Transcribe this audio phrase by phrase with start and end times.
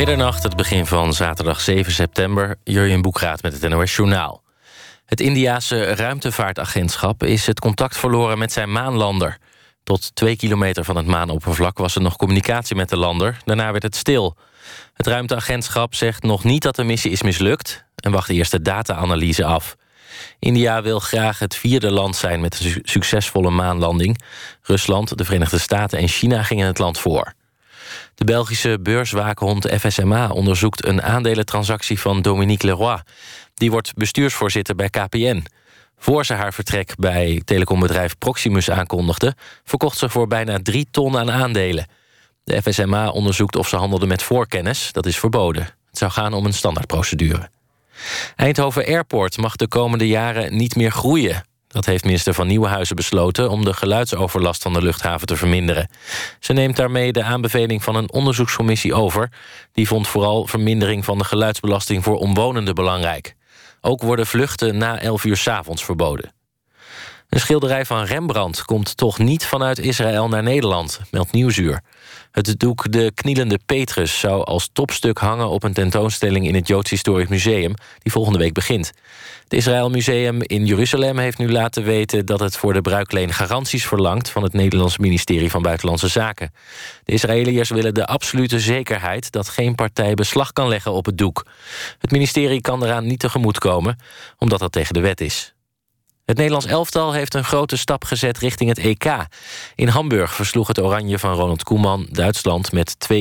[0.00, 2.56] Middernacht, het begin van zaterdag 7 september.
[2.64, 4.42] Jurjen Boekraat met het NOS Journaal.
[5.04, 9.38] Het Indiase ruimtevaartagentschap is het contact verloren met zijn maanlander.
[9.84, 13.36] Tot twee kilometer van het maanoppervlak was er nog communicatie met de lander.
[13.44, 14.36] Daarna werd het stil.
[14.94, 17.84] Het ruimteagentschap zegt nog niet dat de missie is mislukt...
[17.94, 19.76] en wacht eerst de data-analyse af.
[20.38, 24.20] India wil graag het vierde land zijn met een succesvolle maanlanding.
[24.62, 27.34] Rusland, de Verenigde Staten en China gingen het land voor.
[28.20, 33.02] De Belgische beurswaakhond FSMA onderzoekt een aandelentransactie van Dominique Leroy.
[33.54, 35.44] Die wordt bestuursvoorzitter bij KPN.
[35.98, 39.34] Voor ze haar vertrek bij telecombedrijf Proximus aankondigde...
[39.64, 41.86] verkocht ze voor bijna drie ton aan aandelen.
[42.44, 44.92] De FSMA onderzoekt of ze handelde met voorkennis.
[44.92, 45.62] Dat is verboden.
[45.62, 47.50] Het zou gaan om een standaardprocedure.
[48.36, 51.44] Eindhoven Airport mag de komende jaren niet meer groeien.
[51.72, 53.50] Dat heeft minister van Nieuwenhuizen besloten...
[53.50, 55.90] om de geluidsoverlast van de luchthaven te verminderen.
[56.40, 59.32] Ze neemt daarmee de aanbeveling van een onderzoekscommissie over.
[59.72, 62.04] Die vond vooral vermindering van de geluidsbelasting...
[62.04, 63.34] voor omwonenden belangrijk.
[63.80, 66.32] Ook worden vluchten na 11 uur s avonds verboden.
[67.28, 71.80] Een schilderij van Rembrandt komt toch niet vanuit Israël naar Nederland, meldt Nieuwsuur.
[72.30, 76.90] Het doek De Knielende Petrus zou als topstuk hangen op een tentoonstelling in het Joods
[76.90, 78.92] Historisch Museum, die volgende week begint.
[79.42, 83.86] Het Israël Museum in Jeruzalem heeft nu laten weten dat het voor de bruikleen garanties
[83.86, 86.52] verlangt van het Nederlands ministerie van Buitenlandse Zaken.
[87.04, 91.46] De Israëliërs willen de absolute zekerheid dat geen partij beslag kan leggen op het doek.
[91.98, 93.98] Het ministerie kan eraan niet tegemoetkomen,
[94.38, 95.54] omdat dat tegen de wet is.
[96.30, 99.26] Het Nederlands elftal heeft een grote stap gezet richting het EK.
[99.74, 103.14] In Hamburg versloeg het oranje van Ronald Koeman Duitsland met 2-4.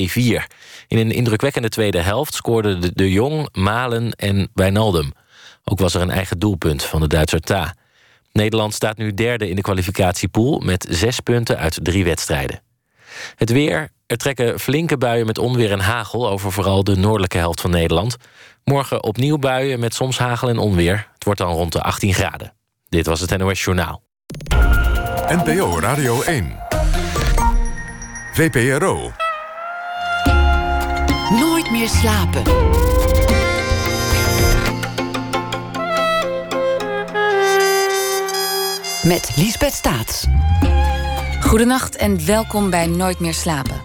[0.88, 5.12] In een indrukwekkende tweede helft scoorden de, Jong, Malen en Wijnaldum.
[5.64, 7.76] Ook was er een eigen doelpunt van de Duitser Ta.
[8.32, 10.60] Nederland staat nu derde in de kwalificatiepool...
[10.60, 12.62] met zes punten uit drie wedstrijden.
[13.36, 13.90] Het weer.
[14.08, 16.30] Er trekken flinke buien met onweer en hagel...
[16.30, 18.18] over vooral de noordelijke helft van Nederland.
[18.64, 21.08] Morgen opnieuw buien met soms hagel en onweer.
[21.14, 22.58] Het wordt dan rond de 18 graden.
[22.90, 24.04] Dit was het NOS Journaal.
[25.28, 26.56] NPO Radio 1.
[28.34, 29.12] VPRO.
[31.40, 32.44] Nooit meer slapen.
[39.04, 40.28] Met Liesbeth Staats.
[41.42, 43.82] Goedenacht en welkom bij Nooit meer slapen.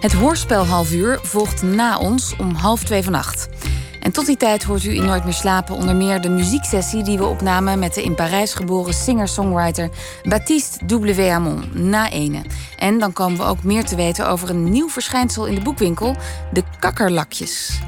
[0.00, 3.48] Het hoorspel half uur volgt na ons om half twee vannacht.
[4.00, 7.18] En tot die tijd hoort u in Nooit meer slapen onder meer de muzieksessie die
[7.18, 9.90] we opnamen met de in Parijs geboren singer-songwriter
[10.22, 11.30] Baptiste.
[11.30, 12.42] Hamon na ene.
[12.78, 16.16] En dan komen we ook meer te weten over een nieuw verschijnsel in de boekwinkel,
[16.52, 17.80] de kakkerlakjes.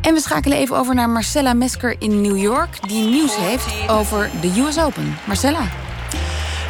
[0.00, 4.30] En we schakelen even over naar Marcella Mesker in New York, die nieuws heeft over
[4.40, 5.16] de US Open.
[5.26, 5.87] Marcella.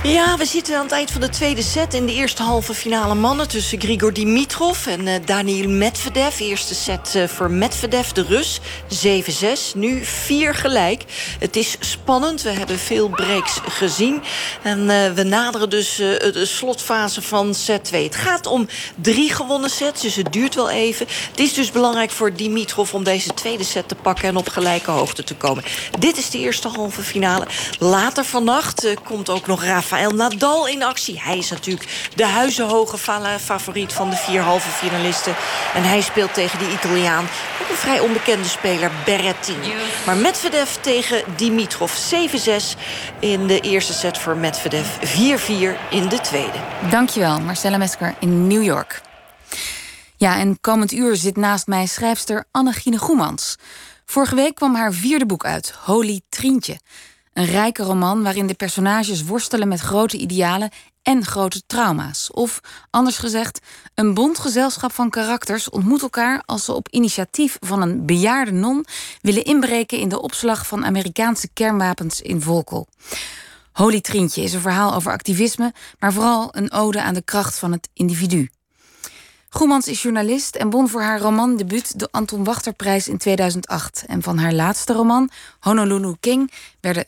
[0.02, 1.94] Ja, we zitten aan het eind van de tweede set...
[1.94, 6.40] in de eerste halve finale mannen tussen Grigor Dimitrov en uh, Daniil Medvedev.
[6.40, 8.60] Eerste set uh, voor Medvedev, de Rus.
[9.72, 11.04] 7-6, nu 4 gelijk.
[11.38, 14.22] Het is spannend, we hebben veel breaks gezien.
[14.62, 18.04] En uh, we naderen dus de slotfase van set 2.
[18.04, 21.06] Het gaat om drie gewonnen sets, dus het duurt wel even.
[21.30, 24.28] Het is dus belangrijk voor Dimitrov om deze tweede set te pakken...
[24.28, 25.64] en op gelijke hoogte te komen.
[25.98, 27.46] Dit is de eerste halve finale.
[27.78, 31.20] Later vannacht komt ook nog Rafa Rafael Nadal in actie.
[31.20, 32.98] Hij is natuurlijk de huizenhoge
[33.40, 35.34] favoriet van de vier halve finalisten.
[35.74, 37.24] En hij speelt tegen die Italiaan,
[37.62, 39.72] ook een vrij onbekende speler, Berrettini.
[40.06, 42.78] Maar Medvedev tegen Dimitrov 7-6
[43.18, 44.86] in de eerste set voor Medvedev.
[44.96, 46.58] 4-4 in de tweede.
[46.90, 49.02] Dankjewel, Marcella Mesker in New York.
[50.16, 53.56] Ja, en komend uur zit naast mij schrijfster Annegine Goemans.
[54.04, 56.78] Vorige week kwam haar vierde boek uit, Holy Trientje.
[57.38, 60.70] Een rijke roman waarin de personages worstelen met grote idealen
[61.02, 62.30] en grote trauma's.
[62.32, 62.60] Of,
[62.90, 63.60] anders gezegd,
[63.94, 68.84] een bond gezelschap van karakters ontmoet elkaar als ze op initiatief van een bejaarde non
[69.20, 72.88] willen inbreken in de opslag van Amerikaanse kernwapens in Volkel.
[73.72, 77.72] Holy Trientje is een verhaal over activisme, maar vooral een ode aan de kracht van
[77.72, 78.48] het individu.
[79.50, 84.04] Goemans is journalist en won voor haar romandebuut de Anton Wachterprijs in 2008.
[84.06, 85.30] En van haar laatste roman,
[85.60, 87.04] Honolulu King, werden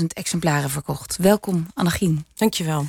[0.00, 1.16] 50.000 exemplaren verkocht.
[1.16, 2.24] Welkom, Annegien.
[2.34, 2.86] Dankjewel.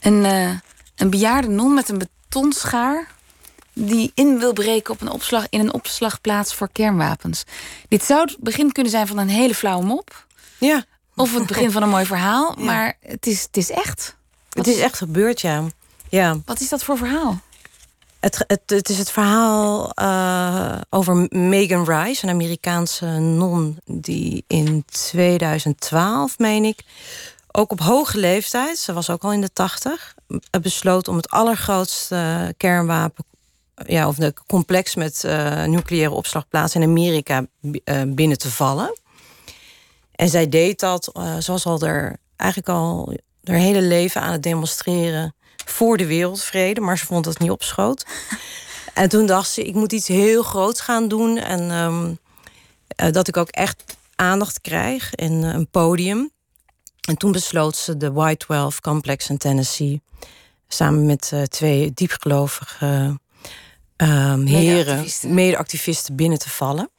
[0.00, 0.50] Een, uh,
[0.96, 3.06] een bejaarde non met een betonschaar
[3.72, 7.44] die in wil breken op een opslag, in een opslagplaats voor kernwapens.
[7.88, 10.26] Dit zou het begin kunnen zijn van een hele flauwe mop.
[10.58, 10.84] Ja.
[11.16, 14.16] Of het begin van een mooi verhaal, maar het is, het is echt.
[14.50, 15.64] het is echt gebeurd, ja.
[16.08, 16.38] ja.
[16.44, 17.40] Wat is dat voor verhaal?
[18.24, 24.84] Het, het, het is het verhaal uh, over Megan Rice, een Amerikaanse non die in
[24.86, 26.80] 2012, meen ik,
[27.50, 30.14] ook op hoge leeftijd, ze was ook al in de tachtig,
[30.62, 33.24] besloot om het allergrootste kernwapen
[33.86, 37.46] ja, of de complex met uh, nucleaire opslagplaatsen in Amerika
[38.06, 38.98] binnen te vallen.
[40.12, 45.34] En zij deed dat, zoals al er eigenlijk al haar hele leven aan het demonstreren
[45.64, 48.06] voor de wereldvrede, maar ze vond dat het niet opschoot.
[48.94, 52.18] en toen dacht ze, ik moet iets heel groots gaan doen en um,
[53.12, 56.30] dat ik ook echt aandacht krijg en een podium.
[57.08, 60.02] En toen besloot ze de White 12 Complex in Tennessee
[60.68, 63.18] samen met uh, twee diepgelovige
[63.96, 66.90] um, heren, mede-activisten binnen te vallen.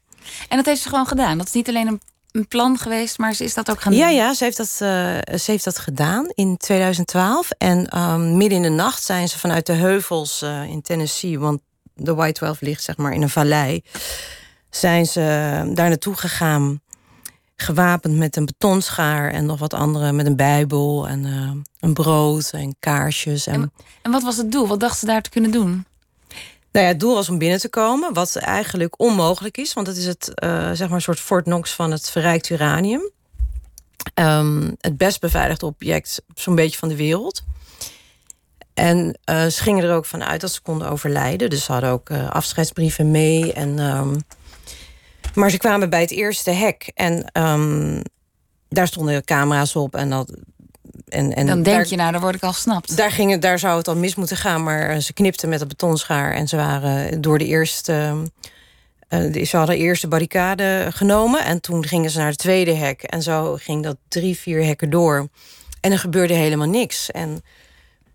[0.50, 1.38] En dat heeft ze gewoon gedaan.
[1.38, 2.02] Dat is niet alleen een,
[2.36, 4.02] een plan geweest, maar ze is dat ook gaan doen.
[4.02, 7.50] Ja, ja, ze heeft dat, uh, ze heeft dat gedaan in 2012.
[7.58, 11.62] En um, midden in de nacht zijn ze vanuit de heuvels uh, in Tennessee, want
[11.94, 13.84] de White 12 ligt zeg maar in een vallei,
[14.70, 15.22] zijn ze
[15.74, 16.82] daar naartoe gegaan
[17.56, 22.50] gewapend met een betonschaar en nog wat andere met een bijbel en uh, een brood
[22.52, 23.48] en kaarsjes.
[23.48, 23.54] En...
[23.54, 23.72] en...
[24.02, 24.68] En, wat was het doel?
[24.68, 25.86] Wat dacht ze daar te kunnen doen?
[26.76, 29.98] Nou ja, het doel was om binnen te komen, wat eigenlijk onmogelijk is, want het
[29.98, 33.12] is het uh, zeg maar een soort Fort Knox van het verrijkt uranium.
[34.14, 37.44] Um, het best beveiligde object, zo'n beetje van de wereld.
[38.74, 41.50] En uh, ze gingen er ook vanuit dat ze konden overlijden.
[41.50, 43.80] Dus ze hadden ook afscheidsbrieven mee en.
[43.80, 44.24] Um,
[45.34, 48.02] maar ze kwamen bij het eerste hek en um,
[48.70, 50.34] daar stonden camera's op en dat.
[51.08, 52.98] En, en dan denk daar, je, nou, daar word ik al snapt.
[52.98, 55.68] Daar, ging het, daar zou het al mis moeten gaan, maar ze knipten met een
[55.68, 58.14] betonschaar en ze waren door de eerste.
[59.10, 63.04] Uh, ze hadden eerst de barricade genomen en toen gingen ze naar het tweede hek.
[63.04, 65.28] En zo ging dat drie, vier hekken door.
[65.82, 67.12] En er gebeurde helemaal niks.
[67.12, 67.44] En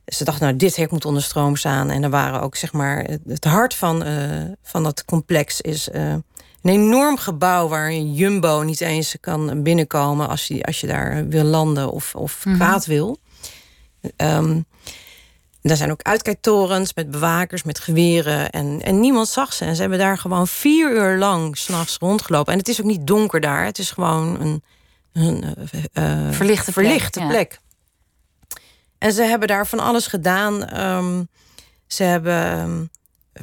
[0.07, 1.91] ze dachten, nou, dit hek moet onder stroom staan.
[1.91, 6.15] En er waren ook, zeg maar, het hart van, uh, van dat complex is uh,
[6.63, 11.29] een enorm gebouw waar een jumbo niet eens kan binnenkomen als je, als je daar
[11.29, 12.61] wil landen of, of mm -hmm.
[12.61, 13.19] kwaad wil.
[14.17, 14.67] Um,
[15.63, 18.51] er zijn ook uitkijktorens met bewakers, met geweren.
[18.51, 19.65] En, en niemand zag ze.
[19.65, 22.53] En ze hebben daar gewoon vier uur lang s'nachts rondgelopen.
[22.53, 23.65] En het is ook niet donker daar.
[23.65, 24.63] Het is gewoon een,
[25.13, 25.45] een
[25.95, 27.31] uh, verlichte, verlichte plek.
[27.31, 27.53] plek.
[27.53, 28.61] Ja.
[28.99, 30.81] En ze hebben daar van alles gedaan.
[30.81, 31.29] Um,
[31.87, 32.91] ze hebben um,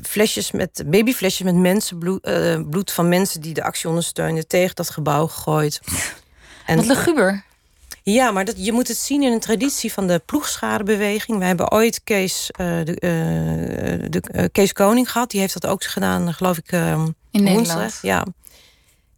[0.02, 4.90] flesjes met babyflesjes met mensenbloed uh, bloed van mensen die de actie ondersteunen tegen dat
[4.90, 5.82] gebouw gegooid.
[6.66, 7.46] En, Wat luguber.
[8.04, 11.38] Ja, maar dat, je moet het zien in een traditie van de ploegschadebeweging.
[11.38, 15.32] Wij hebben ooit Kees, uh, de, uh, de Kees Koning gehad.
[15.32, 16.72] Die heeft dat ook gedaan, geloof ik,
[17.32, 18.00] in Nederland.
[18.02, 18.26] Ja.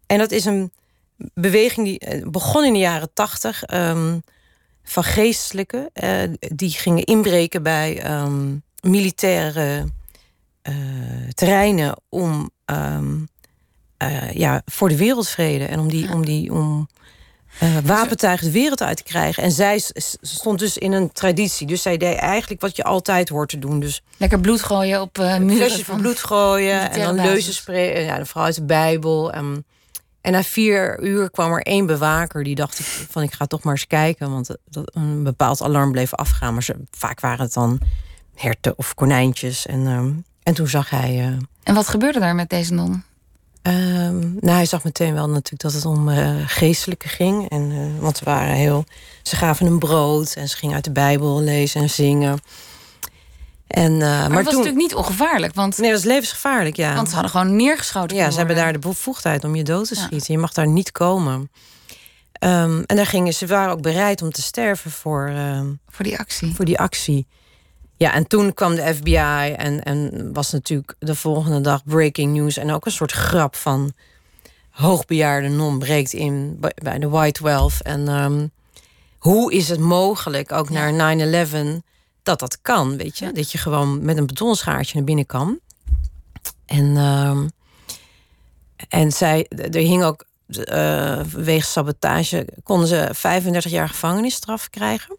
[0.06, 0.72] En dat is een
[1.34, 3.72] beweging die begon in de jaren tachtig.
[3.72, 4.22] Um,
[4.84, 5.90] van geestelijke.
[6.38, 9.86] die gingen inbreken bij um, militaire
[11.34, 13.28] terreinen om um,
[14.02, 16.12] uh, ja, voor de wereldvrede en om die, ja.
[16.12, 16.88] om die om
[17.62, 19.42] uh, wapentuigen de wereld uit te krijgen.
[19.42, 19.82] En zij
[20.20, 21.66] stond dus in een traditie.
[21.66, 23.80] Dus zij deed eigenlijk wat je altijd hoort te doen.
[23.80, 25.56] Dus lekker bloed gooien op uh, muren.
[25.56, 28.02] Flesjes van bloed gooien en dan leuzen spreken.
[28.02, 29.32] Ja, vooral uit de Bijbel.
[29.32, 29.64] En,
[30.20, 32.80] en na vier uur kwam er één bewaker die dacht
[33.10, 36.52] van ik ga toch maar eens kijken, want dat, een bepaald alarm bleef afgaan.
[36.52, 37.80] Maar ze, vaak waren het dan
[38.34, 41.18] herten of konijntjes en um, en toen zag hij.
[41.18, 43.02] Uh, en wat gebeurde daar met deze non?
[43.62, 47.48] Um, nou, hij zag meteen wel natuurlijk dat het om uh, geestelijke ging.
[47.48, 48.84] En, uh, want ze waren heel.
[49.22, 52.38] Ze gaven hem brood en ze gingen uit de Bijbel lezen en zingen.
[53.66, 55.54] En, maar, maar dat was natuurlijk niet ongevaarlijk.
[55.54, 56.94] Want, nee, dat was levensgevaarlijk, ja.
[56.94, 58.16] Want ze hadden gewoon neergeschoten.
[58.16, 60.18] Ja, ze hebben daar de bevoegdheid om je dood te schieten.
[60.18, 60.34] Ja.
[60.34, 61.50] Je mag daar niet komen.
[62.44, 66.18] Um, en daar gingen ze waren ook bereid om te sterven voor, uh, voor die
[66.18, 66.54] actie.
[66.54, 67.26] Voor die actie.
[68.02, 72.56] Ja, en toen kwam de FBI en, en was natuurlijk de volgende dag breaking news.
[72.56, 73.92] En ook een soort grap van
[74.70, 77.80] hoogbejaarde non breekt in bij de White 12.
[77.80, 78.50] En um,
[79.18, 80.90] hoe is het mogelijk, ook ja.
[80.90, 81.82] naar 9-11,
[82.22, 83.24] dat dat kan, weet je?
[83.24, 83.32] Ja.
[83.32, 85.58] Dat je gewoon met een betonschaartje naar binnen kan.
[86.66, 87.50] En, um,
[88.88, 95.16] en zij, er hing ook, uh, wegens sabotage, konden ze 35 jaar gevangenisstraf krijgen.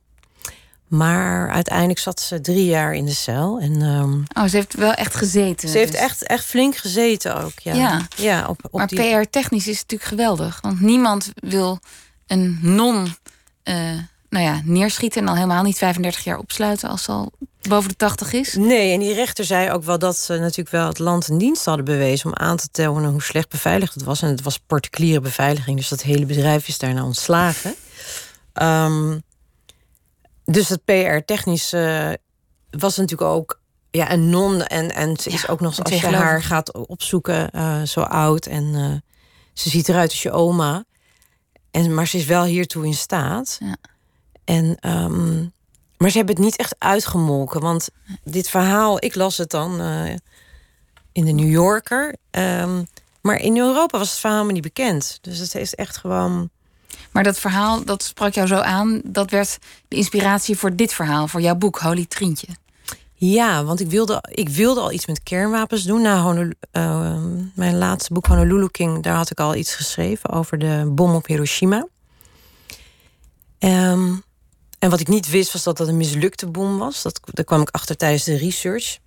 [0.91, 3.59] Maar uiteindelijk zat ze drie jaar in de cel.
[3.59, 5.69] En, um, oh, ze heeft wel echt gezeten.
[5.69, 6.01] Ze heeft dus.
[6.01, 7.59] echt, echt flink gezeten ook.
[7.59, 8.07] Ja, ja.
[8.15, 9.19] ja op, op maar die...
[9.19, 10.59] PR-technisch is het natuurlijk geweldig.
[10.61, 11.79] Want niemand wil
[12.27, 13.15] een non
[13.63, 13.75] uh,
[14.29, 15.21] nou ja, neerschieten...
[15.21, 17.31] en al helemaal niet 35 jaar opsluiten als ze al
[17.61, 18.55] boven de 80 is.
[18.55, 21.65] Nee, en die rechter zei ook wel dat ze natuurlijk wel het land een dienst
[21.65, 22.25] hadden bewezen...
[22.25, 24.21] om aan te tonen hoe slecht beveiligd het was.
[24.21, 27.75] En het was particuliere beveiliging, dus dat hele bedrijf is daarna ontslagen.
[28.53, 29.23] Um,
[30.51, 32.11] dus het PR-technisch uh,
[32.69, 33.59] was natuurlijk ook
[33.91, 34.63] ja, een non.
[34.63, 38.45] En, en ze is ja, ook nog, als je haar gaat opzoeken, uh, zo oud.
[38.45, 38.93] En uh,
[39.53, 40.83] ze ziet eruit als je oma.
[41.71, 43.57] En, maar ze is wel hiertoe in staat.
[43.59, 43.75] Ja.
[44.43, 45.53] En, um,
[45.97, 47.61] maar ze hebben het niet echt uitgemolken.
[47.61, 47.89] Want
[48.23, 49.81] dit verhaal, ik las het dan
[51.11, 52.15] in de New Yorker.
[52.31, 52.83] Ehm,
[53.21, 55.17] maar in Europa was het verhaal me niet bekend.
[55.21, 56.49] Dus het is echt gewoon.
[57.11, 59.01] Maar dat verhaal, dat sprak jou zo aan.
[59.03, 62.47] Dat werd de inspiratie voor dit verhaal, voor jouw boek Holy Trientje.
[63.13, 66.01] Ja, want ik wilde, ik wilde al iets met kernwapens doen.
[66.01, 66.33] Na
[66.71, 67.17] uh,
[67.55, 71.25] mijn laatste boek Honolulu King, daar had ik al iets geschreven over de bom op
[71.25, 71.87] Hiroshima.
[73.59, 74.23] Um,
[74.79, 77.01] en wat ik niet wist, was dat dat een mislukte bom was.
[77.01, 78.97] Dat, daar kwam ik achter tijdens de research.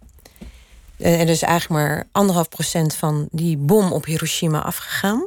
[0.97, 5.27] En er is eigenlijk maar anderhalf procent van die bom op Hiroshima afgegaan.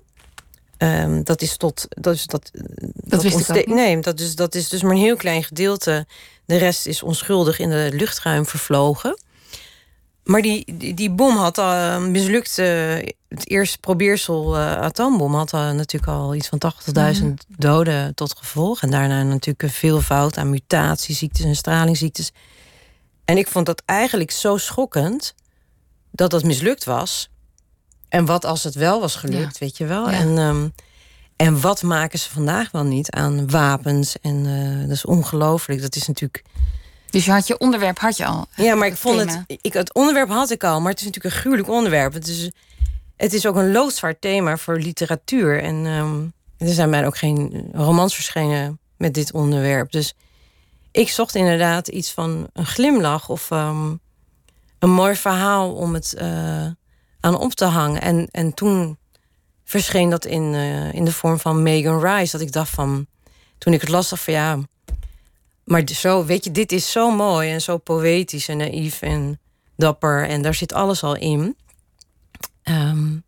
[0.78, 1.86] Um, dat is tot.
[1.90, 2.52] Dat, is, dat,
[2.94, 6.06] dat, wist ik Nee, dat is, dat is dus maar een heel klein gedeelte.
[6.46, 9.20] De rest is onschuldig in de luchtruim vervlogen.
[10.24, 12.58] Maar die, die, die bom had al uh, mislukt.
[12.58, 12.96] Uh,
[13.28, 16.62] het eerste probeersel uh, atoombom had uh, natuurlijk al iets van
[17.16, 17.36] 80.000 mm.
[17.48, 18.82] doden tot gevolg.
[18.82, 22.32] En daarna natuurlijk veel fout aan mutatieziektes en stralingsziektes.
[23.26, 25.34] En ik vond dat eigenlijk zo schokkend
[26.12, 27.30] dat dat mislukt was.
[28.10, 29.66] En wat als het wel was gelukt, ja.
[29.66, 30.10] weet je wel?
[30.10, 30.18] Ja.
[30.18, 30.74] En, um,
[31.36, 34.20] en wat maken ze vandaag wel niet aan wapens?
[34.22, 35.82] En uh, dat is ongelooflijk.
[35.82, 36.44] Dat is natuurlijk.
[37.10, 38.48] Dus je had je onderwerp had je al.
[38.56, 39.44] Ja, maar ik vond thema.
[39.48, 39.60] het.
[39.62, 42.14] Ik, het onderwerp had ik al, maar het is natuurlijk een gruwelijk onderwerp.
[42.14, 42.52] Het is,
[43.18, 45.64] het is ook een loodzwaar thema voor literatuur.
[45.64, 49.92] En um, er zijn mij ook geen romans verschenen met dit onderwerp.
[49.92, 50.14] Dus
[50.92, 54.00] ik zocht inderdaad iets van een glimlach of um,
[54.80, 56.66] een mooi verhaal om het uh,
[57.20, 58.02] aan op te hangen.
[58.02, 58.98] En, en toen
[59.64, 62.32] verscheen dat in, uh, in de vorm van Megan Rice.
[62.32, 63.08] Dat ik dacht van,
[63.58, 64.60] toen ik het las, dacht van ja.
[65.64, 69.40] Maar zo, weet je, dit is zo mooi en zo poëtisch en naïef en
[69.76, 70.28] dapper.
[70.28, 71.58] En daar zit alles al in.
[72.64, 73.24] Um,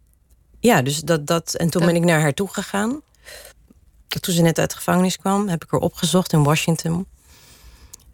[0.59, 1.53] ja, dus dat, dat.
[1.53, 3.01] En toen ben ik naar haar toe gegaan.
[4.07, 7.07] Toen ze net uit de gevangenis kwam, heb ik haar opgezocht in Washington.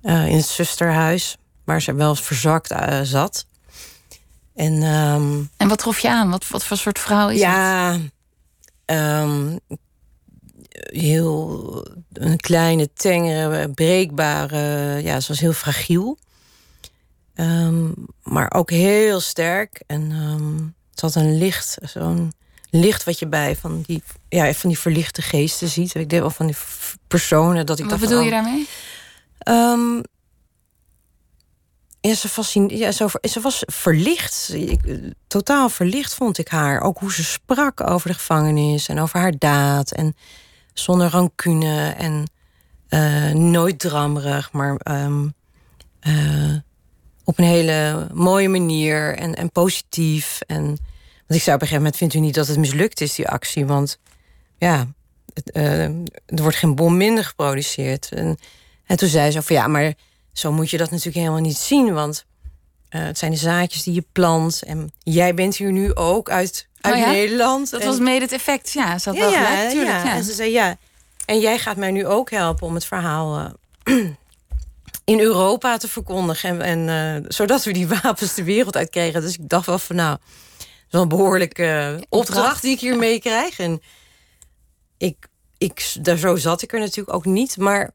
[0.01, 3.45] Uh, in het zusterhuis, waar ze wel verzakt uh, zat.
[4.55, 6.29] En, um, en wat trof je aan?
[6.29, 8.01] Wat, wat voor soort vrouw is ja, het?
[8.85, 9.59] Um,
[10.71, 14.57] heel een kleine, tengere, breekbare.
[15.03, 16.17] Ja, ze was heel fragiel.
[17.35, 17.93] Um,
[18.23, 19.83] maar ook heel sterk.
[19.87, 20.11] En
[20.91, 22.33] het had een licht, zo'n
[22.69, 25.95] licht wat je bij van die, ja, van die verlichte geesten ziet.
[25.95, 26.55] Ik denk wel van die
[27.07, 27.65] personen.
[27.65, 28.67] Dat ik wat bedoel je daarmee?
[32.67, 34.51] Ja, ze, ze was verlicht.
[34.53, 34.79] Ik,
[35.27, 36.81] totaal verlicht vond ik haar.
[36.81, 39.91] Ook hoe ze sprak over de gevangenis en over haar daad.
[39.91, 40.15] En
[40.73, 42.29] zonder rancune en
[42.89, 45.33] uh, nooit drammerig, maar um,
[46.07, 46.55] uh,
[47.23, 50.39] op een hele mooie manier en, en positief.
[50.47, 50.65] En
[51.27, 53.27] want ik zei op een gegeven moment: Vindt u niet dat het mislukt is, die
[53.27, 53.65] actie?
[53.65, 53.99] Want
[54.57, 54.87] ja,
[55.33, 58.09] het, er wordt geen bom minder geproduceerd.
[58.11, 58.37] En,
[58.85, 59.93] en toen zei ze: van ja, maar
[60.37, 61.93] zo moet je dat natuurlijk helemaal niet zien.
[61.93, 62.25] Want
[62.89, 64.63] uh, het zijn de zaadjes die je plant.
[64.63, 67.11] En jij bent hier nu ook uit, uit oh ja?
[67.11, 67.69] Nederland.
[67.69, 68.97] Dat en, was mede het effect, ja.
[68.97, 69.89] Ze had ja, wel gelijk, natuurlijk.
[69.89, 70.03] ja.
[70.03, 70.15] Ja.
[70.15, 70.77] En ze zei ja.
[71.25, 74.05] En jij gaat mij nu ook helpen om het verhaal uh,
[75.13, 76.61] in Europa te verkondigen.
[76.61, 79.21] En, en uh, zodat we die wapens de wereld uit kregen.
[79.21, 80.17] Dus ik dacht wel van nou,
[80.57, 83.59] dat is wel een behoorlijke opdracht die ik hier mee krijg.
[83.59, 83.81] En
[84.97, 85.27] ik,
[85.57, 87.57] ik, daar zo zat ik er natuurlijk ook niet.
[87.57, 87.91] Maar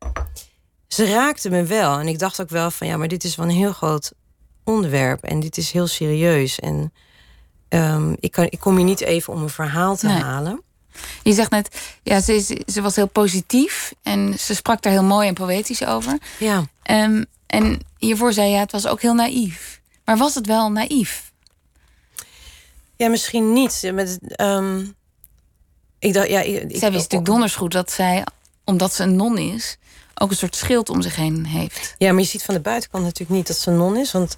[0.94, 1.98] ze raakte me wel.
[1.98, 4.12] En ik dacht ook wel van ja, maar dit is wel een heel groot
[4.64, 5.24] onderwerp.
[5.24, 6.58] En dit is heel serieus.
[6.58, 6.92] En
[7.68, 10.22] um, ik, kan, ik kom hier niet even om een verhaal te nee.
[10.22, 10.62] halen.
[11.22, 15.02] Je zegt net, ja, ze, is, ze was heel positief en ze sprak daar heel
[15.02, 16.18] mooi en poëtisch over.
[16.38, 16.64] Ja.
[16.90, 19.80] Um, en hiervoor zei je, ja, het was ook heel naïef.
[20.04, 21.32] Maar was het wel naïef?
[22.96, 23.90] Ja, misschien niet.
[23.94, 24.94] Met, um,
[25.98, 28.24] ik dacht, ja, ik, zij wist natuurlijk donders goed dat zij,
[28.64, 29.78] omdat ze een non is,
[30.22, 31.94] ook een soort schild om zich heen heeft.
[31.98, 34.12] Ja, maar je ziet van de buitenkant natuurlijk niet dat ze non is.
[34.12, 34.36] Want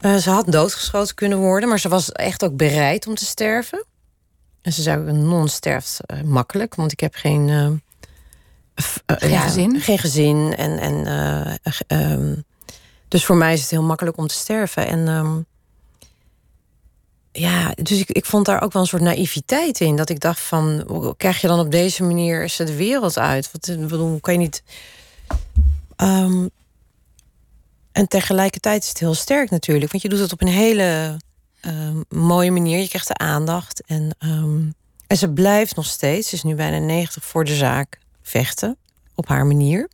[0.00, 3.84] uh, ze had doodgeschoten kunnen worden, maar ze was echt ook bereid om te sterven.
[4.62, 7.48] En ze zei, een non sterft uh, makkelijk, want ik heb geen...
[7.48, 7.68] Uh,
[9.06, 9.80] geen ja, gezin?
[9.80, 10.54] Geen gezin.
[10.56, 11.06] En, en,
[11.88, 12.44] um,
[13.08, 14.86] dus voor mij is het heel makkelijk om te sterven.
[14.86, 15.46] En um,
[17.32, 19.96] ja, dus ik, ik vond daar ook wel een soort naïviteit in.
[19.96, 23.50] Dat ik dacht van, hoe krijg je dan op deze manier ze de wereld uit?
[23.52, 24.62] Wat bedoel, kan je niet...
[25.96, 26.50] Um,
[27.92, 29.90] en tegelijkertijd is het heel sterk natuurlijk.
[29.90, 31.16] Want je doet het op een hele
[31.62, 31.72] uh,
[32.08, 32.78] mooie manier.
[32.78, 33.82] Je krijgt de aandacht.
[33.86, 34.74] En, um,
[35.06, 38.76] en ze blijft nog steeds, ze is nu bijna 90 voor de zaak, vechten.
[39.14, 39.88] Op haar manier.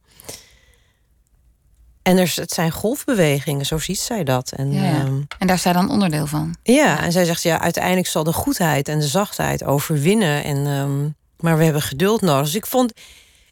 [2.07, 4.53] En er, het zijn golfbewegingen, zo ziet zij dat.
[4.53, 5.01] En, ja, ja.
[5.01, 6.57] Um, en daar is zij dan onderdeel van.
[6.63, 10.45] Ja, en zij zegt ja, uiteindelijk zal de goedheid en de zachtheid overwinnen.
[10.45, 12.45] En, um, maar we hebben geduld nodig.
[12.45, 12.93] Dus ik vond,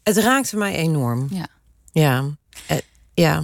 [0.02, 1.28] het raakte mij enorm.
[1.30, 1.46] Ja.
[1.92, 2.24] Ja.
[2.70, 2.76] Uh,
[3.14, 3.42] ja.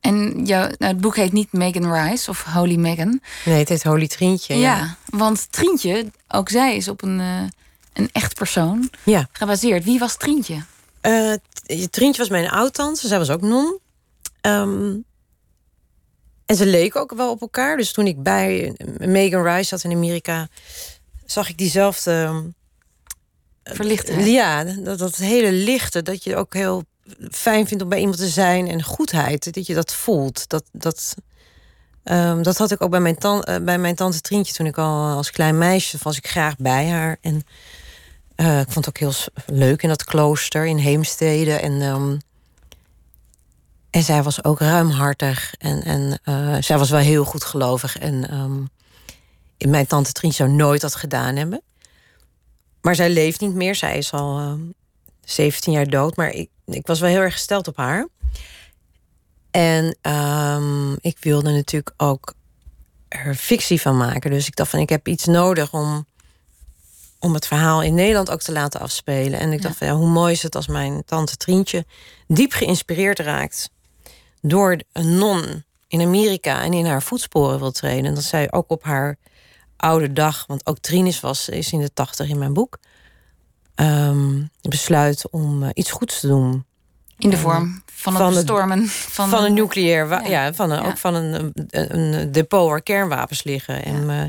[0.00, 3.20] En jou, nou, het boek heet niet Megan Rice of Holy Megan.
[3.44, 4.54] Nee, het heet Holy Trientje.
[4.54, 7.42] Ja, Ja, want Trientje, ook zij is op een, eh,
[7.92, 9.28] een echt persoon ja.
[9.32, 9.84] gebaseerd.
[9.84, 10.62] Wie was Trientje?
[11.00, 11.32] Eh,
[11.90, 13.08] Trientje was mijn oud-tante.
[13.08, 13.78] Zij was ook non.
[14.40, 14.96] Ehm,
[16.46, 17.76] en ze leken ook wel op elkaar.
[17.76, 20.48] Dus toen ik bij Megan Rice zat in Amerika...
[21.24, 22.12] zag ik diezelfde...
[22.12, 22.46] ehm,
[23.74, 24.26] Verlichtheid.
[24.26, 26.02] Ja, dat, dat hele lichte.
[26.02, 26.84] Dat je ook heel
[27.30, 28.68] fijn vindt om bij iemand te zijn.
[28.68, 30.48] En goedheid, dat je dat voelt.
[30.48, 31.14] Dat, dat,
[32.04, 34.54] ehm, dat had ik ook bij mijn, tan eh, bij mijn tante Trientje...
[34.54, 37.16] toen ik al als klein meisje was ik graag bij haar.
[37.20, 37.42] En
[38.34, 39.14] eh, ik vond het ook heel
[39.46, 41.52] leuk in dat klooster in Heemstede.
[41.54, 42.20] En,
[43.90, 45.54] en zij was ook ruimhartig.
[45.58, 47.98] En, en eh, zij was wel heel goed gelovig.
[47.98, 51.62] En ehm, mijn tante Trientje zou nooit dat gedaan hebben.
[52.80, 53.74] Maar zij leeft niet meer.
[53.74, 54.60] Zij is al ehm,
[55.24, 56.16] 17 jaar dood.
[56.16, 58.08] Maar ik, ik was wel heel erg gesteld op haar.
[59.50, 62.34] En ehm, ik wilde natuurlijk ook
[63.08, 64.30] er fictie van maken.
[64.30, 66.06] Dus ik dacht van ik heb iets nodig om,
[67.18, 69.40] om het verhaal in Nederland ook te laten afspelen.
[69.40, 71.86] En ik dacht van ja, hoe mooi is het als mijn tante Trientje
[72.26, 73.70] diep geïnspireerd raakt
[74.40, 78.04] door een non in Amerika en in haar voetsporen wil treden.
[78.04, 79.16] En dat zij ook op haar
[79.76, 82.78] oude dag, want ook Trinis was, is in de tachtig in mijn boek,
[83.74, 86.64] ehm, besluit om eh, iets goeds te doen.
[87.18, 90.26] In de vorm van het van het- bestormen van, Van een nucleair, Ja.
[90.26, 90.54] ja.
[90.54, 90.88] van een, Ja.
[90.88, 93.84] ook van een, een, depot waar kernwapens liggen.
[93.84, 94.22] En, eh,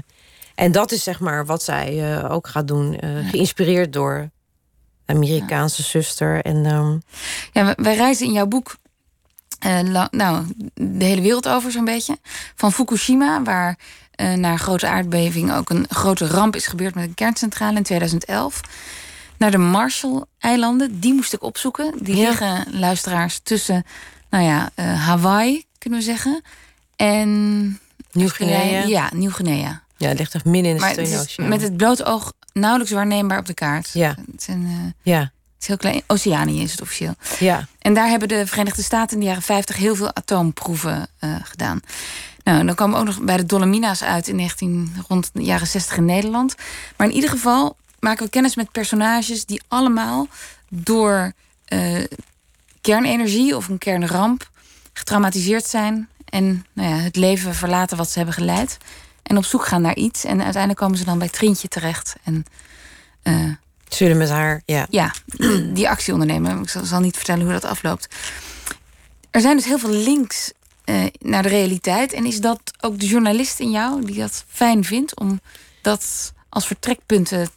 [0.56, 2.98] en dat is zeg maar wat zij eh, ook gaat doen,
[3.30, 4.30] geïnspireerd door
[5.06, 6.42] Amerikaanse zuster.
[6.42, 6.98] En ehm,
[7.54, 8.76] Ja, wij reizen in jouw boek
[9.60, 9.80] eh,
[10.12, 12.18] nou, de hele wereld over zo'n beetje.
[12.56, 13.78] Van Fukushima, waar
[14.12, 17.84] eh, na een grote aardbeving ook een grote ramp is gebeurd met een kerncentrale in
[17.84, 18.62] 2011.
[19.38, 21.94] Naar de Marshall-eilanden, die moest ik opzoeken.
[22.02, 22.28] Die Ja.
[22.28, 23.84] liggen, luisteraars, tussen
[24.30, 26.42] nou ja, eh, Hawaii, kunnen we zeggen.
[26.96, 27.80] En
[28.12, 28.84] Nieuw-Guinea.
[28.86, 29.82] Ja, Nieuw-Guinea.
[29.98, 31.48] Ja, het ligt echt midden in de Stille Oceaan.
[31.50, 33.90] met het blote oog nauwelijks waarneembaar op de kaart.
[33.94, 34.16] Ja.
[34.32, 34.50] Het
[35.02, 36.02] Ja, is heel klein.
[36.08, 37.14] Oceanië is het officieel.
[37.40, 37.68] ja.
[37.80, 41.82] En daar hebben de Verenigde Staten in de jaren 50 heel veel atoomproeven eh, gedaan.
[42.44, 45.68] Nou, dan komen we ook nog bij de Dolomina's uit in 19, rond de jaren
[45.68, 46.56] 60 in Nederland.
[46.98, 50.28] Maar in ieder geval maken we kennis met personages die allemaal
[50.70, 51.34] door
[51.66, 52.04] eh,
[52.82, 54.50] kernenergie of een kernramp
[54.94, 56.10] getraumatiseerd zijn.
[56.26, 58.78] En nou ja, het leven verlaten wat ze hebben geleid.
[59.24, 60.24] En op zoek gaan naar iets.
[60.24, 62.16] En uiteindelijk komen ze dan bij Trintje terecht.
[62.24, 62.46] En
[63.22, 63.52] eh,
[63.90, 64.88] Zullen met haar, ja.
[64.90, 65.14] ja,
[65.74, 66.62] die actie ondernemen.
[66.62, 68.08] Ik zal, niet vertellen hoe dat afloopt.
[69.32, 70.52] Er zijn dus heel veel links
[70.84, 72.14] eh, naar de realiteit.
[72.14, 75.40] En is dat ook de journalist in jou die dat fijn vindt om
[75.82, 77.50] dat als vertrekpunten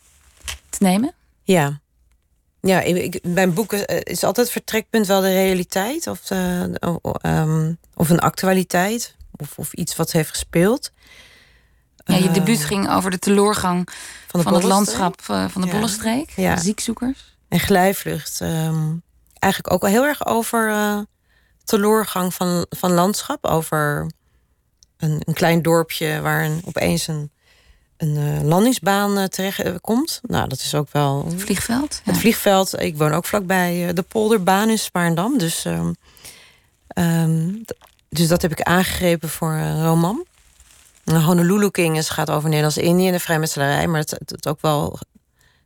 [0.70, 1.14] te nemen?
[1.42, 1.80] Ja.
[2.60, 7.12] Ja, ik, mijn boeken eh, is altijd vertrekpunt wel de realiteit of, eh, o- o-
[7.12, 10.90] ehm, of een actualiteit of, of iets wat heeft gespeeld.
[12.12, 13.88] Ja, je Eh, debuut ging over de teloorgang
[14.26, 15.72] van, de van het landschap eh, van de Ja.
[15.72, 16.30] Bollenstreek.
[16.36, 16.56] Ja.
[16.56, 17.36] Ziekzoekers.
[17.48, 18.40] En glijvlucht.
[18.40, 18.90] ehm,
[19.38, 20.98] eigenlijk ook wel heel erg over eh
[21.64, 23.46] teloorgang van, van landschap.
[23.46, 24.10] Over
[24.96, 27.30] een, een klein dorpje waar een, opeens een,
[27.96, 30.20] een landingsbaan terecht komt.
[30.22, 32.00] Nou, dat is ook wel Vliegveld.
[32.04, 32.10] Ja.
[32.12, 35.38] Het vliegveld, ik woon ook vlakbij de polderbaan in Spaarndam.
[35.38, 35.92] Dus, ehm,
[36.88, 37.50] ehm,
[38.08, 40.24] dus dat heb ik aangegrepen voor een roman.
[41.04, 43.86] Honolulu Kings gaat over Nederlands-Indië en de vrijmetselarij.
[43.86, 44.98] Maar het, is ook wel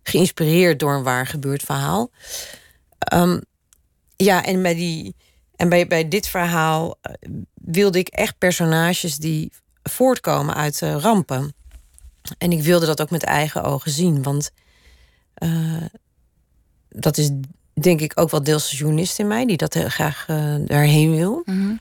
[0.03, 2.11] geïnspireerd door een waar gebeurd verhaal.
[2.99, 3.41] Ehm,
[4.17, 5.15] ja, en bij, die,
[5.57, 7.13] en bij, bij dit verhaal eh,
[7.55, 11.55] wilde ik echt personages die voortkomen uit eh, rampen.
[12.39, 14.23] En ik wilde dat ook met eigen ogen zien.
[14.23, 14.51] Want
[15.35, 15.85] eh,
[16.89, 17.31] dat is
[17.81, 19.47] denk ik ook wel deels de journalist in mij...
[19.47, 21.43] die dat heel graag eh, daarheen wil.
[21.45, 21.77] Mhm.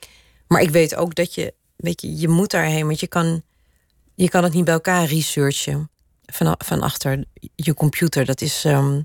[0.46, 1.54] Maar ik weet ook dat je...
[1.76, 3.42] Weet je, je moet daarheen, want je kan,
[4.14, 5.90] je kan het niet bij elkaar researchen...
[6.26, 8.24] van, van achter je computer.
[8.24, 8.64] Dat is...
[8.64, 9.00] ehm,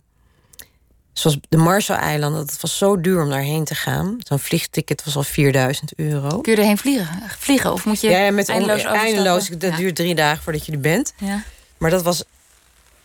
[1.13, 4.15] zoals de Marshall-eilanden, dat was zo duur om daarheen te gaan.
[4.19, 6.41] Zo'n vliegticket was al 4000 euro.
[6.41, 7.07] Kun je erheen vliegen?
[7.38, 7.71] vliegen?
[7.73, 9.77] Of moet je Ja, ja, met eindeloos eindeloos, dat Ja.
[9.77, 11.13] duurt drie dagen voordat je er bent.
[11.17, 11.43] Ja.
[11.77, 12.23] Maar dat was.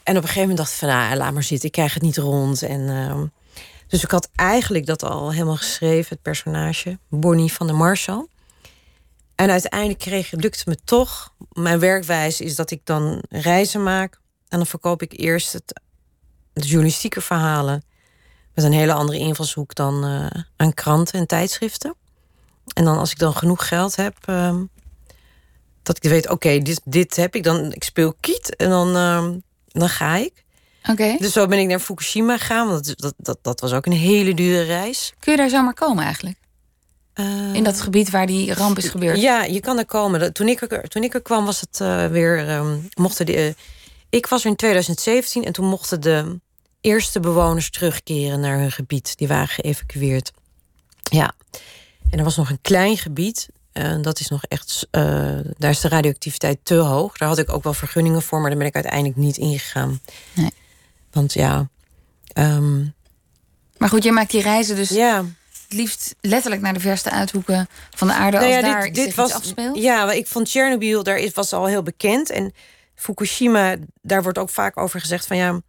[0.03, 2.03] En op een gegeven moment dacht ik van, nou, laat maar zitten, ik krijg het
[2.03, 2.63] niet rond.
[2.63, 3.25] En, ehm,
[3.89, 8.27] dus ik had eigenlijk dat al helemaal geschreven, het personage, Bonnie van der Marshall.
[9.37, 11.35] En uiteindelijk kreeg, lukte het me toch.
[11.53, 14.21] Mijn werkwijze is dat ik dan reizen maak.
[14.49, 15.81] En dan verkoop ik eerst het,
[16.53, 17.85] de journalistieke verhalen.
[18.55, 21.95] Met een hele andere invalshoek dan eh, aan kranten en tijdschriften.
[22.75, 24.65] En dan als ik dan genoeg geld heb, ehm,
[25.83, 27.73] dat ik weet, oké, dit, dit heb ik dan.
[27.73, 30.45] Ik speel kiet en dan, ehm, dan ga ik.
[30.91, 31.17] Oké.
[31.19, 32.69] Dus zo ben ik naar Fukushima gegaan.
[32.69, 35.15] Want dat, dat, dat, dat was ook een hele dure reis.
[35.19, 36.39] Kun je daar zomaar komen eigenlijk?
[37.53, 39.21] In dat gebied waar die ramp is gebeurd?
[39.21, 40.33] Ja, je kan er komen.
[40.33, 42.51] Toen ik er, toen ik er kwam was het uh, weer...
[42.51, 43.53] Um, mochten de, uh,
[44.11, 46.41] ik was er in 2017 en toen mochten de
[46.81, 49.17] eerste bewoners terugkeren naar hun gebied.
[49.17, 50.33] Die waren geëvacueerd.
[51.03, 51.33] Ja.
[52.11, 53.49] En er was nog een klein gebied.
[53.73, 54.89] En dat is nog echt...
[54.91, 57.17] Uh, daar is de radioactiviteit te hoog.
[57.17, 60.01] Daar had ik ook wel vergunningen voor, maar daar ben ik uiteindelijk niet ingegaan.
[60.33, 60.53] Nee.
[61.11, 61.69] Want ja...
[62.35, 62.95] Um,
[63.77, 64.89] maar goed, jij maakt die reizen dus...
[64.89, 65.25] Ja
[65.69, 68.95] het liefst letterlijk naar de verste uithoeken van de aarde nou ja, als daar dit,
[68.95, 69.79] dit was, afspeelt?
[69.79, 72.31] Ja, ik vond Tsjernobyl, daar is, was al heel bekend.
[72.31, 72.53] En
[72.95, 75.61] Fukushima, daar wordt ook vaak over gezegd van ja,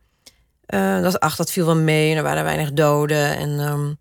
[0.68, 3.38] uh, dat, ach, dat viel wel mee en er waren weinig doden.
[3.38, 3.98] En, um,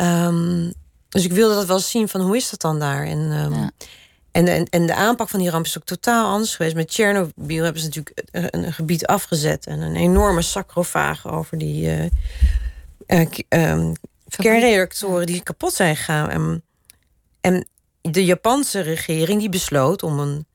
[0.00, 0.72] um,
[1.08, 3.04] dus ik wilde dat wel zien van hoe is dat dan daar?
[3.04, 3.70] En, um, ja.
[4.30, 6.74] en, en, en de aanpak van die ramp is ook totaal anders geweest.
[6.74, 12.10] Met Tsjernobyl hebben ze natuurlijk een, een gebied afgezet en een enorme sacrofaag over die.
[13.06, 13.90] Uh, uh,
[14.28, 16.30] kernreactoren die kapot zijn gegaan.
[16.30, 16.62] En,
[17.40, 17.68] en
[18.00, 20.46] de Japanse regering die besloot om een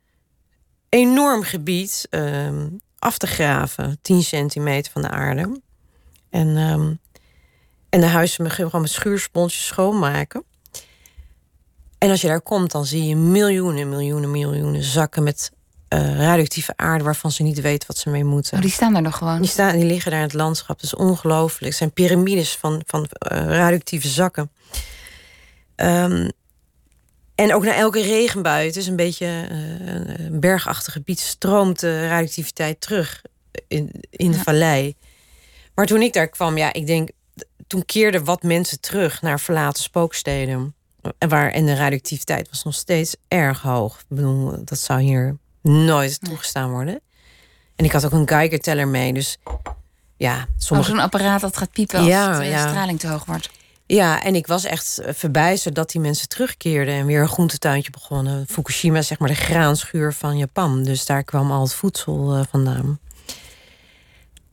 [0.89, 2.49] enorm gebied uh,
[2.99, 5.61] af te graven, 10 centimeter van de aarde.
[6.29, 6.99] En, um,
[7.89, 10.43] en de huizen gewoon met schuursponsjes schoonmaken.
[11.97, 15.51] En als je daar komt, dan zie je miljoenen, miljoenen, miljoenen zakken met
[15.93, 18.57] uh, radioactieve aarde waarvan ze niet weten wat ze mee moeten.
[18.57, 19.41] Oh, die staan daar nog gewoon.
[19.41, 20.81] Die, staan, die liggen daar in het landschap.
[20.81, 21.65] Dat is ongelooflijk.
[21.65, 24.51] Het zijn piramides van, van uh, radioactieve zakken.
[25.75, 26.31] Um,
[27.35, 32.07] en ook na elke regenbui, het is een beetje uh, een bergachtig gebied, stroomt de
[32.07, 33.21] radioactiviteit terug
[33.67, 34.43] in, in de ja.
[34.43, 34.95] vallei.
[35.75, 37.09] Maar toen ik daar kwam, ja, ik denk,
[37.67, 40.75] toen keerden wat mensen terug naar verlaten spooksteden.
[41.17, 43.99] En, waar, en de radioactiviteit was nog steeds erg hoog.
[43.99, 46.99] Ik bedoel, dat zou hier nooit toegestaan worden.
[47.75, 49.37] En ik had ook een Geiger-teller mee, dus
[50.17, 50.47] ja.
[50.57, 50.89] Sommige...
[50.89, 52.67] Oh, zo'n apparaat dat gaat piepen als ja, de ja.
[52.67, 53.49] straling te hoog wordt.
[53.85, 58.45] Ja, en ik was echt verbijsterd dat die mensen terugkeerden en weer een groentetuintje begonnen.
[58.47, 60.83] Fukushima, zeg maar de graanschuur van Japan.
[60.83, 62.99] Dus daar kwam al het voedsel uh, vandaan.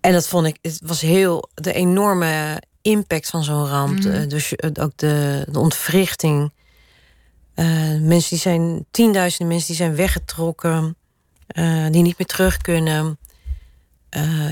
[0.00, 4.04] En dat vond ik, het was heel, de enorme impact van zo'n ramp.
[4.04, 4.28] Mm.
[4.28, 6.52] Dus ook de, de ontwrichting.
[7.58, 10.96] Uh, mensen die zijn, tienduizenden mensen die zijn weggetrokken,
[11.56, 13.18] uh, die niet meer terug kunnen.
[14.16, 14.48] Uh,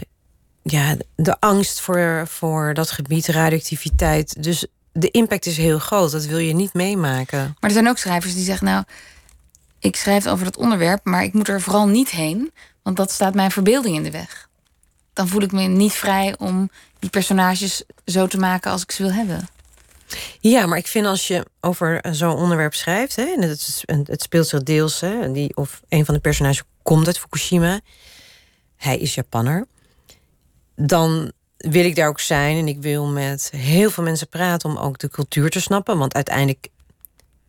[0.62, 4.42] ja, de angst voor, voor dat gebied, radioactiviteit.
[4.42, 6.10] Dus de impact is heel groot.
[6.10, 7.38] Dat wil je niet meemaken.
[7.38, 8.84] Maar er zijn ook schrijvers die zeggen: Nou,
[9.78, 13.34] ik schrijf over dat onderwerp, maar ik moet er vooral niet heen, want dat staat
[13.34, 14.48] mijn verbeelding in de weg.
[15.12, 19.02] Dan voel ik me niet vrij om die personages zo te maken als ik ze
[19.02, 19.48] wil hebben.
[20.50, 24.46] Ja, maar ik vind als je over zo'n onderwerp schrijft, hè, en het, het speelt
[24.46, 27.80] zich deels, hè, die, of een van de personages komt uit Fukushima,
[28.76, 29.66] hij is Japanner,
[30.76, 34.76] dan wil ik daar ook zijn en ik wil met heel veel mensen praten om
[34.76, 36.68] ook de cultuur te snappen, want uiteindelijk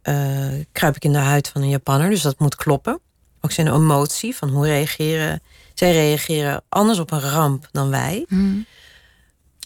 [0.04, 3.00] uh, kruip ik in de huid van een Japanner, dus dat moet kloppen.
[3.42, 5.42] Ook zijn emotie van hoe reageren.
[5.74, 8.26] Zij reageren anders op een ramp dan wij.
[8.28, 8.66] Hmm.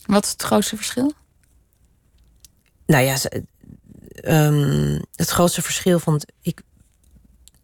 [0.05, 1.13] Wat is het grootste verschil?
[2.91, 3.17] Nou ja,
[4.23, 6.61] um, het grootste verschil vond ik.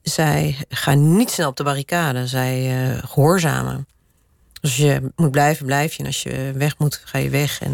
[0.01, 2.27] Zij gaan niet snel op de barricade.
[2.27, 3.87] Zij uh, gehoorzamen.
[4.61, 5.99] Als je moet blijven, blijf je.
[5.99, 7.61] En als je weg moet, ga je weg.
[7.61, 7.73] Oké.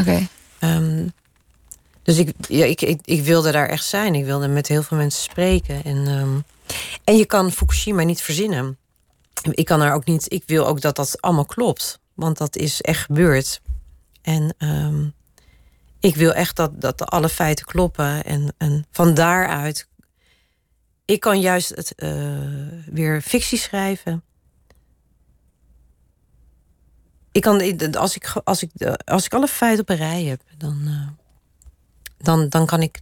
[0.00, 0.28] Okay.
[0.60, 1.12] Um,
[2.02, 4.14] dus ik, ja, ik, ik, ik, wilde daar echt zijn.
[4.14, 5.84] Ik wilde met heel veel mensen spreken.
[5.84, 6.44] En, um,
[7.04, 8.78] en je kan Fukushima niet verzinnen.
[9.50, 10.32] Ik kan er ook niet.
[10.32, 12.00] Ik wil ook dat dat allemaal klopt.
[12.14, 13.60] Want dat is echt gebeurd.
[14.22, 15.14] En um,
[16.04, 18.24] ik wil echt dat, dat alle feiten kloppen.
[18.24, 19.88] En, en van daaruit.
[21.04, 22.10] Ik kan juist het, uh,
[22.86, 24.22] weer fictie schrijven.
[27.32, 28.70] Ik kan, als, ik, als, ik,
[29.04, 31.08] als ik alle feiten op een rij heb, dan, uh,
[32.18, 33.00] dan, dan kan ik.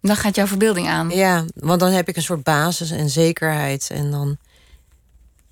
[0.00, 1.10] Dan gaat jouw verbeelding aan.
[1.10, 3.90] Ja, want dan heb ik een soort basis en zekerheid.
[3.90, 4.38] En dan,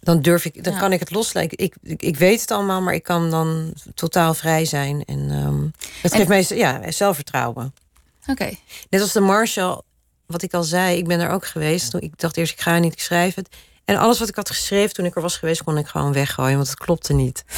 [0.02, 0.78] dan durf ik, dan ja.
[0.78, 1.58] kan ik het loslaten.
[1.58, 5.04] Ik, ik, ik, weet het allemaal, maar ik kan dan totaal vrij zijn.
[5.04, 7.74] En um, het geeft mij ja, zelfvertrouwen.
[8.20, 8.30] Oké.
[8.30, 8.58] Okay.
[8.90, 9.80] Net als de Marshall,
[10.26, 11.94] wat ik al zei, ik ben er ook geweest.
[11.94, 13.56] Ik dacht eerst, ik ga niet, ik schrijf het.
[13.84, 16.56] En alles wat ik had geschreven toen ik er was geweest, kon ik gewoon weggooien,
[16.56, 17.44] want het klopte niet.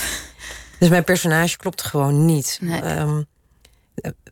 [0.78, 2.58] Dus mijn personage klopte gewoon niet.
[2.60, 2.98] Nee.
[2.98, 3.26] Um,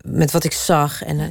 [0.05, 1.03] met wat ik zag.
[1.03, 1.27] En uh,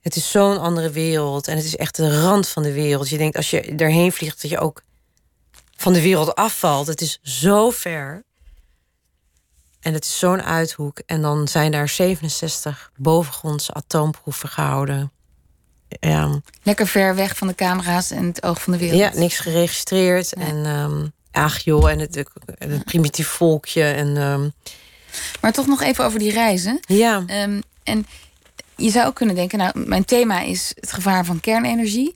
[0.00, 1.48] het is zo'n andere wereld.
[1.48, 3.08] En het is echt de rand van de wereld.
[3.08, 4.82] Je denkt als je erheen vliegt, dat je ook
[5.84, 6.86] van de wereld afvalt.
[6.86, 8.24] Het is zo ver.
[9.80, 10.98] En het is zo'n uithoek.
[11.06, 15.12] En dan zijn daar 67 bovengrondse atoomproeven gehouden.
[15.88, 16.40] Ja.
[16.62, 19.00] Lekker ver weg van de camera's en het oog van de wereld.
[19.00, 20.36] Ja, niks geregistreerd.
[20.36, 20.46] Nee.
[20.46, 22.24] En um, ach joh, en het,
[22.58, 23.84] het primitief volkje.
[23.84, 24.52] En, um...
[25.40, 26.80] Maar toch nog even over die reizen.
[26.86, 27.24] Ja.
[27.28, 28.06] Um, en
[28.76, 32.14] je zou ook kunnen denken, nou, mijn thema is het gevaar van kernenergie.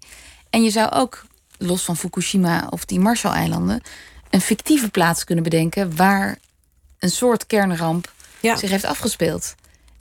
[0.50, 1.26] En je zou ook,
[1.58, 3.80] los van Fukushima of die Marshall-eilanden,
[4.30, 6.38] een fictieve plaats kunnen bedenken waar
[6.98, 8.56] een soort kernramp Ja.
[8.56, 9.54] zich heeft afgespeeld.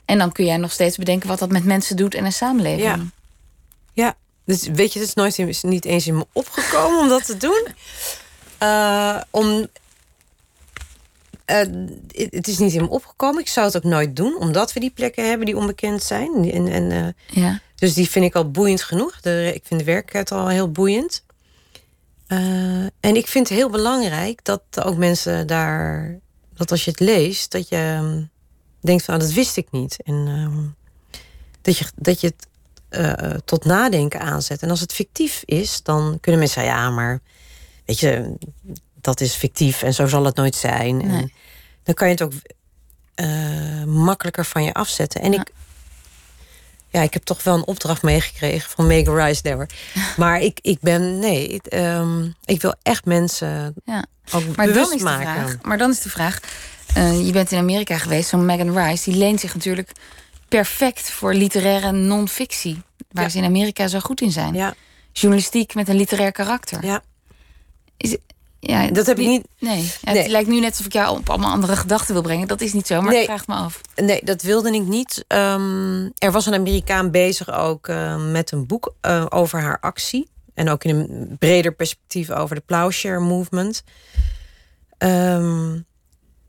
[0.04, 2.82] En dan kun jij nog steeds bedenken wat dat met mensen doet en een samenleving.
[2.82, 3.04] Ja.
[3.92, 7.24] Ja, dus weet je, het is nooit in- niet eens in me opgekomen om dat
[7.26, 7.66] te doen.
[8.58, 9.66] Eh, om,
[11.44, 11.58] eh,
[12.30, 13.40] het is niet in me opgekomen.
[13.40, 16.50] Ik zou het ook nooit doen, omdat we die plekken hebben die onbekend zijn.
[16.52, 17.60] En, en, eh, Ja.
[17.74, 19.20] dus die vind ik al boeiend genoeg.
[19.20, 21.22] De, ik vind de werkelijkheid al heel boeiend.
[22.28, 26.18] Eh, en ik vind het heel belangrijk dat ook mensen daar,
[26.54, 28.22] dat als je het leest, dat je ehm,
[28.80, 29.96] denkt van, ah, dat wist ik niet.
[30.04, 30.64] En ehm,
[31.62, 32.46] dat je, dat je het
[32.88, 34.62] eh, tot nadenken aanzet.
[34.62, 37.20] En als het fictief is, dan kunnen mensen zeggen, ja, maar
[37.84, 38.34] weet je,
[39.00, 41.02] dat is fictief en zo zal het nooit zijn.
[41.02, 41.32] En
[41.82, 42.32] dan kan je het ook
[43.14, 45.20] eh, makkelijker van je afzetten.
[45.20, 45.40] En Ja.
[45.40, 45.52] ik,
[46.90, 49.66] ja, ik heb toch wel een opdracht meegekregen van Megan Rice
[50.16, 54.04] Maar ik, ik ben, nee, ik, ehm, ik wil echt mensen Ja.
[54.32, 55.26] ook Maar dan, bewust is de maken.
[55.32, 56.40] vraag, maar dan is de vraag:
[56.94, 59.92] eh, je bent in Amerika geweest, zo'n Megan Rice, die leent zich natuurlijk
[60.48, 62.82] perfect voor literaire non-fictie.
[63.10, 63.30] Waar Ja.
[63.30, 64.54] ze in Amerika zo goed in zijn.
[64.54, 64.74] Ja,
[65.12, 66.84] Journalistiek met een literair karakter.
[66.84, 67.02] ja.
[67.96, 68.16] Is,
[68.60, 70.22] ja, Dat heb ik niet- Nee, Ja, Nee.
[70.22, 72.48] het lijkt nu net alsof ik jou op allemaal andere gedachten wil brengen.
[72.48, 73.20] Dat is niet zo, maar Nee.
[73.20, 73.80] ik vraag me af.
[73.94, 75.24] Nee, dat wilde ik niet.
[75.26, 80.28] Ehm, er was een Amerikaan bezig ook eh, met een boek eh, over haar actie.
[80.54, 83.82] En ook in een breder perspectief over de Plowshare Movement.
[84.98, 85.78] Ehm,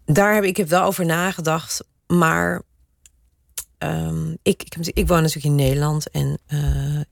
[0.06, 1.84] daar heb ik heb wel over nagedacht.
[2.08, 2.62] Maar
[3.78, 6.10] ehm, ik, ik, ik woon natuurlijk in Nederland.
[6.10, 6.60] En eh,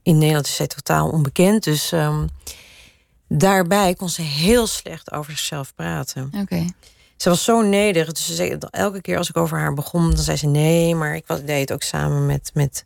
[0.02, 1.64] in Nederland is zij totaal onbekend.
[1.64, 1.92] Dus
[3.28, 6.30] daarbij kon ze heel slecht over zichzelf praten.
[6.40, 6.64] Oké.
[7.16, 8.12] Ze was zo nederig.
[8.12, 11.14] Dus ze zei, elke keer als ik over haar begon, dan zei ze nee, maar
[11.16, 12.84] ik was, deed het ook samen met, met,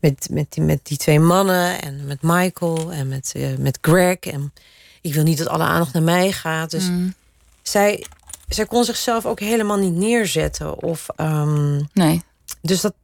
[0.00, 4.16] met, met, die, met die twee mannen en met Michael en met, eh, met Greg.
[4.18, 4.52] En
[5.00, 6.70] ik wil niet dat alle aandacht naar mij gaat.
[6.70, 7.14] Dus Mm,
[7.62, 8.06] zij,
[8.48, 10.82] zij kon zichzelf ook helemaal niet neerzetten.
[10.82, 12.22] Of, ehm, nee.
[12.62, 12.94] dus dat,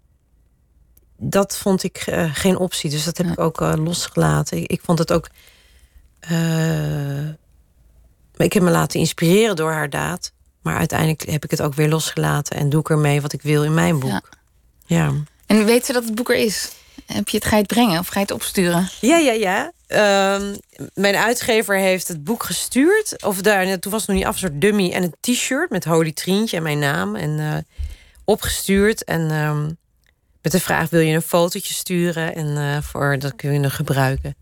[1.16, 2.90] dat vond ik eh, geen optie.
[2.90, 3.32] Dus dat heb Ja.
[3.32, 4.56] ik ook eh, losgelaten.
[4.58, 5.28] Ik, ik vond het ook.
[6.28, 7.28] Eh,
[8.36, 10.32] ik heb me laten inspireren door haar daad.
[10.62, 13.64] Maar uiteindelijk heb ik het ook weer losgelaten en doe ik ermee wat ik wil
[13.64, 14.10] in mijn boek.
[14.10, 14.22] Ja.
[14.86, 15.12] Ja,
[15.46, 16.72] En weet ze dat het boek er is?
[17.06, 18.88] Heb je het, ga je het brengen of ga je het opsturen?
[19.00, 19.32] ja, ja.
[19.32, 19.72] ja.
[19.86, 20.54] Ehm,
[20.94, 23.24] mijn uitgever heeft het boek gestuurd.
[23.24, 25.84] Of daar, toen was het nog niet af, een soort dummy en een t-shirt met
[25.84, 27.16] Holy Trientje en mijn naam.
[27.16, 27.56] En eh,
[28.24, 29.04] opgestuurd.
[29.04, 29.70] En ehm,
[30.42, 32.34] met de vraag: wil je een fotootje sturen?
[32.34, 34.36] En eh, voor dat kun je gebruiken.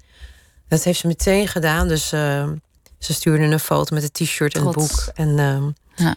[0.72, 1.88] Dat heeft ze meteen gedaan.
[1.88, 2.54] Dus ehm,
[2.98, 5.04] ze stuurde een foto met het t-shirt en het boek.
[5.14, 5.70] En ehm,
[6.06, 6.14] Ja.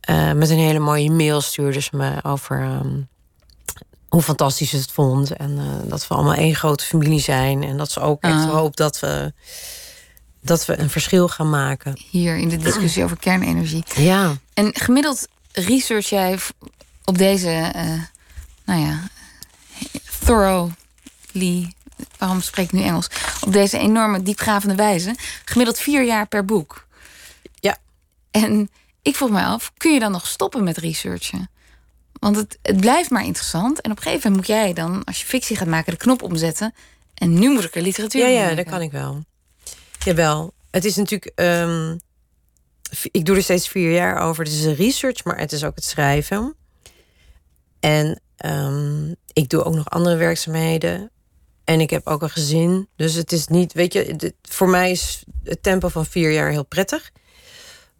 [0.00, 3.00] eh, met een hele mooie mail stuurde ze me over ehm,
[4.08, 5.30] hoe fantastisch ze het vond.
[5.36, 7.62] En eh, dat we allemaal één grote familie zijn.
[7.62, 8.50] En dat ze ook echt Ah.
[8.50, 9.32] hoopt dat we,
[10.40, 12.00] dat we een verschil gaan maken.
[12.10, 13.84] Hier in de discussie over kernenergie.
[13.96, 14.36] Ja.
[14.54, 16.38] En gemiddeld research jij
[17.04, 18.02] op deze, eh,
[18.64, 18.98] nou ja,
[20.24, 21.72] thoroughly,
[22.18, 23.08] waarom spreek ik nu Engels?
[23.40, 25.14] Op deze enorme diepgravende wijze.
[25.44, 26.86] Gemiddeld vier jaar per boek.
[27.60, 27.76] Ja.
[28.30, 28.70] En
[29.02, 31.50] ik vroeg me af, kun je dan nog stoppen met researchen?
[32.12, 33.80] Want het, het blijft maar interessant.
[33.80, 36.22] En op een gegeven moment moet jij dan, als je fictie gaat maken, de knop
[36.22, 36.74] omzetten.
[37.14, 39.24] En nu moet ik er literatuur Ja, ja, dat kan ik wel.
[39.98, 40.54] Jawel.
[40.70, 41.32] Het is natuurlijk.
[41.34, 41.96] ehm,
[43.10, 44.44] ik doe er steeds vier jaar over.
[44.44, 46.56] Het is een research, maar het is ook het schrijven.
[47.80, 51.10] En ehm, ik doe ook nog andere werkzaamheden.
[51.66, 52.88] En ik heb ook een gezin.
[52.96, 53.72] Dus het is niet.
[53.72, 57.10] Weet je, dit- voor mij is het tempo van vier jaar heel prettig.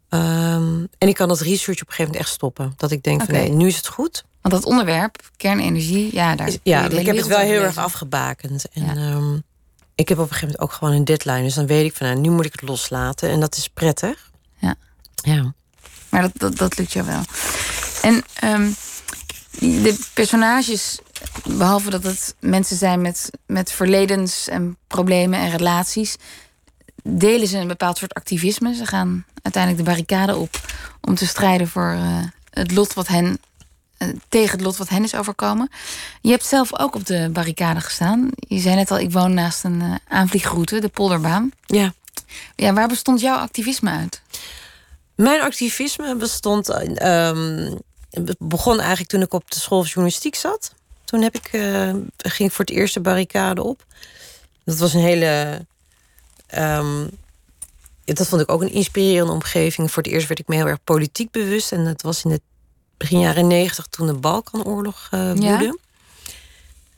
[0.08, 2.72] Ehm, en ik kan dat research op een gegeven moment echt stoppen.
[2.76, 4.24] Dat ik denk van nee, nu is het goed.
[4.40, 6.46] Want dat onderwerp, kernenergie, ja, daar.
[6.48, 8.68] Is- ja, ik heb het wel heel erg afgebakend.
[8.72, 8.94] En Ja.
[8.94, 9.34] ehm,
[9.94, 11.42] ik heb op een gegeven moment ook gewoon een deadline.
[11.42, 13.30] Dus dan weet ik van, nou, nu moet ik het loslaten.
[13.30, 14.30] En dat is prettig.
[14.58, 14.74] Ja.
[15.14, 15.54] Ja.
[16.08, 17.20] Maar dat, dat, dat lukt jou wel.
[18.02, 18.70] En ehm,
[19.60, 20.98] de personages,
[21.44, 26.16] behalve dat het mensen zijn met, met verledens en problemen en relaties,
[27.02, 28.74] delen ze een bepaald soort activisme.
[28.74, 30.60] Ze gaan uiteindelijk de barricade op
[31.00, 32.18] om te strijden voor eh,
[32.50, 33.38] het lot wat hen.
[33.98, 35.70] eh, tegen het lot wat hen is overkomen.
[36.20, 38.30] Je hebt zelf ook op de barricade gestaan.
[38.34, 41.50] Je zei net al, ik woon naast een eh, aanvliegroute, de Polderbaan.
[41.66, 41.94] ja.
[42.56, 44.22] Ja, waar bestond jouw activisme uit?
[45.14, 46.68] Mijn activisme bestond...
[46.68, 47.74] ehm,
[48.24, 50.74] het begon eigenlijk toen ik op de school van journalistiek zat.
[51.04, 53.84] Toen heb ik, eh, ging ik voor het eerst de barricade op.
[54.64, 55.60] Dat was een hele...
[56.46, 57.00] ehm,
[58.04, 59.90] ja, dat vond ik ook een inspirerende omgeving.
[59.90, 61.72] Voor het eerst werd ik me heel erg politiek bewust.
[61.72, 62.40] En dat was in de
[62.96, 65.78] begin jaren negentig toen de Balkanoorlog eh woedde.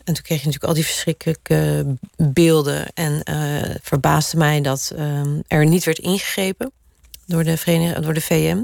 [0.05, 2.93] En toen kreeg je natuurlijk al die verschrikkelijke beelden.
[2.95, 6.73] En uh, verbaasde mij dat uh, er niet werd ingegrepen
[7.27, 8.63] door de, Vereniging, door de VM.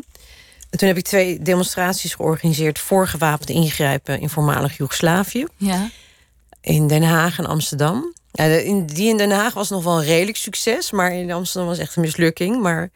[0.75, 5.47] En toen heb ik twee demonstraties georganiseerd voor gewapend ingrijpen in voormalig Joegoslavië.
[5.57, 5.91] Ja.
[6.61, 8.15] In Den Haag en Amsterdam.
[8.31, 11.69] Ja, in, die in Den Haag was nog wel een redelijk succes, maar in Amsterdam
[11.69, 12.63] was echt een mislukking.
[12.63, 12.91] Maar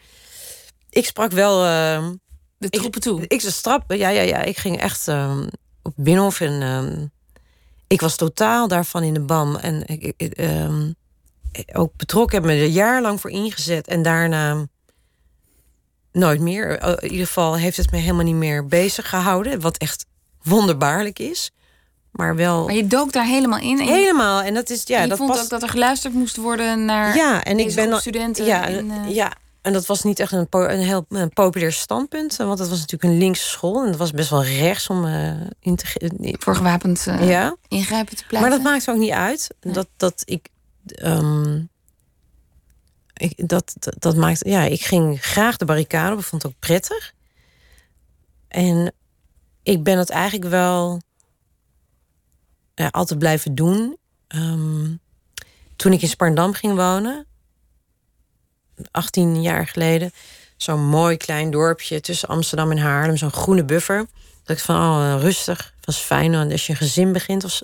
[0.90, 1.64] ik sprak wel.
[1.64, 2.08] Uh,
[2.56, 3.22] de troepen toe.
[3.22, 4.42] Ik, ik strap, ja, ja, ja.
[4.42, 5.40] Ik ging echt uh,
[5.82, 7.06] op Binnenhof en uh,
[7.86, 9.56] ik was totaal daarvan in de bam.
[9.56, 10.38] En ik, ik
[11.72, 14.66] ook betrokken, heb me er jarenlang voor ingezet en daarna
[16.12, 16.83] nooit meer.
[17.03, 20.07] In ieder geval heeft het me helemaal niet meer bezig gehouden, wat echt
[20.42, 21.51] wonderbaarlijk is.
[22.11, 22.64] Maar wel.
[22.64, 23.79] Maar je dook daar helemaal in.
[23.79, 24.42] Helemaal.
[24.42, 24.97] En dat is ja.
[24.97, 25.42] En je dat vond past...
[25.42, 27.16] ook dat er geluisterd moest worden naar.
[27.16, 28.44] Ja, en ik ben studenten.
[28.44, 29.14] Ja, in, uh...
[29.14, 32.37] ja, en dat was niet echt een, een heel een populair standpunt.
[32.37, 33.83] Want het was natuurlijk een linkse school.
[33.83, 37.57] En dat was best wel rechts om uh, in te Voor gewapend uh, ja.
[37.68, 38.51] ingrijpen te pleiten.
[38.51, 39.55] Maar dat maakt ook niet uit.
[39.61, 39.75] Nee.
[39.75, 40.49] Dat, dat ik.
[41.03, 41.68] Um,
[43.18, 44.46] ik, dat, dat, maakt.
[44.46, 46.18] Ja, ik ging graag de barricade op.
[46.18, 47.12] Ik vond het ook prettig.
[48.48, 48.92] En
[49.62, 51.00] ik ben het eigenlijk wel
[52.90, 53.96] altijd blijven doen.
[54.28, 55.00] Um,
[55.76, 57.26] toen ik in Sparndam ging wonen,
[58.90, 60.11] 18 jaar geleden,
[60.57, 64.07] zo'n mooi klein dorpje tussen Amsterdam en Haarlem, zo'n groene buffer.
[64.44, 67.62] Dat ik van oh, rustig, was fijn als je een gezin begint.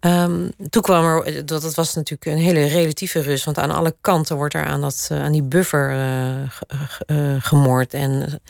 [0.00, 3.96] Um, toen kwam er, dat, dat was natuurlijk een hele relatieve rust, want aan alle
[4.00, 6.50] kanten wordt er aan, dat, aan die buffer uh,
[7.06, 7.94] uh, gemoord.
[7.94, 8.40] En,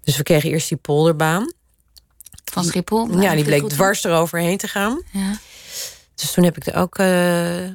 [0.00, 1.52] dus we kregen eerst die polderbaan.
[2.44, 3.20] Van Schiphol?
[3.20, 5.02] Ja, die bleek dwars eroverheen te gaan.
[5.12, 5.38] Ja.
[6.14, 7.70] Dus toen heb ik er ook uh,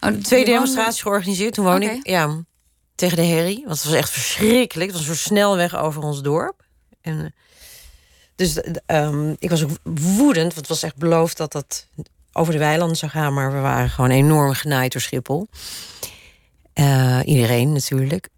[0.00, 1.54] oh, twee demonstraties georganiseerd.
[1.54, 1.98] Toen woonde okay.
[1.98, 2.44] ik ja,
[2.94, 3.62] tegen de herrie.
[3.66, 4.90] Want het was echt verschrikkelijk.
[4.90, 6.64] Het was een snelweg over ons dorp.
[7.00, 7.34] En,
[8.34, 10.54] dus um, ik was ook woedend.
[10.54, 11.86] Want het was echt beloofd dat dat
[12.36, 13.34] over de weilanden zou gaan.
[13.34, 15.48] Maar we waren gewoon enorm genaaid door Schiphol.
[16.74, 18.28] Uh, iedereen natuurlijk.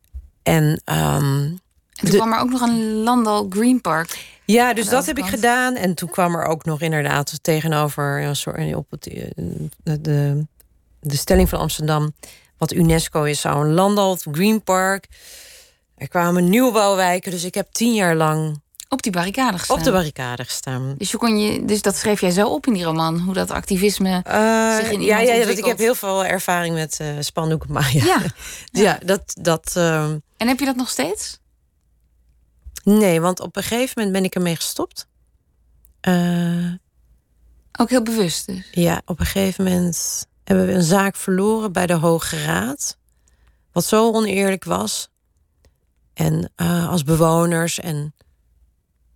[0.42, 0.64] En...
[0.64, 1.60] Um,
[1.98, 4.38] en toen de, kwam er ook nog een Landal Green Park.
[4.44, 5.74] Ja, dus dat heb ik gedaan.
[5.74, 10.46] En toen kwam er ook nog inderdaad tegenover ja, sorry, op het, de, de,
[11.00, 12.14] de stelling van Amsterdam.
[12.58, 15.06] Wat UNESCO is, zou een Landal Green Park.
[15.96, 17.30] Er kwamen nieuwbouwwijken.
[17.30, 18.60] Dus ik heb tien jaar lang.
[18.88, 19.78] Op die barricade gestaan.
[19.78, 20.94] Op de barricade gestaan.
[20.98, 23.50] Dus, je kon je, dus dat schreef jij zo op in die roman, hoe dat
[23.50, 27.72] activisme uh, zich in Ja, ja, ja ik heb heel veel ervaring met uh, spandoeken.
[27.72, 28.20] Maar ja, ja.
[28.70, 28.82] ja.
[28.82, 29.36] ja dat.
[29.40, 30.02] dat uh,
[30.36, 31.38] en heb je dat nog steeds?
[32.84, 35.06] Nee, want op een gegeven moment ben ik ermee gestopt.
[36.08, 36.72] Uh,
[37.72, 38.68] Ook heel bewust dus?
[38.70, 42.96] Ja, op een gegeven moment hebben we een zaak verloren bij de Hoge Raad.
[43.72, 45.08] Wat zo oneerlijk was.
[46.14, 46.52] En
[46.88, 47.80] als bewoners.
[47.80, 48.14] En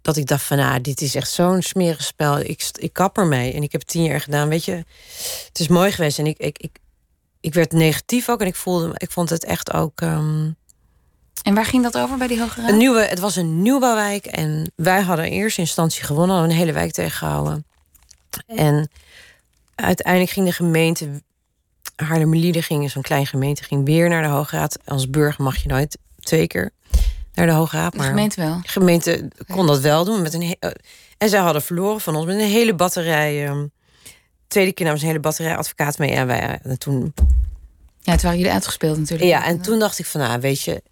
[0.02, 2.38] dat ik dacht van, nou, dit is echt zo'n smerig spel.
[2.38, 3.52] Ik, ik kap ermee.
[3.52, 4.48] En ik heb tien jaar gedaan.
[4.48, 4.84] Weet je,
[5.48, 6.18] het is mooi geweest.
[6.18, 6.78] En ik, ik, ik,
[7.40, 8.40] ik werd negatief ook.
[8.40, 10.00] En ik voelde, ik vond het echt ook...
[10.00, 10.56] Um,
[11.42, 12.70] en waar ging dat over bij die Hoge Raad?
[12.70, 14.26] Een nieuwe, het was een nieuwbouwwijk.
[14.26, 16.36] En wij hadden in eerste instantie gewonnen.
[16.36, 17.66] Hadden een hele wijk tegengehouden.
[18.46, 18.90] En
[19.74, 21.22] uiteindelijk ging de gemeente...
[21.96, 24.78] Haarlemmerlieden ging, zo'n klein gemeente, ging weer naar de Hoge Raad.
[24.84, 26.70] Als burger mag je nooit twee keer
[27.34, 27.94] naar de Hoge Raad.
[27.94, 28.60] Maar de gemeente wel?
[28.62, 30.22] De gemeente kon dat wel doen.
[30.22, 30.56] Met een
[31.18, 33.48] en zij hadden verloren van ons met een hele batterij...
[33.48, 33.72] Um,
[34.46, 36.10] tweede keer namens een hele batterij advocaat mee.
[36.10, 37.14] En wij en toen...
[38.00, 39.28] Ja, het waren jullie uitgespeeld natuurlijk.
[39.28, 40.82] Ja, en toen dacht ik van, nou, weet je...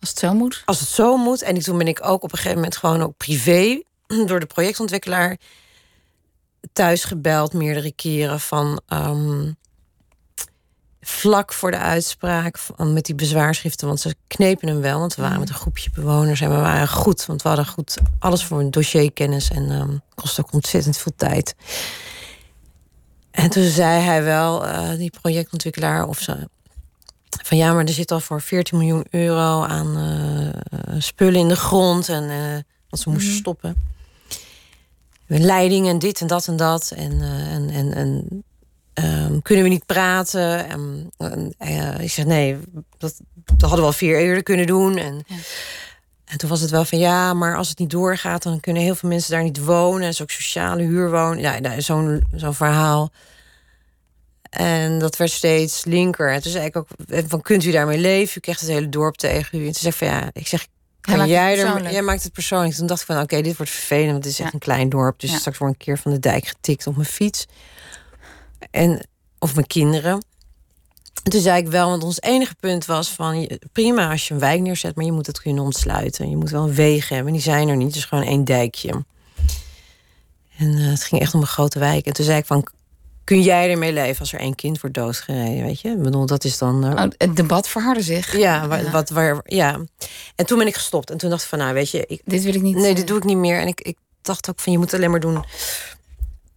[0.00, 0.62] Als het zo moet?
[0.64, 1.42] Als het zo moet.
[1.42, 3.82] En toen ben ik ook op een gegeven moment gewoon ook privé...
[4.26, 5.36] door de projectontwikkelaar
[6.72, 8.80] thuis gebeld meerdere keren van...
[8.88, 9.56] Um,
[11.00, 13.86] vlak voor de uitspraak van, met die bezwaarschriften...
[13.86, 16.40] want ze knepen hem wel, want we waren met een groepje bewoners...
[16.40, 19.50] en we waren goed, want we hadden goed alles voor een dossierkennis...
[19.50, 21.54] en um, kost ook ontzettend veel tijd.
[23.30, 26.06] En toen zei hij wel, uh, die projectontwikkelaar...
[26.06, 26.48] of ze,
[27.44, 31.56] van ja, maar er zit al voor 14 miljoen euro aan uh, spullen in de
[31.56, 32.08] grond...
[32.08, 32.52] en uh,
[32.88, 33.38] want ze moesten mm.
[33.38, 33.76] stoppen.
[35.26, 36.92] Leiding en dit en dat en dat.
[36.96, 38.44] En, en, en, en
[38.94, 40.68] um, kunnen we niet praten?
[40.68, 42.58] En, en uh, ik zeg nee,
[42.98, 44.96] dat, dat hadden we al vier eerder kunnen doen.
[44.96, 45.36] En, ja.
[46.24, 48.94] en toen was het wel van ja, maar als het niet doorgaat, dan kunnen heel
[48.94, 50.02] veel mensen daar niet wonen.
[50.02, 51.40] En is ook sociale huurwonen.
[51.40, 53.12] Ja, nou, zo'n zo'n verhaal.
[54.50, 56.32] En dat werd steeds linker.
[56.32, 58.36] En toen zei ik ook: van, kunt u daarmee leven?
[58.36, 59.66] U krijgt het hele dorp tegen u.
[59.66, 60.66] En toen zei ik van ja, ik zeg.
[61.00, 62.74] Kan jij, er, jij maakt het persoonlijk.
[62.74, 64.54] Toen dacht ik van oké, okay, dit wordt vervelend, want het is echt Ja.
[64.54, 65.20] een klein dorp.
[65.20, 65.38] Dus Ja.
[65.38, 67.46] straks word ik een keer van de dijk getikt op mijn fiets.
[68.70, 69.06] En,
[69.38, 70.24] of mijn kinderen.
[71.22, 73.50] En toen zei ik wel, want ons enige punt was van...
[73.72, 76.30] prima als je een wijk neerzet, maar je moet het kunnen ontsluiten.
[76.30, 77.92] Je moet wel een wegen hebben, die zijn er niet.
[77.92, 79.04] Dus gewoon één dijkje.
[80.56, 82.06] En eh, het ging echt om een grote wijk.
[82.06, 82.66] En toen zei ik van,
[83.24, 85.88] kun jij ermee leven als er één kind wordt doodgereden, weet je?
[85.88, 86.86] Ik bedoel, dat is dan...
[86.86, 87.04] Uh...
[87.16, 88.38] het debat verhardde zich.
[88.38, 89.80] Ja, wat, wat, waar, ja.
[90.34, 91.10] En toen ben ik gestopt.
[91.10, 92.04] En toen dacht ik van, nou, weet je...
[92.06, 92.76] Ik, dit wil ik niet...
[92.76, 93.60] Nee, dit doe ik niet meer.
[93.60, 95.44] En ik, ik dacht ook van, je moet alleen maar doen...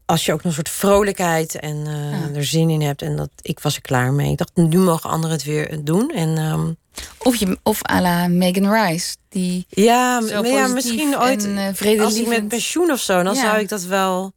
[0.05, 3.01] als je ook een soort vrolijkheid en uh, er zin in hebt.
[3.01, 4.31] En dat, ik was er klaar mee.
[4.31, 6.09] Ik dacht, nu mogen anderen het weer doen.
[6.09, 6.37] En...
[6.37, 6.77] Um,
[7.17, 12.15] of, je, of à la Megan Rice, die ja, ja misschien ooit en, uh, als
[12.15, 13.41] ik met pensioen of zo, dan Ja.
[13.41, 14.33] zou ik dat wel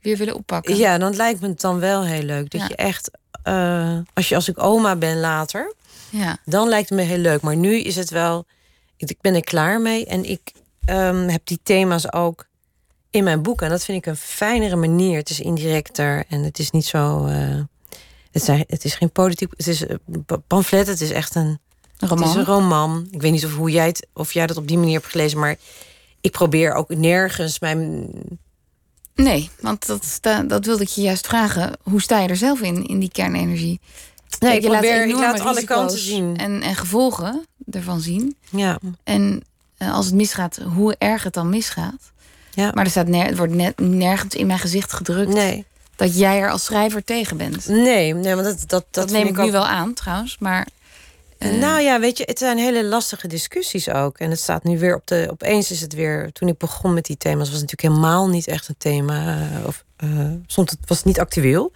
[0.00, 0.76] weer willen oppakken.
[0.76, 3.10] Ja, dan lijkt me het dan wel heel leuk dat je echt,
[3.42, 5.74] eh, als je als ik oma ben later,
[6.10, 6.36] Ja.
[6.44, 7.40] dan lijkt het me heel leuk.
[7.40, 8.44] Maar nu is het wel,
[8.96, 10.52] ik, ik ben er klaar mee en ik
[10.84, 12.46] ehm, heb die thema's ook
[13.16, 15.16] in mijn boek en dat vind ik een fijnere manier.
[15.18, 17.26] Het is indirecter en het is niet zo.
[17.26, 17.60] eh,
[18.30, 19.52] het, zijn, het is geen politiek.
[19.56, 20.86] Het is een pamflet.
[20.86, 21.58] Het is echt een
[21.98, 22.36] Een Het is roman.
[22.38, 23.08] een roman.
[23.10, 25.38] Ik weet niet of, hoe jij het, of jij dat op die manier hebt gelezen,
[25.38, 25.56] maar
[26.20, 28.08] ik probeer ook nergens mijn.
[29.14, 31.72] Nee, want dat, dat wilde ik je juist vragen.
[31.82, 33.80] Hoe sta je er zelf in, in die kernenergie?
[34.38, 36.36] Nee, Kijk, ik probeer- ik laat alle kanten zien.
[36.36, 38.36] En, en gevolgen ervan zien.
[38.50, 39.42] Ja, En
[39.76, 42.12] eh, als het misgaat, hoe erg het dan misgaat.
[42.56, 42.70] Ja.
[42.74, 45.64] Maar er staat ner het wordt net nergens in mijn gezicht gedrukt nee.
[45.96, 47.68] dat jij er als schrijver tegen bent.
[47.68, 50.36] Nee, nee, want dat, dat, dat, neem ik ook- nu wel aan, trouwens.
[50.38, 50.66] Maar
[51.38, 54.18] eh, Nou ja, weet je, het zijn hele lastige discussies ook.
[54.18, 55.26] En het staat nu weer op de.
[55.30, 56.32] Opeens is het weer.
[56.32, 59.38] Toen ik begon met die thema's, was het natuurlijk helemaal niet echt een thema.
[59.38, 59.84] eh, Of
[60.46, 61.72] stond het was niet actueel.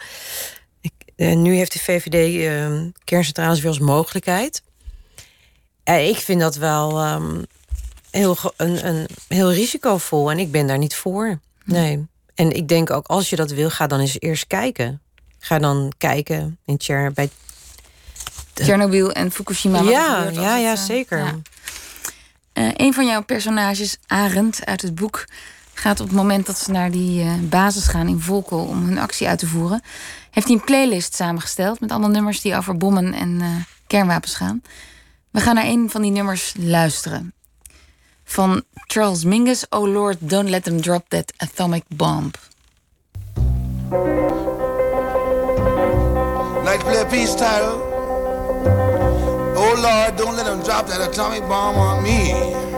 [0.81, 4.63] Ik, nu heeft de VVD eh, kerncentrales weer als mogelijkheid.
[5.85, 7.43] Ik vind dat wel ehm,
[8.11, 10.31] heel, een, een, heel risicovol.
[10.31, 11.39] En ik ben daar niet voor.
[11.65, 12.07] Nee.
[12.35, 15.01] En ik denk ook, als je dat wil, ga dan eens eerst kijken.
[15.39, 17.31] Ga dan kijken in Tjer, bij
[18.53, 19.81] Tsjernobyl en Fukushima.
[19.81, 21.19] ja, gebeurt ja, het, ja, eh, zeker.
[21.19, 21.39] ja.
[22.53, 25.25] Eh, een van jouw personages, Arend, uit het boek...
[25.75, 28.65] gaat op het moment dat ze naar die eh, basis gaan in Volkel...
[28.65, 29.83] om hun actie uit te voeren...
[30.31, 31.81] heeft hij een playlist samengesteld...
[31.81, 34.63] met allemaal nummers die over bommen en kernwapens gaan.
[35.31, 37.33] We gaan naar een van die nummers luisteren.
[38.31, 39.65] Van Charles Mingus...
[39.73, 42.33] Oh Lord, don't let them drop that atomic bomb.
[46.65, 47.83] Like play a peace title.
[49.57, 52.70] Oh Lord, don't let them drop that atomic bomb on me.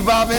[0.00, 0.30] Bebop.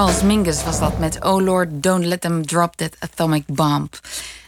[0.00, 3.88] Charles Mingus was dat met Oh Lord, don't let them drop that atomic bomb.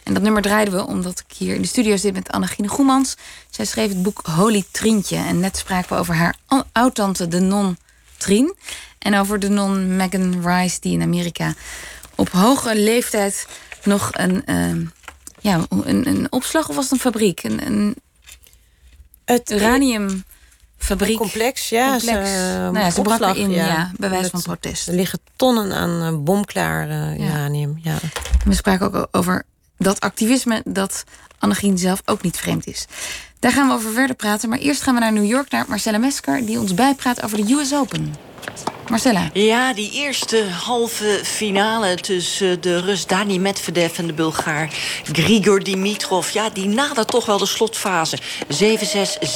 [0.03, 3.15] En dat nummer draaiden we omdat ik hier in de studio zit met Annegine Goemans.
[3.49, 5.15] Zij schreef het boek Holy Trientje.
[5.15, 6.35] En net spraken we over haar
[6.71, 7.77] oudtante, de non
[8.17, 8.55] Trien.
[8.99, 11.53] En over de non Megan Rice, die in Amerika
[12.15, 13.47] op hoge leeftijd
[13.83, 14.87] nog een, uh,
[15.39, 17.43] ja, een, een opslag of was het een fabriek?
[17.43, 17.95] Een, een
[19.25, 20.23] het uranium
[20.83, 21.17] fabriek.
[21.17, 21.89] complex, ja.
[21.89, 22.29] Complex.
[22.29, 23.91] Ze, nou ja, ze opslag, in, ja, ja.
[23.97, 24.87] bij wijze van protest.
[24.87, 27.25] Er liggen tonnen aan eh, bomklaar eh, Ja.
[27.25, 27.79] uranium.
[27.81, 27.95] Ja.
[28.45, 29.43] We spraken ook over
[29.77, 31.03] dat activisme dat
[31.39, 32.85] Annegien zelf ook niet vreemd is.
[33.39, 34.49] Daar gaan we over verder praten.
[34.49, 36.45] Maar eerst gaan we naar New York, naar Marcella Mesker...
[36.45, 38.15] die ons bijpraat over de US Open.
[38.89, 39.29] Marcella.
[39.33, 44.69] Ja, die eerste halve finale tussen de Rus Dani Medvedev en de Bulgaar
[45.11, 46.29] Grigor Dimitrov.
[46.29, 48.17] Ja, die nadert toch wel de slotfase.
[48.17, 48.17] 7-6,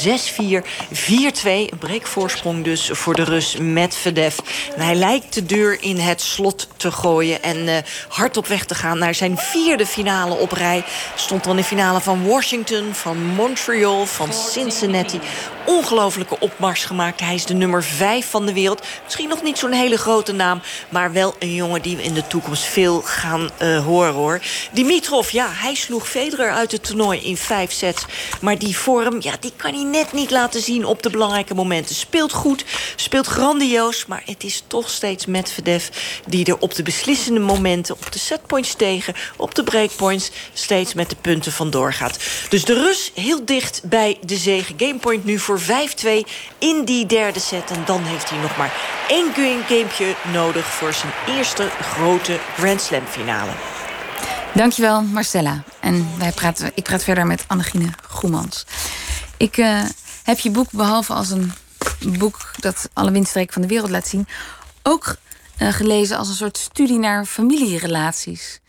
[0.05, 0.99] 6-4, 4-2.
[1.43, 4.37] Een breekvoorsprong dus voor de Rus Medvedev.
[4.75, 7.75] En hij lijkt de deur in het slot te gooien en eh,
[8.07, 10.83] hard op weg te gaan naar zijn vierde finale op rij.
[11.15, 15.19] Stond dan in finale van Washington, van Montreal, van Cincinnati.
[15.65, 17.19] Ongelofelijke opmars gemaakt.
[17.19, 18.85] Hij is de nummer 5 van de wereld.
[19.03, 22.27] Misschien nog niet zo'n hele grote naam, maar wel een jongen die we in de
[22.27, 24.41] toekomst veel gaan eh, horen hoor.
[24.71, 28.05] Dimitrov, ja, hij sloeg Federer uit het toernooi in vijf sets.
[28.41, 31.95] Maar die vorm, ja, die kan hij net niet laten zien op de belangrijke momenten.
[31.95, 32.65] Speelt goed,
[32.95, 35.87] speelt grandioos, maar het is toch steeds Medvedev
[36.27, 41.09] die er op de beslissende momenten, op de setpoints tegen, op de breakpoints, steeds met
[41.09, 42.19] de punten vandoor gaat.
[42.49, 44.73] Dus de Rus heel dicht bij de zege.
[44.77, 45.63] Gamepoint nu voor 5-2
[46.57, 47.71] in die derde set.
[47.71, 48.73] En dan heeft hij nog maar
[49.07, 53.51] één gamepje nodig voor zijn eerste grote Grand Slam finale.
[54.53, 55.63] Dankjewel, Marcella.
[55.79, 58.65] En wij praten, ik praat verder met Annegine Goemans.
[59.37, 59.83] Ik eh,
[60.23, 61.51] heb je boek, behalve als een
[62.17, 64.27] boek dat alle windstreken van de wereld laat zien...
[64.83, 65.15] ook
[65.57, 68.59] eh, gelezen als een soort studie naar familierelaties.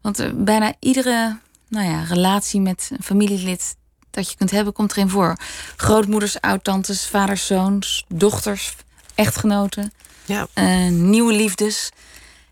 [0.00, 1.38] Want eh, bijna iedere
[1.68, 3.76] nou ja, relatie met een familielid
[4.10, 5.36] dat je kunt hebben, komt erin voor.
[5.76, 8.74] Grootmoeders, oudtantes, vaders, zoons, dochters,
[9.14, 9.92] echtgenoten,
[10.24, 10.46] Ja.
[10.90, 11.90] nieuwe liefdes.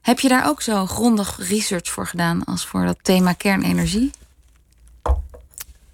[0.01, 4.11] Heb je daar ook zo grondig research voor gedaan als voor dat thema kernenergie?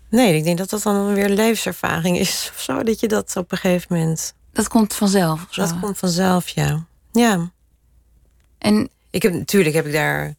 [0.09, 2.49] Nee, ik denk dat dat dan weer levenservaring is.
[2.55, 4.35] Of zo, dat je dat op een gegeven moment...
[4.53, 5.47] Dat komt vanzelf.
[5.51, 5.63] Zo.
[5.63, 6.85] Dat komt vanzelf, ja.
[7.13, 7.51] Ja.
[8.59, 10.35] En Ik heb, natuurlijk heb ik daar...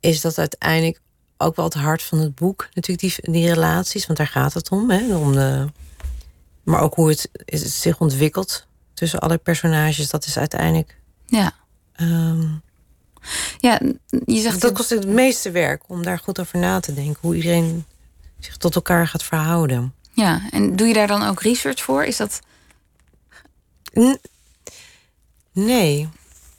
[0.00, 1.00] Is dat uiteindelijk
[1.36, 2.68] ook wel het hart van het boek.
[2.74, 4.90] Natuurlijk die, die relaties, want daar gaat het om.
[4.90, 5.16] Hè?
[5.16, 5.66] om de,
[6.64, 10.10] maar ook hoe het, zich ontwikkelt tussen alle personages.
[10.10, 10.96] Dat is uiteindelijk...
[11.26, 11.52] ja,
[11.92, 12.48] ehm,
[13.58, 13.80] ja
[14.24, 17.18] je zegt dat kost het meeste werk om daar goed over na te denken.
[17.20, 17.84] Hoe iedereen
[18.38, 19.94] zich tot elkaar gaat verhouden.
[20.12, 22.04] Ja, en doe je daar dan ook research voor?
[22.04, 22.40] Is dat.
[23.98, 24.20] N-
[25.52, 26.08] nee,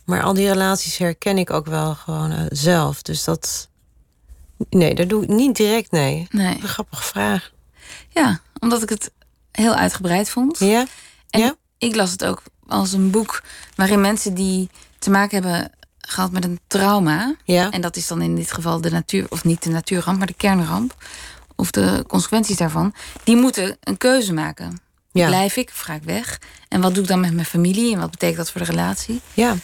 [0.06, 3.02] maar al die relaties herken ik ook wel gewoon eh, zelf.
[3.02, 3.70] Dus dat.
[4.70, 6.28] Nee, dat doe ik niet direct, nee.
[6.30, 6.56] Nee.
[6.62, 7.52] Een grappige vraag.
[8.10, 9.12] Ja, omdat ik het
[9.52, 10.60] heel uitgebreid vond.
[10.60, 10.86] Ja?
[11.30, 11.56] En ja?
[11.78, 13.43] ik las het ook als een boek
[13.76, 17.36] waarin mensen die te maken hebben gehad met een trauma.
[17.43, 17.70] Ja.
[17.70, 20.34] En dat is dan in dit geval de natuur, of niet de natuurramp, maar de
[20.34, 20.95] kernramp.
[21.56, 22.93] Of de consequenties daarvan.
[23.24, 24.80] Die moeten een keuze maken.
[25.12, 25.28] Ja.
[25.28, 26.39] Blijf ik of ga ik weg?
[26.68, 27.93] En wat doe ik dan met mijn familie?
[27.93, 29.22] En wat betekent dat voor de relatie?
[29.34, 29.56] Ja.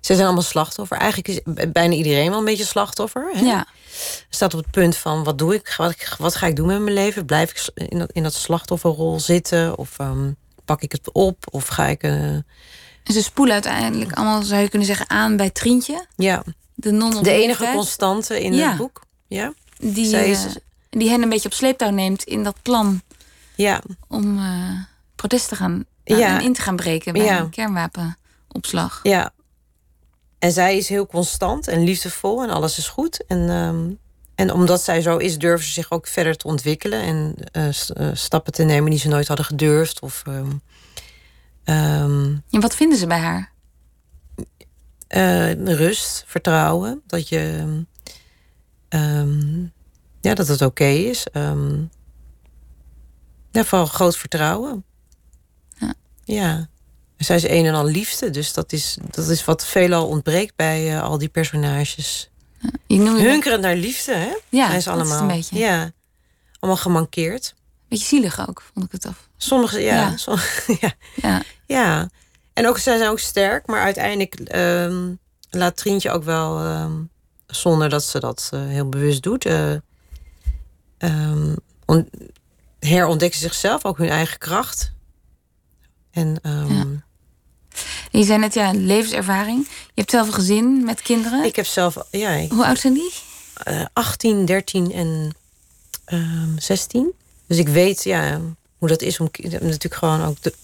[0.00, 0.96] Ze zijn allemaal slachtoffer.
[0.98, 3.30] Eigenlijk is bijna iedereen wel een beetje slachtoffer.
[3.34, 3.40] Hè?
[3.40, 3.66] Ja,
[4.28, 5.74] Staat op het punt van wat doe ik?
[5.76, 7.26] Wat, wat ga ik doen met mijn leven?
[7.26, 9.78] Blijf ik in dat, in dat slachtofferrol zitten?
[9.78, 10.30] Of ehm,
[10.64, 11.44] pak ik het op?
[11.50, 12.02] Of ga ik.
[12.02, 12.12] eh,
[13.04, 16.04] en ze spoelen uiteindelijk allemaal, zou je kunnen zeggen, aan bij Trientje.
[16.16, 16.42] ja,
[16.74, 18.68] De non de enige constante in Ja.
[18.68, 19.02] het boek.
[19.28, 19.52] Ja.
[19.78, 20.40] Die, Zij eh,
[20.90, 23.02] die hen een beetje op sleeptouw neemt in dat plan
[23.54, 23.82] Ja.
[24.08, 24.70] om eh,
[25.16, 26.38] protest te gaan Ja.
[26.38, 27.38] en in te gaan breken bij Ja.
[27.38, 29.00] een kernwapenopslag.
[29.02, 29.32] Ja.
[30.40, 33.26] En zij is heel constant en liefdevol en alles is goed.
[33.26, 33.90] En, ehm,
[34.34, 38.08] en omdat zij zo is, durven ze zich ook verder te ontwikkelen en eh, eh,
[38.12, 40.00] stappen te nemen die ze nooit hadden gedurfd.
[40.00, 40.50] Of, ehm,
[41.64, 43.52] ehm, En wat vinden ze bij haar?
[45.08, 47.64] eh, rust, vertrouwen, dat je
[50.20, 51.26] ja, dat het oké is.
[53.50, 54.84] Ja, vooral groot vertrouwen.
[55.78, 55.94] Ja.
[56.24, 56.68] ja.
[57.20, 60.56] En Zij is een en al liefde, dus dat is, dat is wat veelal ontbreekt
[60.56, 62.30] bij eh, al die personages.
[62.86, 64.32] Je noemde Hunkerend naar liefde, hè?
[64.48, 65.20] Ja, Zijn ze allemaal.
[65.20, 65.58] een beetje.
[65.58, 65.90] Ja,
[66.60, 67.54] allemaal gemankeerd.
[67.88, 69.28] beetje zielig ook, vond ik het af.
[69.36, 69.94] Sommige, ja.
[70.26, 70.36] Ja.
[70.80, 70.92] ja.
[71.14, 72.08] Ja, Ja,
[72.52, 75.14] en ook, zij zijn ook sterk, maar uiteindelijk ehm,
[75.50, 76.92] laat Trientje ook wel, ehm,
[77.46, 79.44] zonder dat ze dat eh, heel bewust doet,
[81.84, 82.08] on-
[82.78, 84.92] herontdekken ze zichzelf, ook hun eigen kracht.
[86.10, 86.84] En Ja.
[88.12, 89.66] En je zei net, ja, levenservaring.
[89.68, 91.44] Je hebt zelf een gezin met kinderen.
[91.44, 93.12] Ik heb zelf, ja, ik- Hoe oud zijn die?
[93.54, 95.34] eh, 18, 13 en
[96.04, 97.12] ehm 16.
[97.46, 98.40] Dus ik weet ja,
[98.78, 100.54] hoe dat is om natuurlijk gewoon ook de,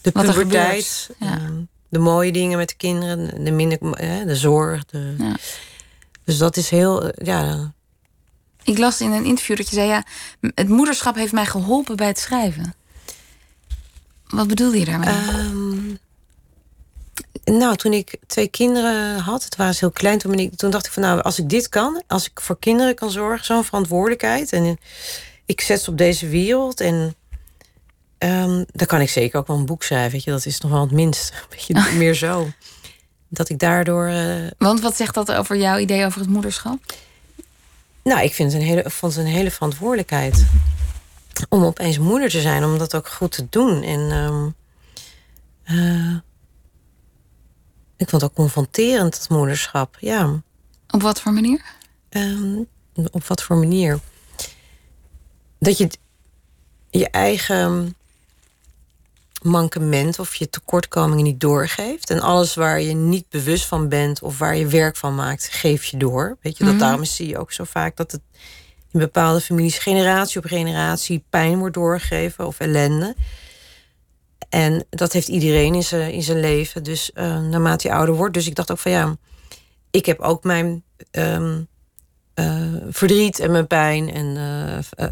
[0.00, 1.10] de Wat er puberteit.
[1.18, 1.26] ja.
[1.38, 1.52] ehm,
[1.88, 3.78] de mooie dingen met de kinderen, de minder,
[4.26, 4.84] de zorg.
[4.84, 5.36] De, Ja.
[6.24, 7.72] Dus dat is heel, eh, ja,
[8.64, 10.04] Ik las in een interview dat je zei, ja,
[10.54, 12.74] het moederschap heeft mij geholpen bij het schrijven.
[14.28, 15.08] Wat bedoelde je daarmee?
[15.08, 15.69] Ehm,
[17.58, 20.70] nou, toen ik twee kinderen had, het waren ze heel klein, toen, ben ik, toen
[20.70, 23.64] dacht ik van nou, als ik dit kan, als ik voor kinderen kan zorgen, zo'n
[23.64, 24.52] verantwoordelijkheid.
[24.52, 24.78] En
[25.46, 27.14] ik zet ze op deze wereld en
[28.18, 30.12] ehm, dan kan ik zeker ook wel een boek schrijven.
[30.12, 31.32] Weet je, dat is nog wel het minst.
[31.50, 32.48] Weet je, meer zo.
[33.28, 34.06] Dat ik daardoor.
[34.06, 36.78] eh, Want wat zegt dat over jouw idee over het moederschap?
[38.02, 40.44] nou, ik vind het een hele, vond het een hele verantwoordelijkheid.
[41.48, 43.82] Om opeens moeder te zijn, om dat ook goed te doen.
[43.82, 44.48] En ehm,
[45.78, 46.16] eh,
[48.00, 49.96] ik vond het ook confronterend, dat moederschap.
[50.00, 50.42] Ja,
[50.90, 51.62] Op wat voor manier?
[52.08, 52.58] Ehm,
[53.10, 53.98] op wat voor manier?
[55.58, 55.90] Dat je
[56.90, 57.94] je eigen
[59.42, 62.10] mankement of je tekortkomingen niet doorgeeft.
[62.10, 65.84] En alles waar je niet bewust van bent of waar je werk van maakt, geef
[65.84, 66.36] je door.
[66.40, 66.82] Weet je, dat Mhm.
[66.82, 68.20] daarom zie je ook zo vaak dat het
[68.92, 73.14] in bepaalde families generatie op generatie pijn wordt doorgegeven of ellende.
[74.50, 76.82] En dat heeft iedereen in zijn, in zijn leven.
[76.82, 78.34] Dus eh, naarmate je ouder wordt.
[78.34, 79.16] Dus ik dacht ook van ja,
[79.90, 81.62] ik heb ook mijn ehm,
[82.34, 84.10] eh, verdriet en mijn pijn.
[84.12, 84.36] En
[84.96, 85.06] eh,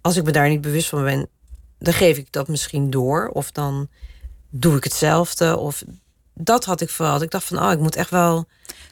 [0.00, 1.28] als ik me daar niet bewust van ben,
[1.78, 3.30] dan geef ik dat misschien door.
[3.32, 3.88] Of dan
[4.50, 5.56] doe ik hetzelfde.
[5.56, 5.84] Of
[6.34, 7.22] dat had ik vooral.
[7.22, 8.46] Ik dacht van, oh, ik moet echt wel.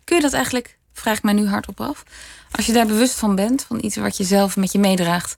[0.05, 2.03] Kun je dat eigenlijk, vraag ik mij nu hardop af,
[2.51, 5.36] als je daar bewust van bent, van iets wat je zelf met je meedraagt,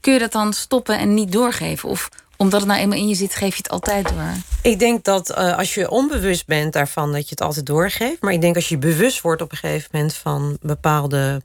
[0.00, 1.88] kun je dat dan stoppen en niet doorgeven?
[1.88, 4.32] Of omdat het nou eenmaal in je zit, geef je het altijd door?
[4.62, 8.22] Ik denk dat eh, als je onbewust bent daarvan, dat je het altijd doorgeeft.
[8.22, 11.40] Maar ik denk als je bewust wordt op een gegeven moment van bepaalde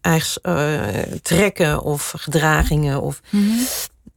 [0.00, 0.78] eigens, eh,
[1.22, 3.00] trekken of gedragingen.
[3.02, 3.20] Of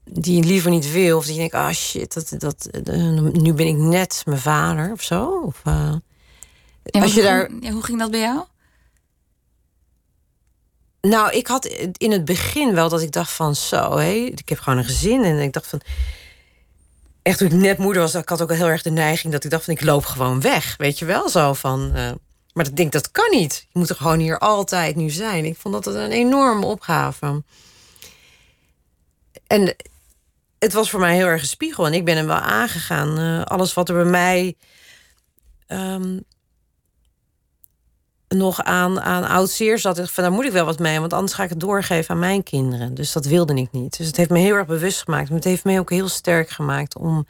[0.03, 1.17] die je liever niet wil.
[1.17, 2.93] Of die je denkt, ah shit, dat, dat, eh,
[3.31, 5.41] nu ben ik net mijn vader of zo.
[5.45, 5.61] Of,
[6.83, 7.49] Ja, als je daar.
[7.59, 8.43] ja, hoe ging dat bij jou?
[11.09, 11.65] Nou, ik had
[11.97, 15.23] in het begin wel dat ik dacht van zo, hé, ik heb gewoon een gezin.
[15.23, 15.81] En ik dacht van.
[17.21, 19.49] Echt toen ik net moeder was, ik had ook heel erg de neiging dat ik
[19.49, 20.77] dacht van ik loop gewoon weg.
[20.77, 21.91] Weet je wel, zo van.
[21.95, 22.11] eh,
[22.53, 23.67] maar ik denk dat kan niet.
[23.71, 25.45] Je moet er gewoon hier altijd nu zijn.
[25.45, 27.43] Ik vond dat een enorme opgave.
[29.47, 29.75] En
[30.59, 31.85] het was voor mij heel erg een spiegel.
[31.85, 33.17] En ik ben hem wel aangegaan.
[33.17, 34.55] Eh, alles wat er bij mij
[35.67, 36.19] ehm,
[38.37, 39.97] nog aan, aan oud zeer zat.
[39.97, 40.99] Ik van, daar moet ik wel wat mee.
[40.99, 42.93] Want anders ga ik het doorgeven aan mijn kinderen.
[42.93, 43.97] Dus dat wilde ik niet.
[43.97, 45.27] Dus het heeft me heel erg bewust gemaakt.
[45.27, 47.27] Maar het heeft me ook heel sterk gemaakt om,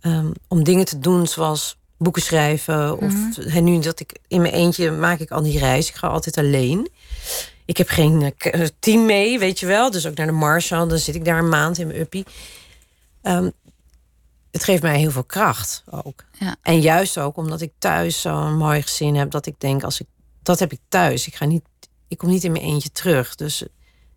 [0.00, 2.98] ehm, om dingen te doen zoals boeken schrijven.
[2.98, 5.88] Of en nu dat ik in mijn eentje maak ik al die reis.
[5.88, 6.88] Ik ga altijd alleen.
[7.64, 9.90] Ik heb geen eh, eh, team mee, weet je wel.
[9.90, 10.88] Dus ook naar de Marshall.
[10.88, 12.24] Dan zit ik daar een maand in mijn uppie.
[13.22, 13.50] Ehm,
[14.52, 16.24] het geeft mij heel veel kracht ook.
[16.38, 16.56] Ja.
[16.62, 19.30] En juist ook omdat ik thuis zo'n mooi gezin heb...
[19.30, 20.06] dat ik denk, als ik,
[20.42, 21.26] dat heb ik thuis.
[21.26, 21.64] Ik, ga niet,
[22.08, 23.34] ik kom niet in mijn eentje terug.
[23.34, 23.62] Dus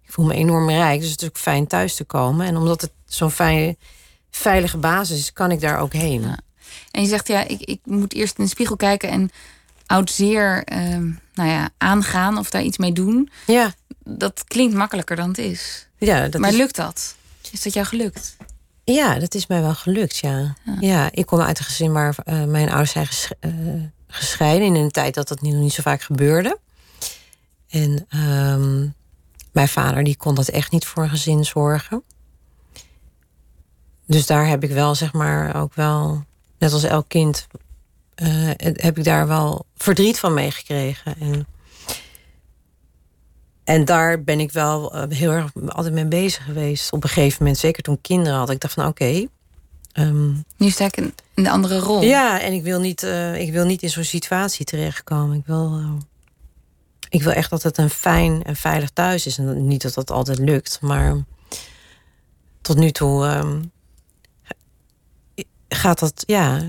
[0.03, 1.01] ik voel me enorm rijk.
[1.01, 2.45] Dus het is ook fijn thuis te komen.
[2.47, 3.77] En omdat het zo'n fijne,
[4.31, 5.33] veilige basis is...
[5.33, 6.21] kan ik daar ook heen.
[6.21, 6.37] Ja.
[6.91, 9.29] En je zegt, ja, ik, ik moet eerst in de spiegel kijken en
[9.85, 13.29] oud zeer ehm, nou ja, aangaan of daar iets mee doen.
[13.47, 13.73] Ja,
[14.03, 15.87] Dat klinkt makkelijker dan het is.
[15.97, 17.15] ja, dat maar is, lukt dat?
[17.51, 18.35] Is dat jou gelukt?
[18.83, 20.55] ja, dat is mij wel gelukt, ja.
[20.79, 23.51] Ja, ik kom uit een gezin waar eh, mijn ouders zijn ges- eh,
[24.07, 24.67] gescheiden...
[24.67, 26.59] in een tijd dat dat nog niet zo vaak gebeurde.
[27.67, 28.87] En ehm,
[29.51, 32.03] mijn vader die kon dat echt niet voor een gezin zorgen.
[34.05, 36.23] Dus daar heb ik wel, zeg maar, ook wel...
[36.57, 37.47] net als elk kind...
[38.15, 41.19] eh, heb ik daar wel verdriet van meegekregen.
[41.19, 41.47] En,
[43.63, 46.91] en daar ben ik wel eh, heel erg altijd mee bezig geweest.
[46.91, 48.49] Op een gegeven moment, zeker toen kinderen had.
[48.49, 49.27] Ik dacht van, oké...
[49.95, 52.01] ehm, Nu sta ik in in de andere rol.
[52.01, 55.37] ja, en ik wil niet, eh, ik wil niet in zo'n situatie terechtkomen.
[55.37, 55.93] Ik wil, eh,
[57.09, 59.37] ik wil echt dat het een fijn en veilig thuis is.
[59.37, 61.23] En niet dat dat altijd lukt, maar
[62.61, 63.61] tot nu toe ehm,
[65.69, 66.61] gaat dat, ja,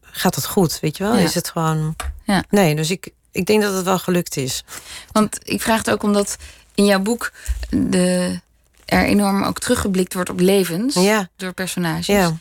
[0.00, 1.14] gaat dat goed, weet je wel?
[1.14, 1.20] Ja.
[1.20, 1.96] Is het gewoon.
[2.24, 2.44] Ja.
[2.50, 4.64] Nee, dus ik, ik denk dat het wel gelukt is.
[5.12, 6.36] Want ik vraag het ook omdat
[6.74, 7.32] in jouw boek
[7.70, 8.40] de,
[8.86, 11.28] er enorm ook teruggeblikt wordt op levens Ja.
[11.36, 12.06] door personages.
[12.06, 12.36] Ja,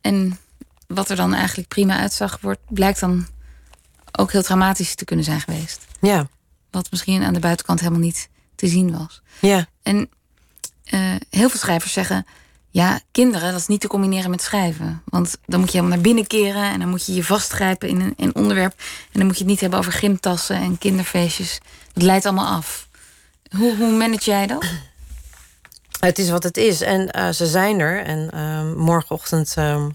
[0.00, 0.38] En
[0.86, 3.26] wat er dan eigenlijk prima uitzag, wordt, blijkt dan
[4.18, 5.80] ook heel traumatisch te kunnen zijn geweest.
[6.00, 6.28] ja,
[6.70, 9.22] Wat misschien aan de buitenkant helemaal niet te zien was.
[9.40, 10.10] ja, En
[10.84, 12.26] eh, heel veel schrijvers zeggen:
[12.70, 15.02] Ja, kinderen, dat is niet te combineren met schrijven.
[15.04, 18.00] Want dan moet je helemaal naar binnen keren en dan moet je je vastgrijpen in
[18.00, 18.72] een, in een onderwerp.
[19.12, 21.58] En dan moet je het niet hebben over gymtassen en kinderfeestjes.
[21.92, 22.88] Dat leidt allemaal af.
[23.56, 24.64] Hoe, hoe manage jij dat?
[26.06, 26.80] Het is wat het is.
[26.80, 28.04] En eh, ze zijn er.
[28.04, 29.90] En ehm, morgenochtend ehm,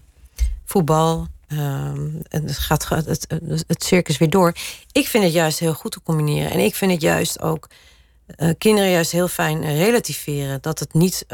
[0.64, 1.26] voetbal.
[1.48, 3.26] ehm, en het gaat het,
[3.66, 4.54] het, circus weer door.
[4.92, 6.50] Ik vind het juist heel goed te combineren.
[6.50, 7.68] En ik vind het juist ook
[8.36, 10.58] eh, kinderen juist heel fijn relativeren.
[10.62, 11.26] Dat het niet.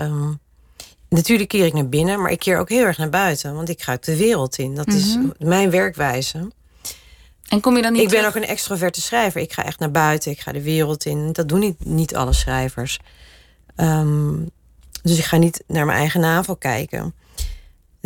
[1.09, 3.55] natuurlijk keer ik naar binnen, maar ik keer ook heel erg naar buiten.
[3.55, 4.75] Want ik ga ook de wereld in.
[4.75, 6.49] Dat is mijn werkwijze.
[7.49, 9.41] En kom je dan niet Ik ben terug- ook een extroverte schrijver.
[9.41, 11.33] Ik ga echt naar buiten, ik ga de wereld in.
[11.33, 12.99] Dat doen niet, niet alle schrijvers.
[13.77, 14.35] Ehm,
[15.05, 17.15] dus ik ga niet naar mijn eigen navel kijken.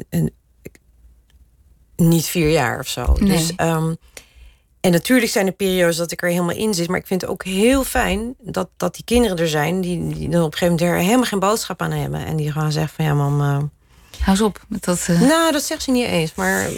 [0.09, 0.33] En,
[1.97, 3.17] niet vier jaar of zo.
[3.19, 3.29] Nee.
[3.29, 3.95] Dus, ehm,
[4.81, 6.89] en natuurlijk zijn er periodes dat ik er helemaal in zit.
[6.89, 9.81] Maar ik vind het ook heel fijn dat, dat die kinderen er zijn...
[9.81, 12.27] die, die dan op een gegeven moment er helemaal geen boodschap aan hebben.
[12.27, 13.41] En die gaan zeggen van ja, mam...
[13.41, 13.47] eh,
[14.19, 15.07] Hou eens op met dat...
[15.09, 16.35] eh, nou, dat zegt ze niet eens.
[16.35, 16.69] Maar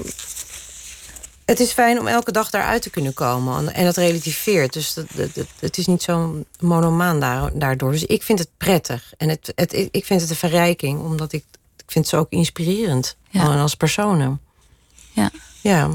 [1.51, 3.75] het is fijn om elke dag daaruit te kunnen komen.
[3.75, 4.73] En dat relativeert.
[4.73, 7.91] Dus dat, dat, dat- het is niet zo monomaan daar, daardoor.
[7.93, 9.13] Dus ik vind het prettig.
[9.17, 11.01] En het, het, ik vind het een verrijking.
[11.01, 11.45] Omdat ik,
[11.77, 13.17] ik vind ze ook inspirerend.
[13.31, 13.41] Ja.
[13.41, 14.41] Gewoon als personen.
[15.13, 15.31] Ja.
[15.61, 15.91] Ja.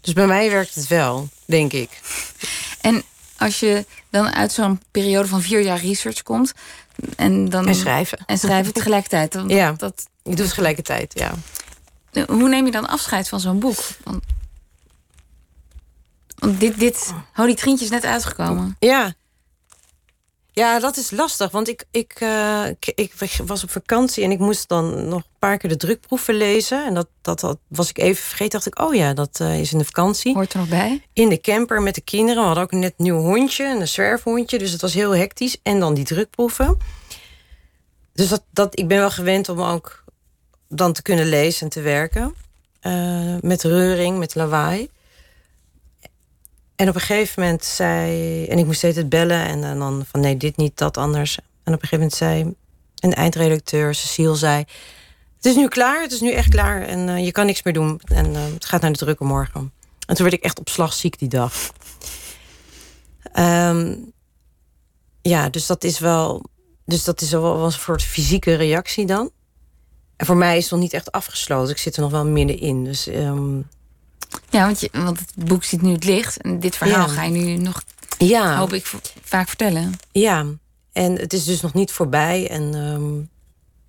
[0.00, 2.00] Dus bij mij werkt het wel, denk ik.
[2.80, 3.02] En
[3.36, 6.52] als je dan uit zo'n periode van vier jaar research komt...
[7.16, 8.18] En, dan, En schrijven.
[8.26, 9.32] En schrijven tegelijkertijd.
[9.32, 9.72] Dan, Ja.
[9.76, 11.32] dat, Ik doe het tegelijkertijd, ja.
[12.26, 13.78] hoe neem je dan afscheid van zo'n boek?
[14.04, 14.24] Want,
[16.40, 18.76] want dit, dit Holy Trientje is net uitgekomen.
[18.78, 19.14] Ja.
[20.52, 21.50] Ja, dat is lastig.
[21.50, 23.12] Want ik, ik, eh, ik, ik
[23.46, 26.86] was op vakantie en ik moest dan nog een paar keer de drukproeven lezen.
[26.86, 28.50] En dat, dat, dat was ik even vergeten.
[28.50, 30.34] Dacht ik, oh ja, dat eh, is in de vakantie.
[30.34, 31.06] Hoort er nog bij?
[31.12, 32.40] In de camper met de kinderen.
[32.40, 34.58] We hadden ook net een nieuw hondje, een zwerfhondje.
[34.58, 35.56] Dus het was heel hectisch.
[35.62, 36.76] En dan die drukproeven.
[38.12, 40.04] Dus dat, dat, ik ben wel gewend om ook
[40.68, 42.34] dan te kunnen lezen en te werken.
[42.80, 44.88] Eh, met reuring, met lawaai.
[46.80, 48.44] En op een gegeven moment zei...
[48.44, 51.38] En ik moest steeds het bellen en, eh, dan van nee, dit niet, dat anders.
[51.38, 52.54] En op een gegeven moment zei
[52.98, 54.64] een eindredacteur, Cecile, zei...
[55.36, 57.74] Het is nu klaar, het is nu echt klaar en eh, je kan niks meer
[57.74, 58.00] doen.
[58.04, 59.72] En eh, het gaat naar de drukke morgen.
[60.06, 61.72] En toen werd ik echt op slag ziek die dag.
[63.32, 63.96] Ehm,
[65.22, 66.44] ja, dus dat is wel...
[66.84, 69.30] Dus dat is wel een soort fysieke reactie dan.
[70.16, 71.70] En voor mij is het nog niet echt afgesloten.
[71.70, 72.84] Ik zit er nog wel middenin.
[72.84, 73.60] Dus ehm,
[74.50, 76.42] Ja, want, je, want het boek ziet nu het licht.
[76.42, 77.12] En dit verhaal Ja.
[77.12, 77.82] ga je nu nog,
[78.18, 78.56] ja.
[78.56, 79.92] hoop ik, vaak vertellen.
[80.12, 80.46] Ja,
[80.92, 82.48] en het is dus nog niet voorbij.
[82.48, 83.18] En, ehm,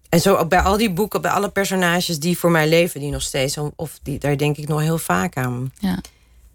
[0.10, 3.12] en zo ook bij al die boeken, bij alle personages die voor mij leven, die
[3.12, 3.58] nog steeds.
[3.76, 5.72] Of die, daar denk ik nog heel vaak aan.
[5.80, 6.00] Ja.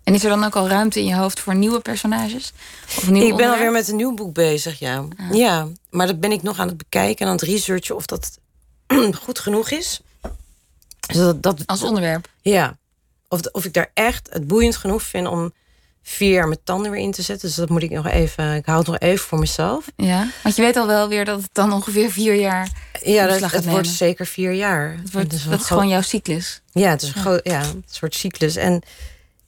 [0.05, 2.53] En is er dan ook al ruimte in je hoofd voor nieuwe personages?
[2.87, 5.05] Of een nieuw ik ben alweer met een nieuw boek bezig, ja.
[5.33, 8.39] Ja, maar dat ben ik nog aan het bekijken en aan het researchen of dat
[9.25, 10.01] goed genoeg is.
[11.07, 12.29] Dus dat, dat, Als onderwerp?
[12.41, 12.77] Ja.
[13.29, 15.53] Of, of ik daar echt het boeiend genoeg vind om
[16.03, 17.49] vier jaar mijn tanden weer in te zetten.
[17.49, 18.55] Dus dat moet ik nog even.
[18.55, 19.87] Ik hou het nog even voor mezelf.
[19.97, 22.69] Ja, want je weet al wel weer dat het dan ongeveer vier jaar...
[23.03, 24.97] Ja, dat, het wordt zeker vier jaar.
[25.03, 26.63] Het wordt, wel dat is gewoon jouw cyclus.
[26.73, 28.57] Ja, het is een, groot, ja, een soort cyclus.
[28.57, 28.83] En,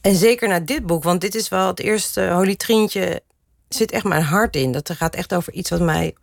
[0.00, 3.22] en zeker na dit boek, want dit is wel het eerste Holy Trientje,
[3.68, 4.72] zit echt mijn hart in.
[4.72, 6.14] Dat er gaat echt over iets wat mij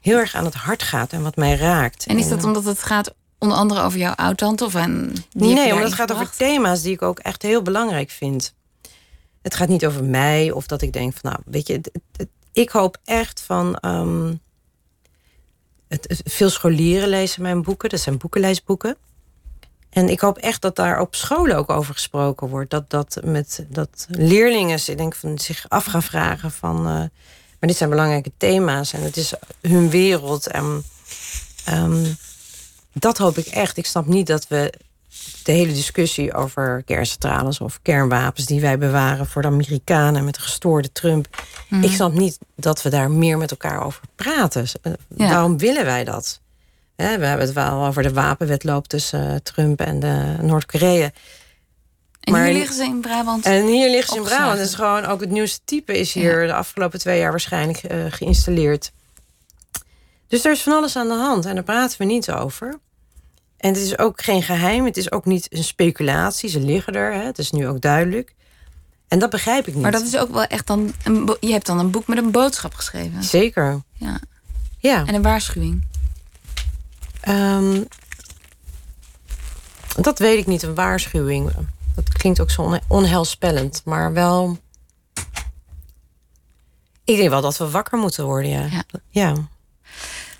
[0.00, 2.06] heel erg aan het hart gaat en wat mij raakt.
[2.06, 3.14] En is dat omdat het gaat
[3.44, 4.64] onder andere over jouw oud-tante?
[4.64, 7.62] Of aan, heb je Nee, omdat het gaat over thema's die ik ook echt heel
[7.62, 8.54] belangrijk vind.
[9.42, 12.02] Het gaat niet over mij of dat ik denk van, nou, weet je, het- het-
[12.16, 13.76] het- ik hoop echt van.
[13.76, 14.32] ehm,
[15.88, 18.96] het, veel scholieren lezen mijn boeken, dat zijn boekenlijstboeken.
[19.90, 22.70] En ik hoop echt dat daar op scholen ook over gesproken wordt.
[22.70, 26.76] Dat, dat, met, dat leerlingen ik denk, van, zich af gaan vragen van.
[26.76, 26.84] eh,
[27.58, 30.46] maar dit zijn belangrijke thema's en het is hun wereld.
[30.46, 30.84] En,
[31.64, 32.04] ehm,
[32.94, 33.76] dat hoop ik echt.
[33.76, 34.72] Ik snap niet dat we
[35.42, 40.40] de hele discussie over kerncentrales of kernwapens die wij bewaren voor de Amerikanen met de
[40.40, 41.28] gestoorde Trump.
[41.68, 41.82] Mhm.
[41.82, 44.66] Ik snap niet dat we daar meer met elkaar over praten.
[44.82, 45.28] Eh, Ja.
[45.28, 46.40] Waarom willen wij dat?
[46.96, 51.10] We hebben het wel over de wapenwetloop tussen eh, Trump en de Noord-Korea.
[52.20, 53.44] En maar- hier liggen ze in Brabant.
[53.44, 54.22] En hier ligt ze in.
[54.22, 54.58] Brabant.
[54.58, 57.98] Het is gewoon ook het nieuwste type is hier de afgelopen twee jaar waarschijnlijk eh,
[58.08, 58.92] geïnstalleerd.
[60.34, 62.78] Dus er is van alles aan de hand en daar praten we niet over.
[63.56, 66.48] En het is ook geen geheim, het is ook niet een speculatie.
[66.48, 67.24] Ze liggen er, hè.
[67.24, 68.34] het is nu ook duidelijk.
[69.08, 69.82] En dat begrijp ik niet.
[69.82, 70.92] maar dat is ook wel echt dan...
[71.04, 73.22] Een je hebt dan een boek met een boodschap geschreven.
[73.22, 73.82] Zeker.
[73.92, 74.20] Ja.
[74.78, 75.06] Ja.
[75.06, 75.84] En een waarschuwing.
[77.20, 77.82] Ehm,
[80.00, 81.50] dat weet ik niet, een waarschuwing.
[81.94, 84.58] Dat klinkt ook zo on- onheilspellend, maar wel.
[87.04, 88.66] Ik denk wel dat we wakker moeten worden, ja.
[88.66, 88.84] Ja.
[89.08, 89.34] ja.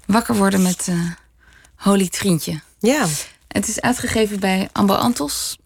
[0.07, 1.11] Wakker worden met eh,
[1.77, 2.61] Holy Trientje.
[2.79, 3.07] Ja.
[3.49, 5.59] Het is uitgegeven bij Amber Antos.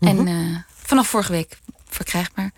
[0.00, 2.50] En uh, vanaf vorige week verkrijgbaar.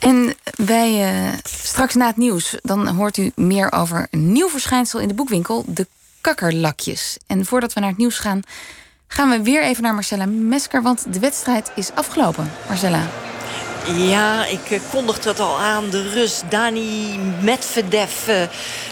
[0.00, 5.00] En wij, uh, straks na het nieuws, dan hoort u meer over een nieuw verschijnsel
[5.00, 5.86] in de boekwinkel, de
[6.20, 7.16] kakkerlakjes.
[7.26, 8.40] En voordat we naar het nieuws gaan,
[9.08, 12.50] gaan we weer even naar Marcella Mesker, want de wedstrijd is afgelopen.
[12.68, 13.08] Marcella.
[13.94, 15.90] Ja, ik uh, kondigde het al aan.
[15.90, 18.34] De Rus Dani Medvedev uh,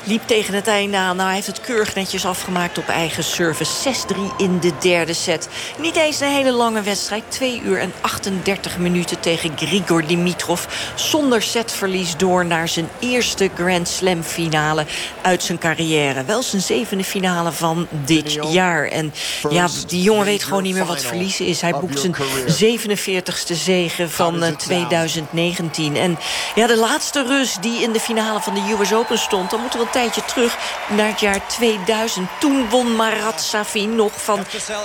[0.04, 1.16] liep tegen het einde aan.
[1.16, 3.94] Nou, hij heeft het keurig netjes afgemaakt op eigen service.
[4.14, 5.48] 6-3 in de derde set.
[5.78, 7.22] Niet eens een hele lange wedstrijd.
[7.28, 10.64] 2 uur en 38 minuten tegen Grigor Dimitrov.
[10.94, 14.86] Zonder setverlies door naar zijn eerste Grand Slam finale
[15.22, 16.24] uit zijn carrière.
[16.24, 18.86] Wel zijn zevende finale van dit jaar.
[18.88, 19.14] En
[19.50, 21.60] ja, die jongen weet gewoon niet meer wat verliezen is.
[21.60, 24.48] Hij boekt zijn 47ste zege van uh,
[24.86, 25.96] 2019.
[25.96, 26.18] En
[26.54, 29.50] ja, de laatste Rus die in de finale van de US Open stond...
[29.50, 30.56] dan moeten we een tijdje terug
[30.88, 32.28] naar het jaar 2000.
[32.40, 34.44] Toen won Marat Safin nog van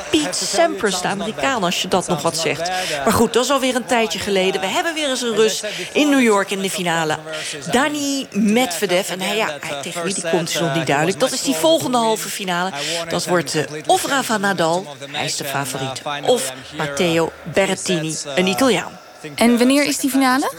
[0.10, 1.64] Pete Sampras, de Amerikaan...
[1.64, 2.70] als je dat nog wat zegt.
[3.04, 4.62] Maar goed, dat is alweer een tijdje geleden.
[4.62, 7.18] We hebben weer eens een Rus in New York in de finale.
[7.72, 9.10] Dani Medvedev.
[9.10, 11.20] En hij, ja, hij, tegen wie die komt is nog niet duidelijk.
[11.20, 12.72] Dat is die volgende halve finale.
[13.10, 16.02] Dat wordt uh, of Rafa Nadal, hij is de favoriet...
[16.26, 19.00] of Matteo Berrettini, een Italiaan.
[19.36, 20.52] En wanneer is die finale?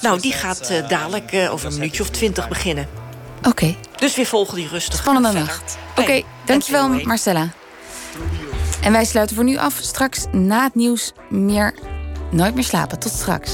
[0.00, 2.88] Nou, die gaat uh, dadelijk uh, over een minuutje of twintig beginnen.
[3.38, 3.48] Oké.
[3.48, 3.78] Okay.
[3.96, 4.98] Dus weer volgen die rustig.
[4.98, 5.76] Spannende nacht.
[5.90, 7.48] Oké, okay, dankjewel Marcella.
[8.82, 9.78] En wij sluiten voor nu af.
[9.80, 11.74] Straks na het nieuws meer
[12.32, 12.98] Nooit meer slapen.
[12.98, 13.52] Tot straks.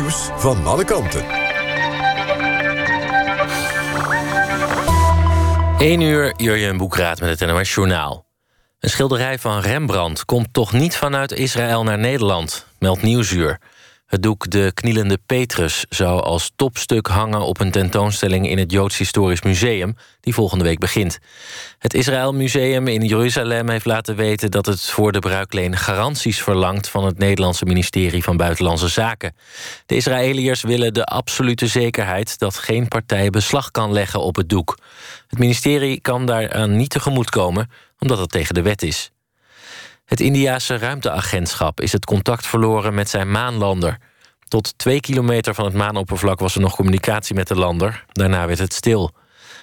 [0.00, 1.24] Nieuws van alle kanten.
[5.78, 8.26] 1 uur, Jurjen Boekraat met het NOS Journaal.
[8.78, 13.60] Een schilderij van Rembrandt komt toch niet vanuit Israël naar Nederland, meldt Nieuwsuur.
[14.06, 18.98] Het doek De Knielende Petrus zou als topstuk hangen op een tentoonstelling in het Joods
[18.98, 21.18] Historisch Museum, die volgende week begint.
[21.78, 26.88] Het Israël Museum in Jeruzalem heeft laten weten dat het voor de bruikleen garanties verlangt
[26.88, 29.36] van het Nederlandse ministerie van Buitenlandse Zaken.
[29.86, 34.78] De Israëliërs willen de absolute zekerheid dat geen partij beslag kan leggen op het doek.
[35.28, 39.10] Het ministerie kan daaraan niet tegemoetkomen, omdat het tegen de wet is.
[40.06, 43.98] Het Indiase ruimteagentschap is het contact verloren met zijn maanlander.
[44.48, 48.04] Tot twee kilometer van het maanoppervlak was er nog communicatie met de lander.
[48.12, 49.14] Daarna werd het stil.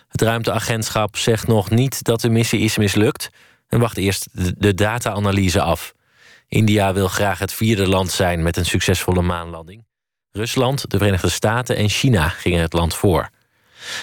[0.07, 3.29] Het ruimteagentschap zegt nog niet dat de missie is mislukt...
[3.67, 4.27] en wacht eerst
[4.57, 5.93] de data-analyse af.
[6.47, 9.85] India wil graag het vierde land zijn met een succesvolle maanlanding.
[10.31, 13.29] Rusland, de Verenigde Staten en China gingen het land voor.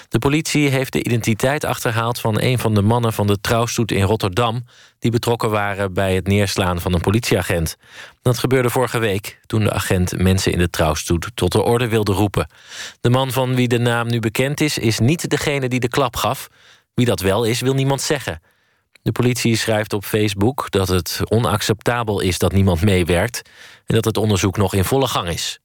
[0.08, 4.02] De politie heeft de identiteit achterhaald van een van de mannen van de trouwstoet in
[4.02, 4.64] Rotterdam...
[4.98, 7.76] die betrokken waren bij het neerslaan van een politieagent.
[8.22, 12.12] Dat gebeurde vorige week toen de agent mensen in de trouwstoet tot de orde wilde
[12.12, 12.50] roepen.
[13.00, 16.16] De man van wie de naam nu bekend is, is niet degene die de klap
[16.16, 16.48] gaf.
[16.94, 18.40] Wie dat wel is, wil niemand zeggen.
[19.02, 23.42] De politie schrijft op Facebook dat het onacceptabel is dat niemand meewerkt...
[23.86, 25.60] en dat het onderzoek nog in volle gang is.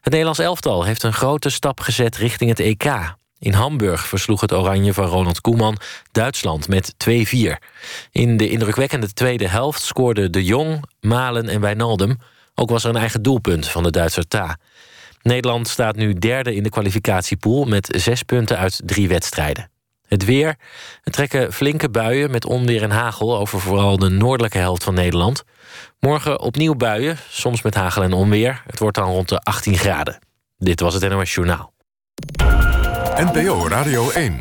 [0.00, 3.14] Het Nederlands elftal heeft een grote stap gezet richting het EK.
[3.38, 5.76] In Hamburg versloeg het Oranje van Ronald Koeman
[6.12, 7.12] Duitsland met 2-4.
[8.10, 12.18] In de indrukwekkende tweede helft scoorden De Jong, Malen en Wijnaldum.
[12.54, 14.58] Ook was er een eigen doelpunt van de Duitser Ta.
[15.22, 17.64] Nederland staat nu derde in de kwalificatiepool...
[17.64, 19.70] met zes punten uit drie wedstrijden.
[20.06, 20.56] Het weer.
[21.02, 23.38] Er trekken flinke buien met onweer en hagel...
[23.38, 25.44] over vooral de noordelijke helft van Nederland.
[26.00, 28.62] Morgen opnieuw buien, soms met hagel en onweer.
[28.66, 30.18] Het wordt dan rond de 18 graden.
[30.58, 31.72] Dit was het NOS Journaal.
[33.16, 34.40] NPO Radio 1.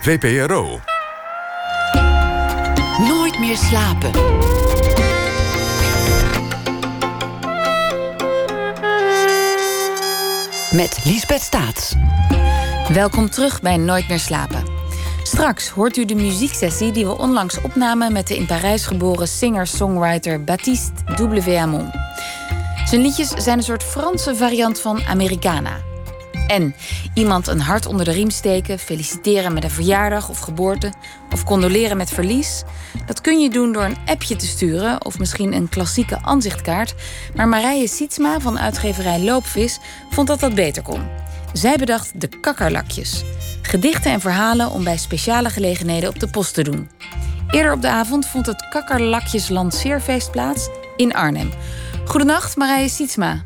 [0.00, 0.80] VPRO.
[3.08, 4.10] Nooit meer slapen.
[10.72, 11.94] Met Liesbeth Staats.
[12.92, 14.64] Welkom terug bij Nooit meer slapen.
[15.22, 20.44] Straks hoort u de muzieksessie die we onlangs opnamen met de in Parijs geboren singer-songwriter
[20.44, 20.92] Baptiste
[21.44, 21.56] W.
[21.56, 21.90] Hamon.
[22.84, 25.94] Zijn liedjes zijn een soort Franse variant van Americana.
[26.46, 26.74] En
[27.14, 30.92] iemand een hart onder de riem steken, feliciteren met een verjaardag of geboorte,
[31.32, 32.62] of condoleren met verlies?
[33.06, 36.94] Dat kun je doen door een appje te sturen of misschien een klassieke aanzichtkaart.
[37.34, 39.78] Maar Marije Sietsma van uitgeverij Loopvis
[40.10, 41.08] vond dat dat beter kon.
[41.52, 43.24] Zij bedacht de kakkerlakjes.
[43.62, 46.90] Gedichten en verhalen om bij speciale gelegenheden op de post te doen.
[47.50, 51.50] Eerder op de avond vond het Kakkerlakjes Lanceerfeest plaats in Arnhem.
[52.04, 53.42] Goedenacht, Marije Sietsma.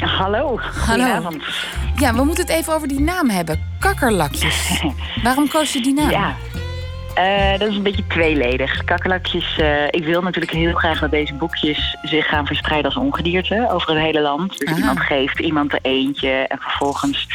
[0.00, 1.42] Hallo, goedenavond.
[1.96, 3.60] Ja, we moeten het even over die naam hebben.
[3.78, 4.82] Kakkerlakjes.
[5.24, 6.10] Waarom koos je die naam?
[6.10, 6.34] Ja,
[7.18, 8.84] uh, dat is een beetje tweeledig.
[8.84, 13.68] Kakkerlakjes, uh, ik wil natuurlijk heel graag dat deze boekjes zich gaan verspreiden als ongedierte
[13.70, 14.58] over het hele land.
[14.58, 17.26] Dus iemand geeft iemand er eentje en vervolgens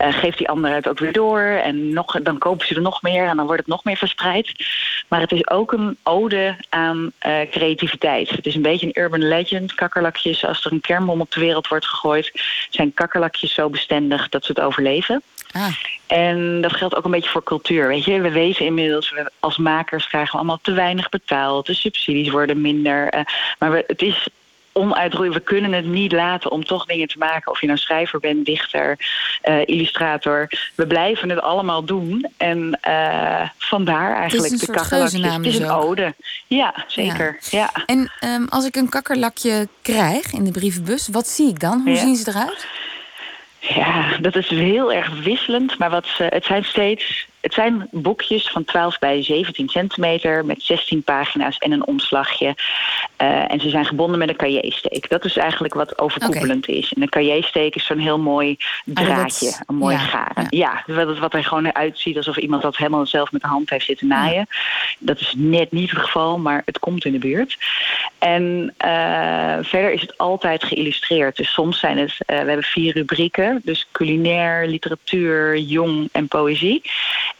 [0.00, 1.40] uh, geeft die ander het ook weer door.
[1.40, 4.52] En nog, dan kopen ze er nog meer en dan wordt het nog meer verspreid.
[5.08, 7.12] Maar het is ook een ode aan
[7.50, 8.30] creativiteit.
[8.30, 9.74] Het is een beetje een urban legend.
[9.74, 12.30] Kakkerlakjes, als er een kernbom op de wereld wordt gegooid,
[12.70, 15.22] zijn kakkerlakjes zo bestendig dat ze het overleven.
[15.54, 15.74] Ah.
[16.06, 17.88] En dat geldt ook een beetje voor cultuur.
[17.88, 21.66] Weet je, we weten inmiddels, we als makers krijgen we allemaal te weinig betaald.
[21.66, 23.14] De subsidies worden minder.
[23.14, 23.20] Uh,
[23.58, 24.28] maar we, het is
[24.72, 25.38] onuitroeibaar.
[25.38, 27.52] We kunnen het niet laten om toch dingen te maken.
[27.52, 28.98] Of je nou schrijver bent, dichter,
[29.48, 30.50] uh, illustrator.
[30.74, 32.26] We blijven het allemaal doen.
[32.36, 35.22] En uh, vandaar eigenlijk de kakkerlakjes.
[35.22, 36.14] Het is een ode.
[36.46, 37.38] Ja, zeker.
[37.50, 37.70] Ja.
[37.74, 37.84] ja.
[37.86, 41.80] En um, als ik een kakkerlakje krijg in de brievenbus, wat zie ik dan?
[41.84, 42.00] Hoe ja.
[42.00, 42.66] zien ze eruit?
[43.68, 45.78] Ja, dat is heel erg wisselend.
[45.78, 51.02] Maar wat het zijn steeds het zijn boekjes van 12 bij 17 centimeter met 16
[51.02, 52.54] pagina's en een omslagje.
[53.22, 55.08] Uh, en ze zijn gebonden met een cahier-steek.
[55.08, 56.92] Dat is eigenlijk wat overkoepelend is.
[56.92, 60.46] En een cahier-steek is zo'n heel mooi draadje, een mooi ja, garen.
[60.50, 63.70] Ja, ja wat, wat er gewoon uitziet alsof iemand dat helemaal zelf met de hand
[63.70, 64.46] heeft zitten naaien.
[64.98, 67.58] Dat is net niet het geval, maar het komt in de buurt.
[68.18, 71.36] En uh, verder is het altijd geïllustreerd.
[71.36, 73.60] Dus soms zijn het, uh, we hebben vier rubrieken.
[73.64, 76.82] Dus culinair, literatuur, jong en poëzie.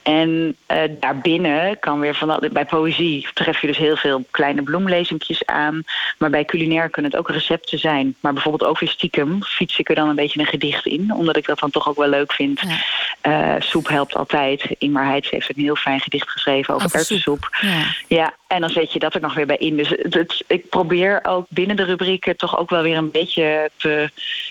[0.04, 5.46] En uh, daarbinnen kan weer van bij poëzie tref je dus heel veel kleine bloemlezingjes
[5.46, 5.82] aan.
[6.18, 8.14] Maar bij culinair kunnen het ook recepten zijn.
[8.20, 11.14] Maar bijvoorbeeld ook weer stiekem fiets ik er dan een beetje een gedicht in.
[11.14, 12.60] Omdat ik dat dan toch ook wel leuk vind.
[12.60, 13.54] Ja.
[13.56, 14.66] Uh, soep helpt altijd.
[14.78, 17.56] Ingmar Heitz heeft een heel fijn gedicht geschreven over, over erwtensoep.
[17.60, 17.84] Ja.
[18.08, 19.76] ja, en dan zet je dat er nog weer bij in.
[19.76, 23.70] Dus het, het, ik probeer ook binnen de rubrieken toch ook wel weer een beetje
[23.76, 24.10] te,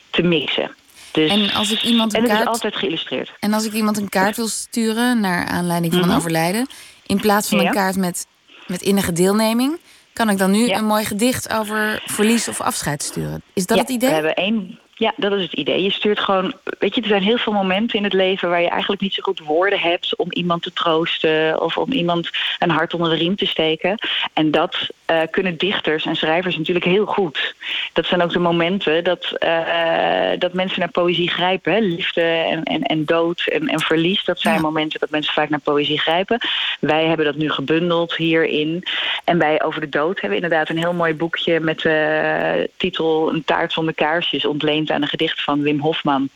[0.09, 0.75] te mixen.
[1.13, 2.41] Dus, en als ik iemand een en kaart.
[2.41, 3.33] is altijd geïllustreerd.
[3.39, 6.17] En als ik iemand een kaart wil sturen naar aanleiding van mm -hmm.
[6.17, 6.67] overlijden,
[7.05, 7.65] in plaats van ja.
[7.65, 8.27] een kaart met,
[8.67, 9.79] met innige deelneming,
[10.13, 10.77] kan ik dan nu ja.
[10.77, 13.41] een mooi gedicht over verlies of afscheid sturen.
[13.53, 14.09] Is dat ja, het idee?
[14.09, 15.83] We hebben één ja, dat is het idee.
[15.83, 16.53] Je stuurt gewoon.
[16.79, 19.21] Weet je, er zijn heel veel momenten in het leven waar je eigenlijk niet zo
[19.21, 22.29] goed woorden hebt om iemand te troosten of om iemand
[22.59, 23.97] een hart onder de riem te steken.
[24.33, 27.55] En dat uh, kunnen dichters en schrijvers natuurlijk heel goed.
[27.93, 31.73] Dat zijn ook de momenten dat, uh, dat mensen naar poëzie grijpen.
[31.73, 31.79] Hè?
[31.79, 34.25] Liefde en, en, en dood en, en verlies.
[34.25, 34.61] Dat zijn ja.
[34.61, 36.37] momenten dat mensen vaak naar poëzie grijpen.
[36.79, 38.83] Wij hebben dat nu gebundeld hierin.
[39.23, 42.67] En bij Over de Dood hebben we inderdaad een heel mooi boekje met de uh,
[42.77, 46.29] titel Een taart zonder kaarsjes ontleend aan een gedicht van Wim Hofman.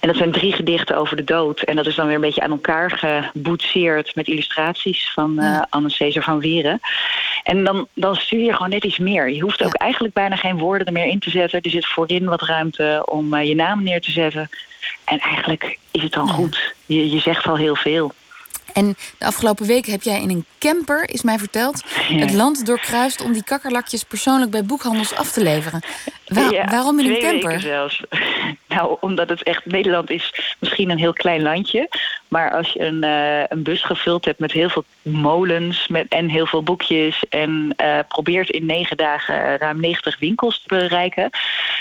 [0.00, 1.60] En dat zijn drie gedichten over de dood.
[1.60, 5.90] En dat is dan weer een beetje aan elkaar geboetseerd met illustraties van uh, Anne
[5.90, 6.80] Cesar van Wieren.
[7.42, 9.30] En dan, dan stuur je gewoon net iets meer.
[9.30, 9.84] Je hoeft ook ja.
[9.84, 11.60] eigenlijk bijna geen woorden er meer in te zetten.
[11.60, 14.50] Er zit voorin wat ruimte om uh, je naam neer te zetten.
[15.04, 16.74] En eigenlijk is het dan goed.
[16.86, 18.12] Je, je zegt al heel veel.
[18.72, 22.16] En de afgelopen week heb jij in een camper, is mij verteld, ja.
[22.16, 25.80] het land doorkruist om die kakkerlakjes persoonlijk bij boekhandels af te leveren.
[26.24, 27.60] Ja, waarom in een camper?
[27.60, 28.00] zelfs.
[28.68, 31.88] Nou, omdat het echt, Nederland is misschien een heel klein landje.
[32.28, 36.28] Maar als je een, uh, een bus gevuld hebt met heel veel molens met, en
[36.28, 37.24] heel veel boekjes.
[37.28, 41.30] en uh, probeert in negen dagen ruim 90 winkels te bereiken.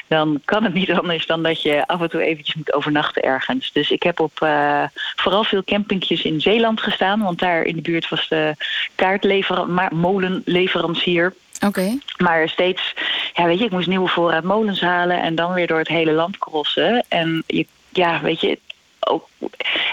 [0.08, 3.72] dan kan het niet anders dan dat je af en toe eventjes moet overnachten ergens.
[3.72, 4.84] Dus ik heb op uh,
[5.16, 7.22] vooral veel campingjes in Zeeland gestaan.
[7.22, 8.56] Want daar in de buurt was de
[8.96, 11.34] kaartmolenleverancier.
[11.56, 11.66] Oké.
[11.66, 12.00] Okay.
[12.18, 12.94] Maar steeds,
[13.34, 16.12] ja, weet je, ik moest nieuwe voorraad molens halen en dan weer door het hele
[16.12, 17.06] land crossen.
[17.08, 18.60] En je, ja, weet je,
[19.00, 19.28] ook,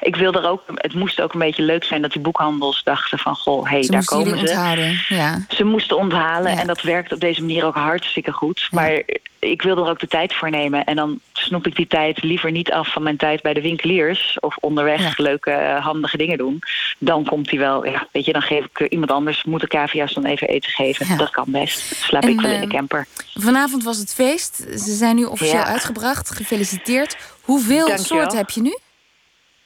[0.01, 3.19] ik wilde er ook, het moest ook een beetje leuk zijn dat die boekhandels dachten
[3.19, 4.39] van goh, hé, hey, daar komen ze.
[4.39, 5.01] Onthouden.
[5.09, 5.45] Ja.
[5.49, 6.61] Ze moesten onthalen ja.
[6.61, 8.59] en dat werkt op deze manier ook hartstikke goed.
[8.61, 8.69] Ja.
[8.71, 9.03] Maar
[9.39, 10.85] ik wilde er ook de tijd voor nemen.
[10.85, 14.37] En dan snoep ik die tijd liever niet af van mijn tijd bij de winkeliers
[14.41, 16.59] of onderweg leuke, handige dingen doen.
[16.99, 20.13] Dan komt hij wel, ja, weet je, dan geef ik iemand anders, moet de cavia's
[20.13, 21.17] dan even eten geven.
[21.17, 21.95] Dat kan best.
[21.95, 23.07] Slaap en, ik wel in de camper.
[23.35, 24.57] Vanavond was het feest.
[24.57, 26.31] Ze zijn nu officieel uitgebracht.
[26.31, 27.17] Gefeliciteerd.
[27.41, 28.79] Hoeveel soorten heb je nu?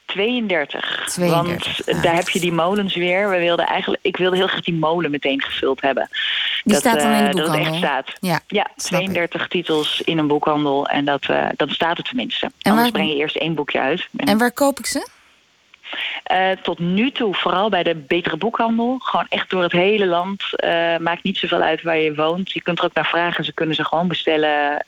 [0.07, 1.03] 32.
[1.07, 1.87] 32.
[1.87, 2.03] Want ah.
[2.03, 3.31] daar heb je die molens weer.
[3.31, 6.09] We wilden eigenlijk, ik wilde heel graag die molen meteen gevuld hebben.
[6.63, 7.47] Die dat, staat dan in de boekhandel?
[7.47, 8.13] Dat het echt staat.
[8.21, 9.49] Ja, ja 32 ik.
[9.49, 10.87] titels in een boekhandel.
[10.89, 12.47] En dat, uh, dat staat het tenminste.
[12.47, 12.93] En Anders waar...
[12.93, 14.09] breng je eerst één boekje uit.
[14.17, 15.09] En, en waar koop ik ze?
[16.33, 18.99] Uh, tot nu toe, vooral bij de betere boekhandel.
[18.99, 20.43] Gewoon echt door het hele land.
[20.65, 22.53] Uh, maakt niet zoveel uit waar je woont.
[22.53, 23.45] Je kunt er ook naar vragen.
[23.45, 24.85] Ze kunnen ze gewoon bestellen.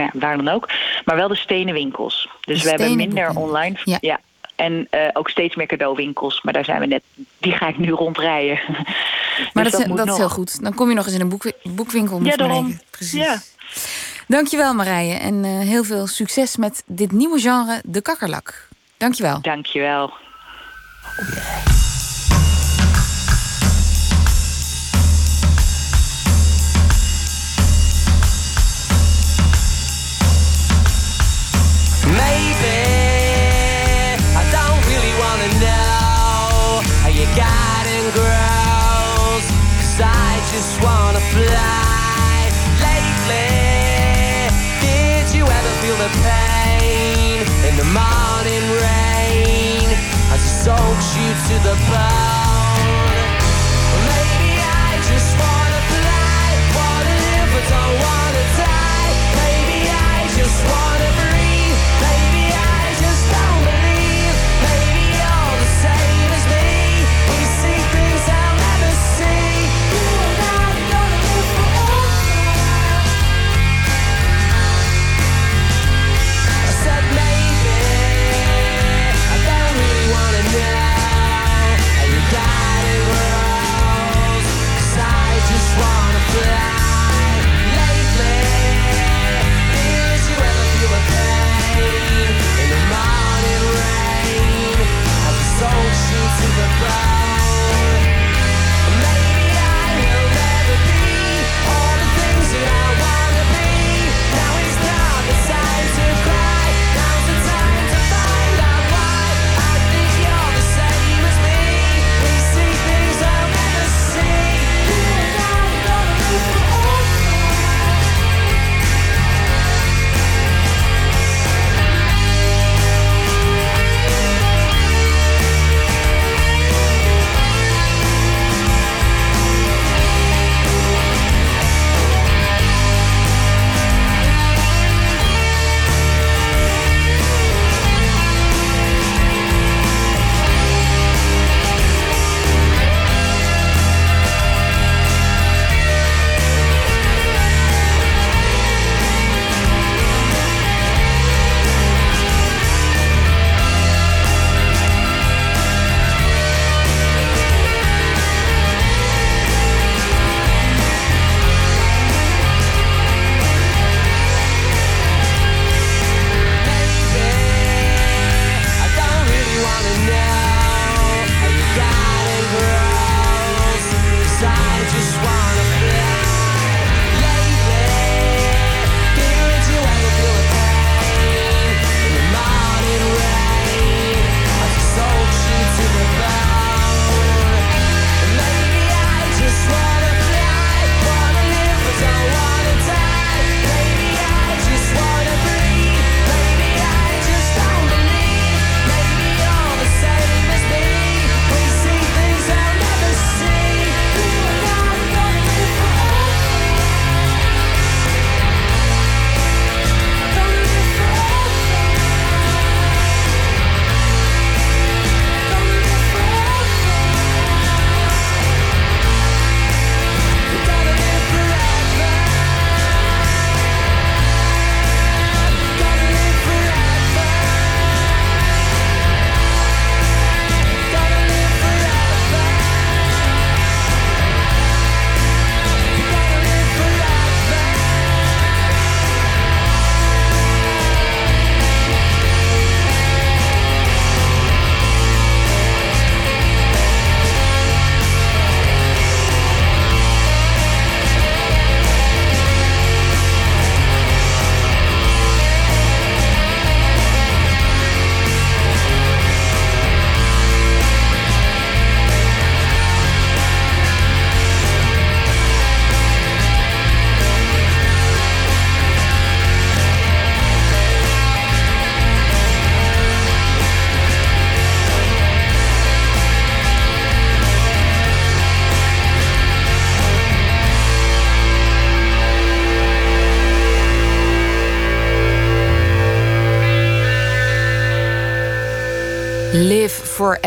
[0.00, 0.68] Ja, waar dan ook.
[1.04, 2.28] Maar wel de stenen winkels.
[2.40, 3.76] Dus we hebben minder online.
[3.84, 3.98] Ja.
[4.00, 4.20] ja.
[4.56, 6.42] En uh, ook steeds meer cadeauwinkels.
[6.42, 7.02] Maar daar zijn we net.
[7.38, 8.60] Die ga ik nu rondrijden.
[9.52, 10.62] Maar dus dat, dat, dat is heel goed.
[10.62, 12.16] Dan kom je nog eens in een boek, boekwinkel.
[12.16, 12.80] Ja, maar daarom.
[12.90, 13.20] Precies.
[13.20, 13.40] Ja.
[14.26, 15.14] Dankjewel Marije.
[15.14, 18.68] En uh, heel veel succes met dit nieuwe genre, de kakkerlak.
[18.96, 19.40] Dankjewel.
[19.40, 20.12] Dankjewel.
[46.00, 49.86] The pain in the morning rain
[50.32, 52.39] as it soaks you to the bone?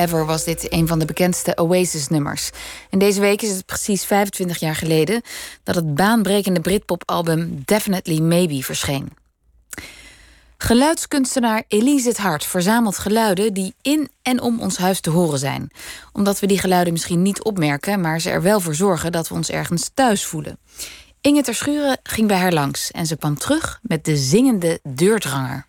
[0.07, 2.49] Forever was dit een van de bekendste Oasis-nummers.
[2.89, 5.21] En deze week is het precies 25 jaar geleden
[5.63, 9.09] dat het baanbrekende Britpop-album Definitely Maybe verscheen.
[10.57, 15.71] Geluidskunstenaar Elise het Hart verzamelt geluiden die in en om ons huis te horen zijn.
[16.13, 19.35] Omdat we die geluiden misschien niet opmerken, maar ze er wel voor zorgen dat we
[19.35, 20.57] ons ergens thuis voelen.
[21.21, 25.65] Inge Terschuren ging bij haar langs en ze kwam terug met de zingende deurdranger.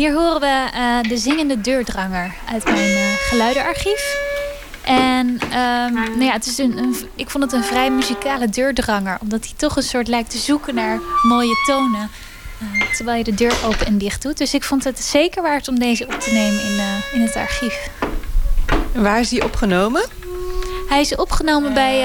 [0.00, 4.16] Hier horen we uh, de zingende deurdranger uit mijn uh, geluidenarchief.
[4.82, 9.18] En um, nou ja, het is een, een, ik vond het een vrij muzikale deurdranger.
[9.20, 12.10] Omdat hij toch een soort lijkt te zoeken naar mooie tonen.
[12.62, 14.38] Uh, terwijl je de deur open en dicht doet.
[14.38, 16.80] Dus ik vond het zeker waard om deze op te nemen in,
[17.12, 17.90] in het archief.
[18.94, 20.08] Waar is hij opgenomen?
[20.88, 22.00] Hij is opgenomen bij,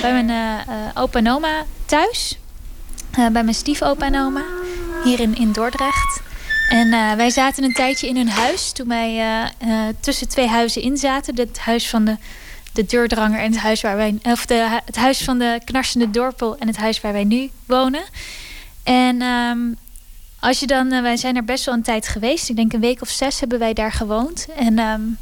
[0.00, 0.64] bij mijn
[0.94, 2.38] opa en oma thuis.
[3.10, 4.42] bij mijn stiefopa en oma.
[5.04, 6.24] Hier in, in Dordrecht.
[6.68, 10.46] En uh, wij zaten een tijdje in hun huis toen wij uh, uh, tussen twee
[10.46, 11.36] huizen in zaten.
[11.36, 12.16] Het huis van de,
[12.72, 14.18] de deurdranger en het huis waar wij.
[14.22, 14.48] Of
[14.84, 18.02] het huis van de knarsende dorpel en het huis waar wij nu wonen.
[18.82, 19.76] En um,
[20.40, 20.88] als je dan.
[20.88, 22.48] wij zijn er best wel een tijd geweest.
[22.48, 24.46] Ik denk een week of zes hebben wij daar gewoond.
[24.56, 24.78] En.
[24.78, 25.18] Um,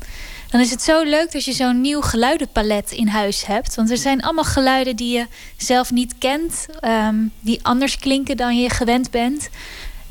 [0.54, 3.74] dan is het zo leuk dat je zo'n nieuw geluidenpalet in huis hebt.
[3.74, 5.26] Want er zijn allemaal geluiden die je
[5.56, 9.48] zelf niet kent, um, die anders klinken dan je gewend bent.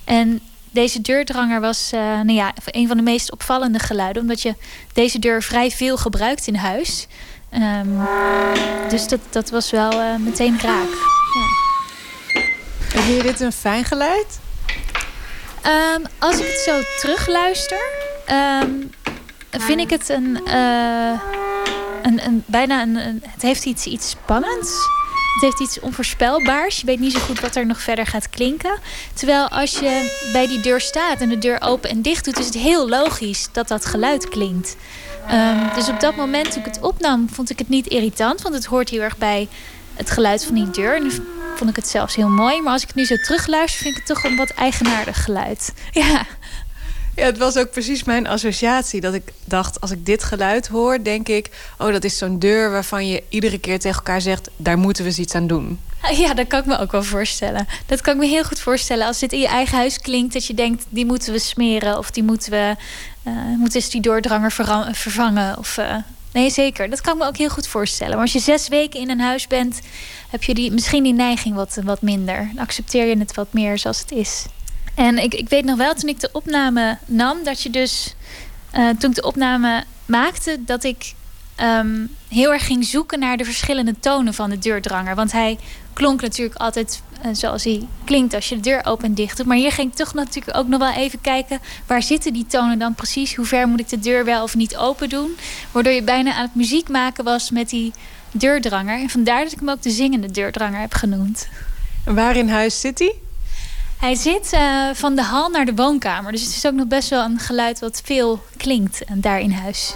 [0.03, 0.41] En
[0.74, 4.22] deze deurdranger was uh, nou ja, een van de meest opvallende geluiden.
[4.22, 4.56] Omdat je
[4.94, 7.08] deze deur vrij veel gebruikt in huis.
[7.52, 8.08] Um,
[8.90, 10.90] dus dat, dat was wel uh, meteen raak.
[11.34, 12.41] Ja.
[13.02, 14.40] Vind je dit een fijn geluid?
[15.95, 17.84] Um, als ik het zo terugluister,
[18.62, 18.91] um,
[19.52, 21.20] vind ik het een, uh,
[22.02, 24.72] een, een bijna een, een, Het heeft iets, iets spannends.
[25.34, 26.80] Het heeft iets onvoorspelbaars.
[26.80, 28.80] Je weet niet zo goed wat er nog verder gaat klinken.
[29.14, 32.45] Terwijl als je bij die deur staat en de deur open en dicht doet, is
[32.45, 34.76] het heel logisch dat dat geluid klinkt.
[35.31, 38.55] Um, dus op dat moment toen ik het opnam, vond ik het niet irritant, want
[38.55, 39.47] het hoort heel erg bij
[39.93, 40.95] het geluid van die deur.
[40.95, 41.11] En
[41.55, 42.61] vond ik het zelfs heel mooi.
[42.61, 45.73] Maar als ik nu zo terugluister, vind ik het toch een wat eigenaardig geluid.
[45.91, 46.26] Ja.
[47.15, 49.02] Ja, het was ook precies mijn associatie.
[49.02, 51.49] Dat ik dacht, als ik dit geluid hoor, denk ik...
[51.77, 54.49] oh, dat is zo'n deur waarvan je iedere keer tegen elkaar zegt...
[54.57, 55.80] daar moeten we eens iets aan doen.
[56.11, 57.68] Ja, dat kan ik me ook wel voorstellen.
[57.85, 59.07] Dat kan ik me heel goed voorstellen.
[59.07, 60.85] Als dit in je eigen huis klinkt, dat je denkt...
[60.90, 62.76] die moeten we smeren of die moeten we...
[63.27, 64.52] Uh, moeten eens die doordranger
[64.91, 65.57] vervangen.
[65.57, 65.95] Of, uh,
[66.31, 66.90] nee, zeker.
[66.90, 68.14] Dat kan ik me ook heel goed voorstellen.
[68.14, 69.80] Maar als je zes weken in een huis bent...
[70.30, 72.49] heb je die, misschien die neiging wat, wat minder.
[72.53, 74.45] Dan accepteer je het wat meer zoals het is.
[74.95, 78.15] En ik, ik weet nog wel, toen ik de opname nam, dat je dus.
[78.76, 81.14] Uh, toen ik de opname maakte, dat ik
[81.61, 85.15] um, heel erg ging zoeken naar de verschillende tonen van de deurdranger.
[85.15, 85.57] Want hij
[85.94, 89.45] klonk natuurlijk altijd uh, zoals hij klinkt als je de deur open en dicht doet.
[89.45, 91.60] Maar hier ging ik toch natuurlijk ook nog wel even kijken...
[91.88, 93.36] waar zitten die tonen dan precies?
[93.36, 95.38] Hoe ver moet ik de deur wel of niet open doen?
[95.72, 97.94] Waardoor je bijna aan het muziek maken was met die
[98.32, 98.99] deurdranger.
[98.99, 101.48] En vandaar dat ik hem ook de zingende deurdranger heb genoemd.
[102.06, 103.15] En waar in huis zit hij?
[104.03, 106.31] Hij zit uh, van de hal naar de woonkamer.
[106.31, 109.51] Dus het is ook nog best wel een geluid wat veel klinkt en daar in
[109.51, 109.95] huis.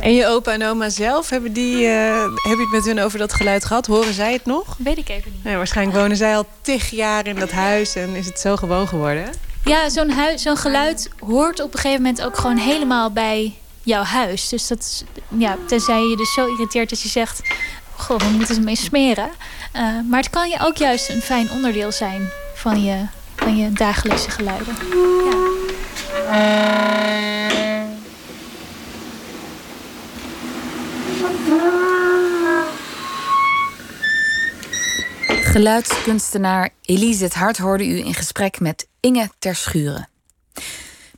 [0.00, 3.18] En je opa en oma zelf, hebben die, uh, heb je het met hun over
[3.18, 3.86] dat geluid gehad?
[3.86, 4.76] Horen zij het nog?
[4.78, 5.44] Weet ik even niet.
[5.44, 8.88] Nee, waarschijnlijk wonen zij al tig jaar in dat huis en is het zo gewoon
[8.88, 9.30] geworden.
[9.64, 14.48] Ja, zo'n zo'n geluid hoort op een gegeven moment ook gewoon helemaal bij jouw huis.
[14.48, 15.04] Dus dat is,
[15.38, 17.40] ja, tenzij je dus zo irriteert dat je zegt...
[17.96, 19.30] Goh, we moeten ze mee smeren.
[19.76, 22.30] Uh, maar het kan je ook juist een fijn onderdeel zijn
[22.62, 23.06] van je,
[23.36, 24.74] van je dagelijkse geluiden.
[25.24, 25.50] Ja.
[35.26, 40.08] Geluidskunstenaar Elise het Hart hoorde u in gesprek met Inge Terschuren.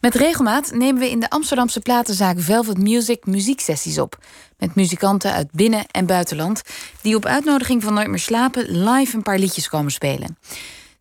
[0.01, 4.19] Met regelmaat nemen we in de Amsterdamse platenzaak Velvet Music muzieksessies op.
[4.59, 6.63] Met muzikanten uit binnen- en buitenland
[7.01, 10.37] die op uitnodiging van Nooit meer slapen live een paar liedjes komen spelen.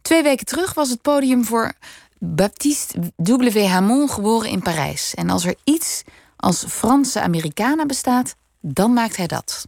[0.03, 1.73] Twee weken terug was het podium voor
[2.19, 3.65] Baptiste W.
[3.65, 5.13] Hamon geboren in Parijs.
[5.13, 6.03] En als er iets
[6.35, 9.67] als Franse Americana bestaat, dan maakt hij dat.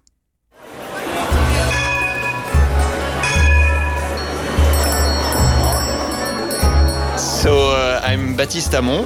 [7.18, 9.06] So uh, I'm Baptiste Hamon.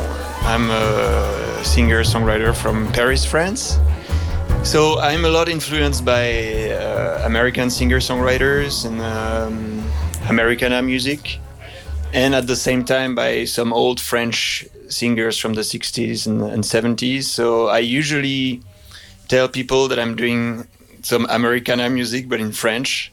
[0.55, 3.77] I'm a singer-songwriter from Paris, France.
[4.61, 6.11] So I'm a lot influenced by
[6.69, 9.78] uh, American singer-songwriters and um,
[10.29, 11.39] Americana music,
[12.13, 16.63] and at the same time by some old French singers from the 60s and, and
[16.63, 17.23] 70s.
[17.23, 18.61] So I usually
[19.27, 20.67] tell people that I'm doing
[21.01, 23.11] some Americana music, but in French.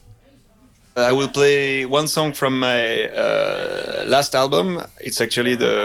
[0.95, 4.81] I will play one song from my uh, last album.
[4.99, 5.77] It's actually the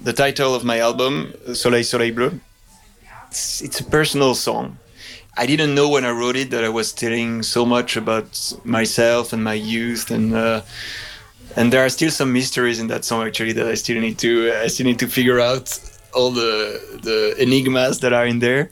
[0.00, 2.40] the title of my album, Soleil Soleil Bleu.
[3.28, 4.78] It's, it's a personal song.
[5.40, 9.32] I didn't know when I wrote it that I was telling so much about myself
[9.32, 10.60] and my youth, and uh,
[11.56, 14.52] and there are still some mysteries in that song actually that I still need to
[14.64, 15.66] I still need to figure out
[16.12, 16.52] all the
[17.02, 18.70] the enigmas that are in there.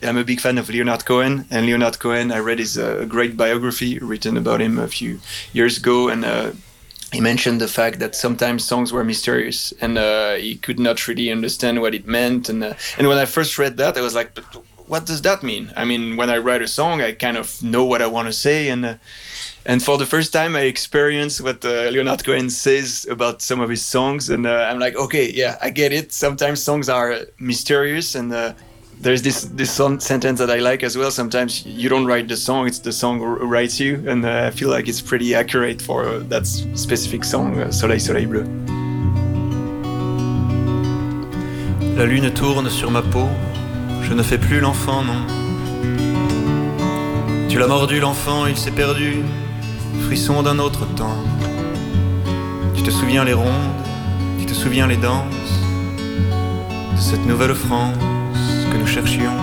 [0.00, 3.36] I'm a big fan of Leonard Cohen, and Leonard Cohen, I read his uh, great
[3.36, 5.18] biography written about him a few
[5.52, 6.52] years ago, and uh,
[7.12, 11.32] he mentioned the fact that sometimes songs were mysterious, and uh, he could not really
[11.32, 12.48] understand what it meant.
[12.48, 14.38] And uh, and when I first read that, I was like,
[14.86, 17.84] "What does that mean?" I mean, when I write a song, I kind of know
[17.84, 18.94] what I want to say, and uh,
[19.64, 23.68] and for the first time, I experienced what uh, Leonard Cohen says about some of
[23.68, 28.32] his songs, and I'm like, "Okay, yeah, I get it." Sometimes songs are mysterious, and
[29.00, 31.10] there's this this sentence that I like as well.
[31.10, 34.70] Sometimes you don't write the song; it's the song writes you, and uh, I feel
[34.70, 38.44] like it's pretty accurate for uh, that specific song, uh, Soleil Soleil Bleu.
[41.96, 43.28] La lune tourne sur ma peau,
[44.08, 45.20] je ne fais plus l'enfant, non.
[47.48, 49.16] Tu l'as mordu l'enfant, il s'est perdu,
[50.04, 51.16] frisson d'un autre temps.
[52.76, 53.74] Tu te souviens les rondes,
[54.38, 55.24] tu te souviens les danses
[56.94, 57.96] de cette nouvelle France
[58.70, 59.36] que nous cherchions.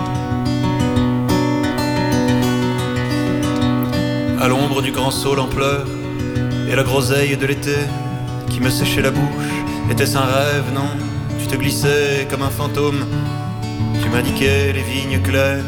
[4.40, 5.86] À l'ombre du grand saule en pleurs
[6.70, 7.76] et la groseille de l'été
[8.48, 9.54] qui me séchait la bouche,
[9.90, 10.88] était-ce un rêve, non?
[11.38, 13.04] Tu te glissais comme un fantôme,
[14.02, 15.64] tu m'indiquais les vignes claires.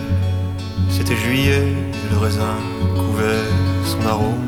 [0.90, 1.62] C'était juillet
[2.05, 2.57] et le raisin
[2.94, 3.48] couvait
[3.85, 4.47] son arôme.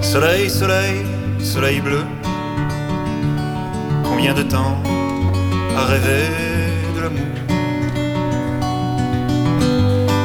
[0.00, 1.06] Soleil, soleil,
[1.40, 2.04] soleil bleu
[4.04, 4.76] Combien de temps
[5.76, 6.28] à rêver
[6.94, 7.34] de l'amour?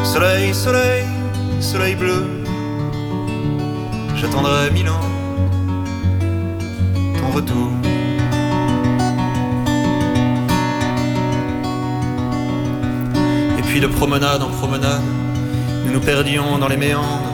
[0.03, 1.05] Soleil, soleil,
[1.61, 2.25] soleil bleu,
[4.15, 4.96] j'attendrai mille ans
[13.57, 15.01] Et puis de promenade en promenade,
[15.85, 17.33] nous nous perdions dans les méandres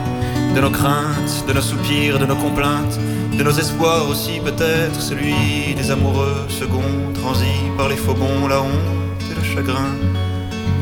[0.54, 2.98] de nos craintes, de nos soupirs, de nos complaintes
[3.36, 5.34] de nos espoirs aussi peut-être celui
[5.76, 8.14] des amoureux seconds transis par les faux
[8.48, 9.90] la honte et le chagrin,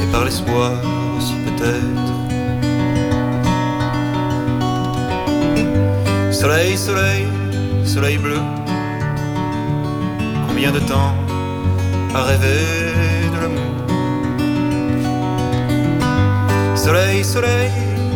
[0.03, 0.73] et par l'espoir
[1.17, 2.13] aussi peut-être.
[6.33, 7.25] Soleil, soleil,
[7.85, 8.39] soleil bleu,
[10.71, 11.15] de temps
[12.15, 12.93] à rêver
[13.33, 13.73] de l'amour?
[16.77, 17.71] Soleil, soleil,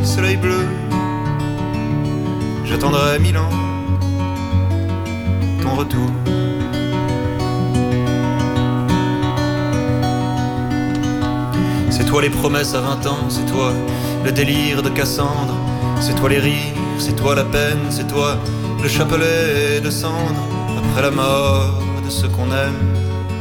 [0.05, 0.65] soleil bleu,
[2.65, 3.51] j'attendrai mille ans
[5.77, 6.11] retour.
[11.91, 13.73] C'est toi les promesses à vingt ans, c'est toi
[14.25, 15.57] le délire de Cassandre,
[16.01, 18.37] c'est toi les rires, c'est toi la peine, c'est toi
[18.83, 20.43] le chapelet de cendre
[20.79, 22.95] après la mort ce qu'on aime,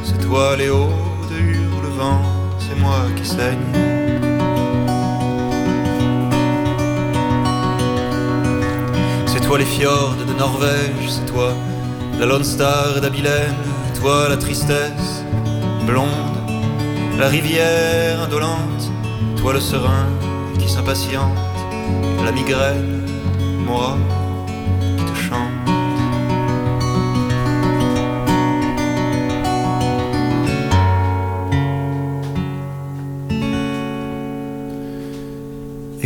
[0.03, 0.89] c'est toi les hauts
[1.29, 2.21] de Hurlevent,
[2.59, 3.59] c'est moi qui saigne.
[9.27, 11.53] C'est toi les fjords de Norvège, c'est toi
[12.19, 13.55] la Lone Star d'Abilène,
[13.99, 15.23] toi la tristesse
[15.85, 16.09] blonde,
[17.19, 18.91] la rivière indolente,
[19.37, 20.07] toi le serein
[20.57, 21.37] qui s'impatiente,
[22.23, 23.03] la migraine,
[23.65, 23.97] moi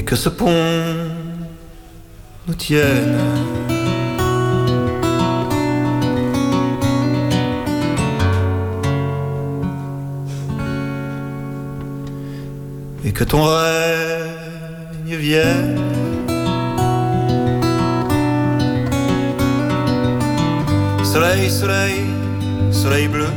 [0.09, 0.49] que ce pont
[2.47, 3.15] nous tienne.
[13.19, 15.77] que ton règne vienne.
[21.03, 22.05] Soleil, soleil,
[22.71, 23.27] soleil bleu,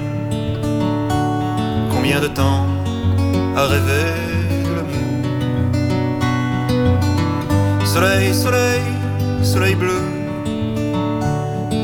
[1.91, 2.65] combien de temps
[3.57, 4.32] à rêver?
[7.93, 8.81] Soleil, soleil,
[9.43, 10.01] soleil bleu,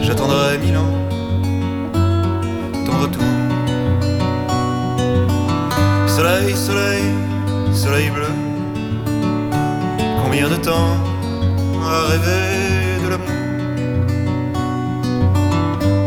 [0.01, 0.95] j'attendrai mille ans
[2.87, 3.23] ton retour.
[6.07, 7.05] Soleil, soleil,
[7.75, 8.33] soleil bleu,
[10.25, 10.97] combien de temps
[11.85, 13.41] à rêver de l'amour?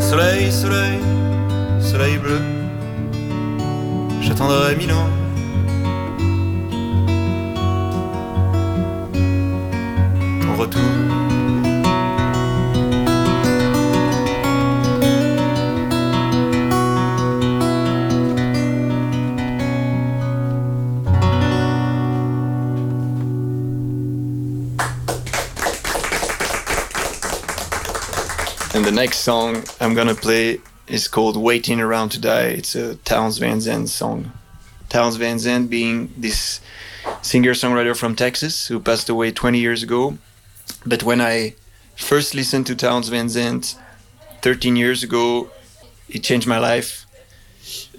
[0.02, 1.00] Soleil, soleil,
[1.80, 2.42] soleil bleu,
[4.20, 5.21] j'attendrai mille ans.
[10.66, 10.82] retour.
[28.74, 32.42] And the next song I'm gonna play is called Waiting Around to Die.
[32.42, 34.32] It's a Towns Van Zandt song.
[34.90, 36.62] Towns Van Zandt being this
[37.22, 40.18] singer songwriter from Texas who passed away 20 years ago.
[40.86, 41.56] But when I
[41.96, 43.76] first listened to Towns Van Zandt
[44.42, 45.52] 13 years ago,
[46.10, 47.06] it changed my life.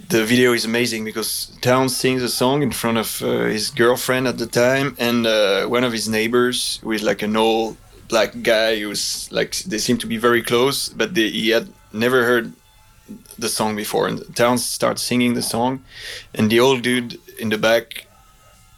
[0.09, 4.27] The video is amazing because Towns sings a song in front of uh, his girlfriend
[4.27, 7.77] at the time and uh, one of his neighbors, who is like an old
[8.09, 12.25] black guy who's like they seem to be very close, but they, he had never
[12.25, 12.53] heard
[13.39, 14.09] the song before.
[14.09, 15.83] And Towns starts singing the song,
[16.35, 18.07] and the old dude in the back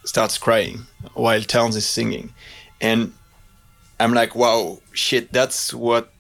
[0.04, 2.32] starts crying while Towns is singing,
[2.80, 3.12] and
[4.00, 6.10] I'm like, wow, shit, that's what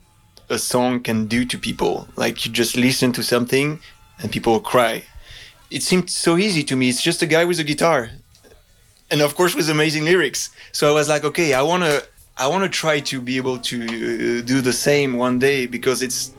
[0.48, 2.08] a song can do to people.
[2.16, 3.80] Like you just listen to something
[4.20, 5.04] and people cry.
[5.70, 6.88] It seemed so easy to me.
[6.88, 8.10] It's just a guy with a guitar.
[9.10, 10.50] And of course with amazing lyrics.
[10.72, 12.04] So I was like, okay, I want to
[12.36, 16.02] I want to try to be able to uh, do the same one day because
[16.02, 16.32] it's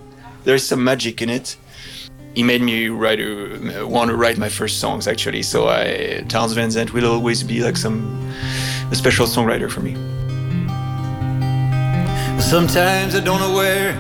[0.44, 1.58] there's some magic in it.
[2.34, 5.44] He made me write a, want to write my first songs actually.
[5.44, 7.98] So I Towns Van Zandt will always be like some
[8.92, 10.15] a special songwriter for me.
[12.46, 13.94] Sometimes I don't know where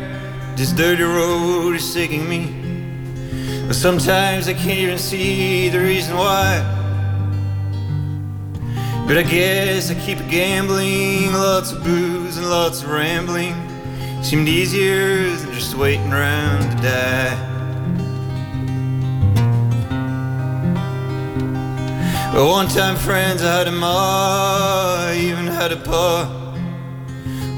[0.55, 3.65] this dirty road is taking me.
[3.65, 6.61] But sometimes I can't even see the reason why.
[9.07, 13.55] But I guess I keep gambling, lots of booze and lots of rambling.
[14.23, 17.35] Seemed easier than just waiting around to die.
[22.31, 26.44] But one time, friends, I had a ma, I even had a pa.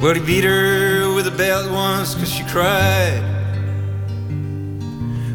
[0.02, 3.20] Well, he beat her with a belt once cause she cried.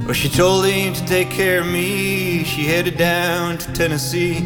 [0.04, 2.44] Well, she told him to take care of me.
[2.44, 4.38] She headed down to Tennessee.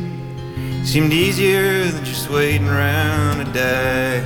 [0.84, 4.22] Seemed easier than just waiting around to die.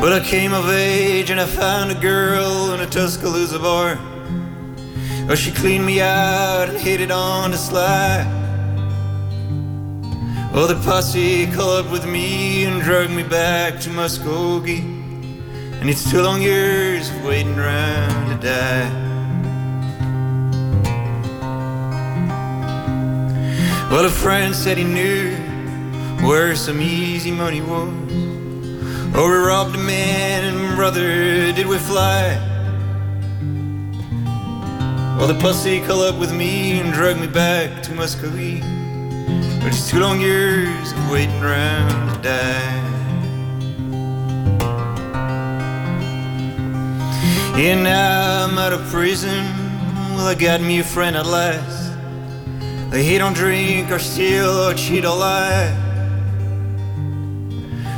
[0.00, 3.98] Well, I came of age and I found a girl in a Tuscaloosa bar.
[5.28, 8.43] Well, she cleaned me out and hit it on the slide.
[10.56, 14.84] Oh, the posse called up with me and dragged me back to Muskogee.
[15.80, 18.88] And it's two long years of waiting around to die.
[23.90, 25.34] Well, a friend said he knew
[26.24, 27.92] where some easy money was.
[29.16, 32.38] Oh, we robbed a man and brother, did we fly?
[35.18, 38.73] Well, the posse called up with me and dragged me back to Muskogee.
[39.64, 42.80] But it's two long years of waiting around to die.
[47.56, 49.42] And now I'm out of prison.
[50.14, 51.96] Well, I got me a friend at last.
[52.92, 55.74] He don't drink or steal or cheat or lie.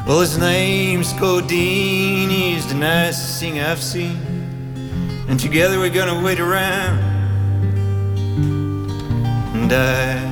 [0.07, 2.31] Well, his name's Codeine.
[2.31, 4.17] He's the nicest thing I've seen.
[5.29, 7.01] And together we're gonna wait around
[9.53, 10.26] and die.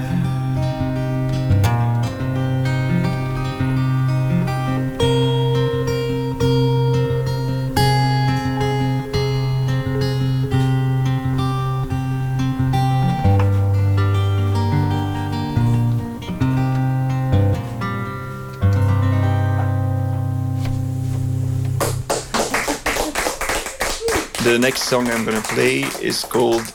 [24.45, 26.71] The next song I'm gonna play is called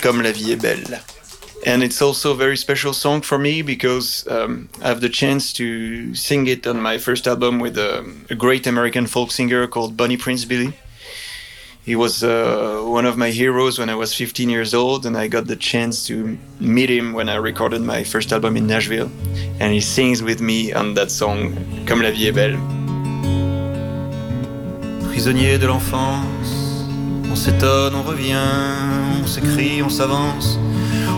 [0.00, 0.98] Comme la vie est belle.
[1.64, 5.52] And it's also a very special song for me because um, I have the chance
[5.52, 9.96] to sing it on my first album with a, a great American folk singer called
[9.96, 10.72] Bonnie Prince Billy.
[11.84, 15.28] He was uh, one of my heroes when I was 15 years old, and I
[15.28, 19.08] got the chance to meet him when I recorded my first album in Nashville.
[19.60, 21.54] And he sings with me on that song,
[21.86, 22.58] Comme la vie est belle.
[25.12, 26.53] Prisonnier de l'enfance
[27.30, 28.38] On s'étonne, on revient,
[29.22, 30.58] on s'écrit, on s'avance,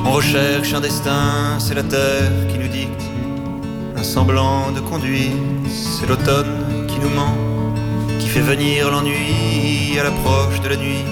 [0.04, 3.02] on recherche un destin, c'est la terre qui nous dicte.
[3.96, 5.32] Un semblant de conduite,
[5.68, 7.34] c'est l'automne qui nous ment,
[8.18, 11.04] qui fait venir l'ennui à l'approche de la nuit,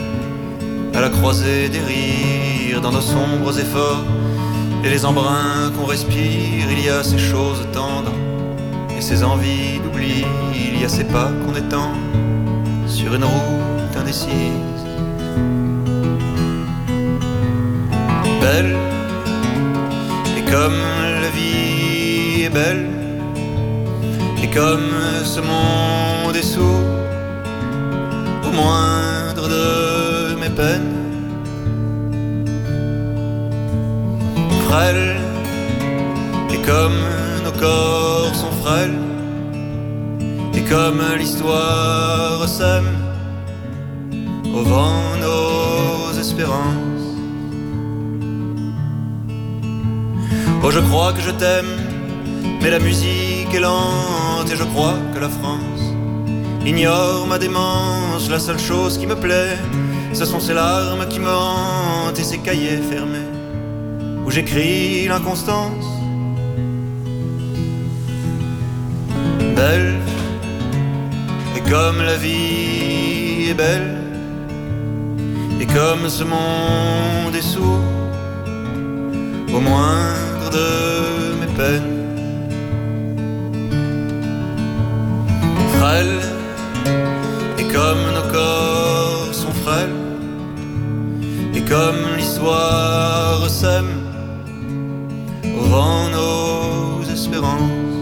[0.95, 4.05] à la croisée des rires, dans nos sombres efforts,
[4.85, 8.13] et les embruns qu'on respire, il y a ces choses tendres,
[8.97, 11.93] et ces envies d'oubli, il y a ces pas qu'on étend
[12.87, 14.74] sur une route indécise.
[18.45, 20.79] Et comme
[21.23, 22.91] la vie est belle
[24.43, 24.93] Et comme
[25.25, 26.85] ce monde est sourd
[28.47, 30.95] Au moindre de mes peines
[34.69, 35.17] Frêle
[36.53, 37.01] Et comme
[37.45, 38.99] nos corps sont frêles
[40.53, 43.05] Et Et comme l'histoire sème
[44.55, 46.94] au vent nos espérances.
[50.67, 51.77] Oh, je crois que je t'aime,
[52.63, 55.83] mais la musique est lente et je crois que la France
[56.65, 58.31] ignore ma démence.
[58.31, 59.59] La seule chose qui me plaît,
[60.15, 63.29] ce sont ces larmes qui me hantent et ces cahiers fermés
[64.25, 65.85] où j'écris l'inconstance.
[69.55, 70.01] Belle,
[71.57, 73.99] et comme la vie est belle,
[75.61, 77.85] et comme ce monde est sourd
[79.55, 80.34] au moindre
[81.41, 81.93] mes peines.
[85.79, 86.21] Frêle,
[87.59, 89.97] et comme nos corps sont frêles,
[91.55, 93.93] et comme l'histoire sème
[95.45, 97.97] au vent nos espérances,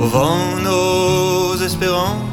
[0.00, 2.27] au vent nos espérances.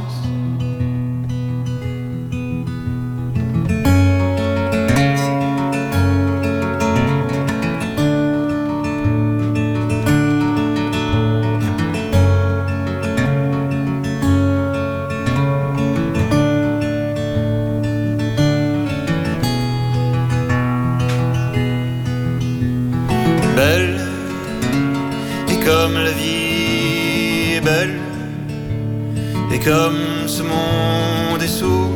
[29.65, 31.89] Comme ce monde est sourd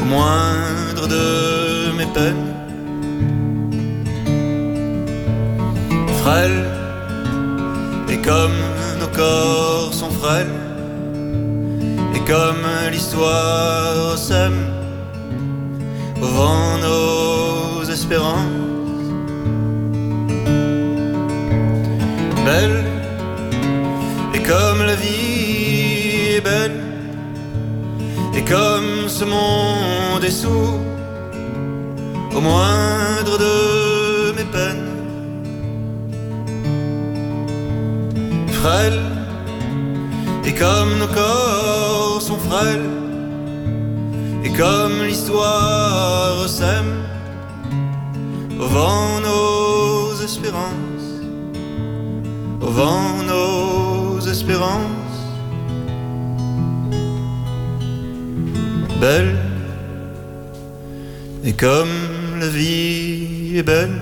[0.00, 2.54] au moindre de mes peines.
[6.22, 6.64] Frêle,
[8.08, 8.58] et comme
[8.98, 10.56] nos corps sont frêles,
[12.14, 14.60] et comme l'histoire sème
[16.22, 18.54] au vent nos espérances.
[22.46, 22.75] Belle,
[28.48, 30.80] comme ce monde est sourd
[32.34, 34.90] au moindre de mes peines.
[38.60, 39.00] Frêle,
[40.44, 42.90] et comme nos corps sont frêles,
[44.44, 47.02] et comme l'histoire sème
[48.60, 50.86] au vent nos espérances
[52.60, 54.95] au vent nos espérances.
[59.00, 59.36] Belle,
[61.44, 61.88] et comme
[62.40, 64.00] la vie belle.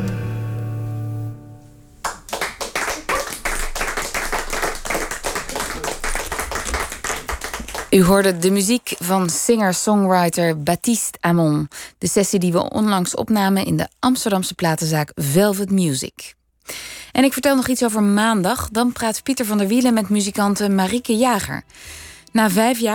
[7.90, 11.68] U hoorde de muziek van singer-songwriter Baptiste Amon.
[11.98, 16.34] De sessie die we onlangs opnamen in de Amsterdamse platenzaak Velvet Music.
[17.12, 18.68] En ik vertel nog iets over maandag.
[18.68, 21.62] Dan praat Pieter van der Wielen met muzikante Marieke Jager.
[22.34, 22.92] Na vijf jaar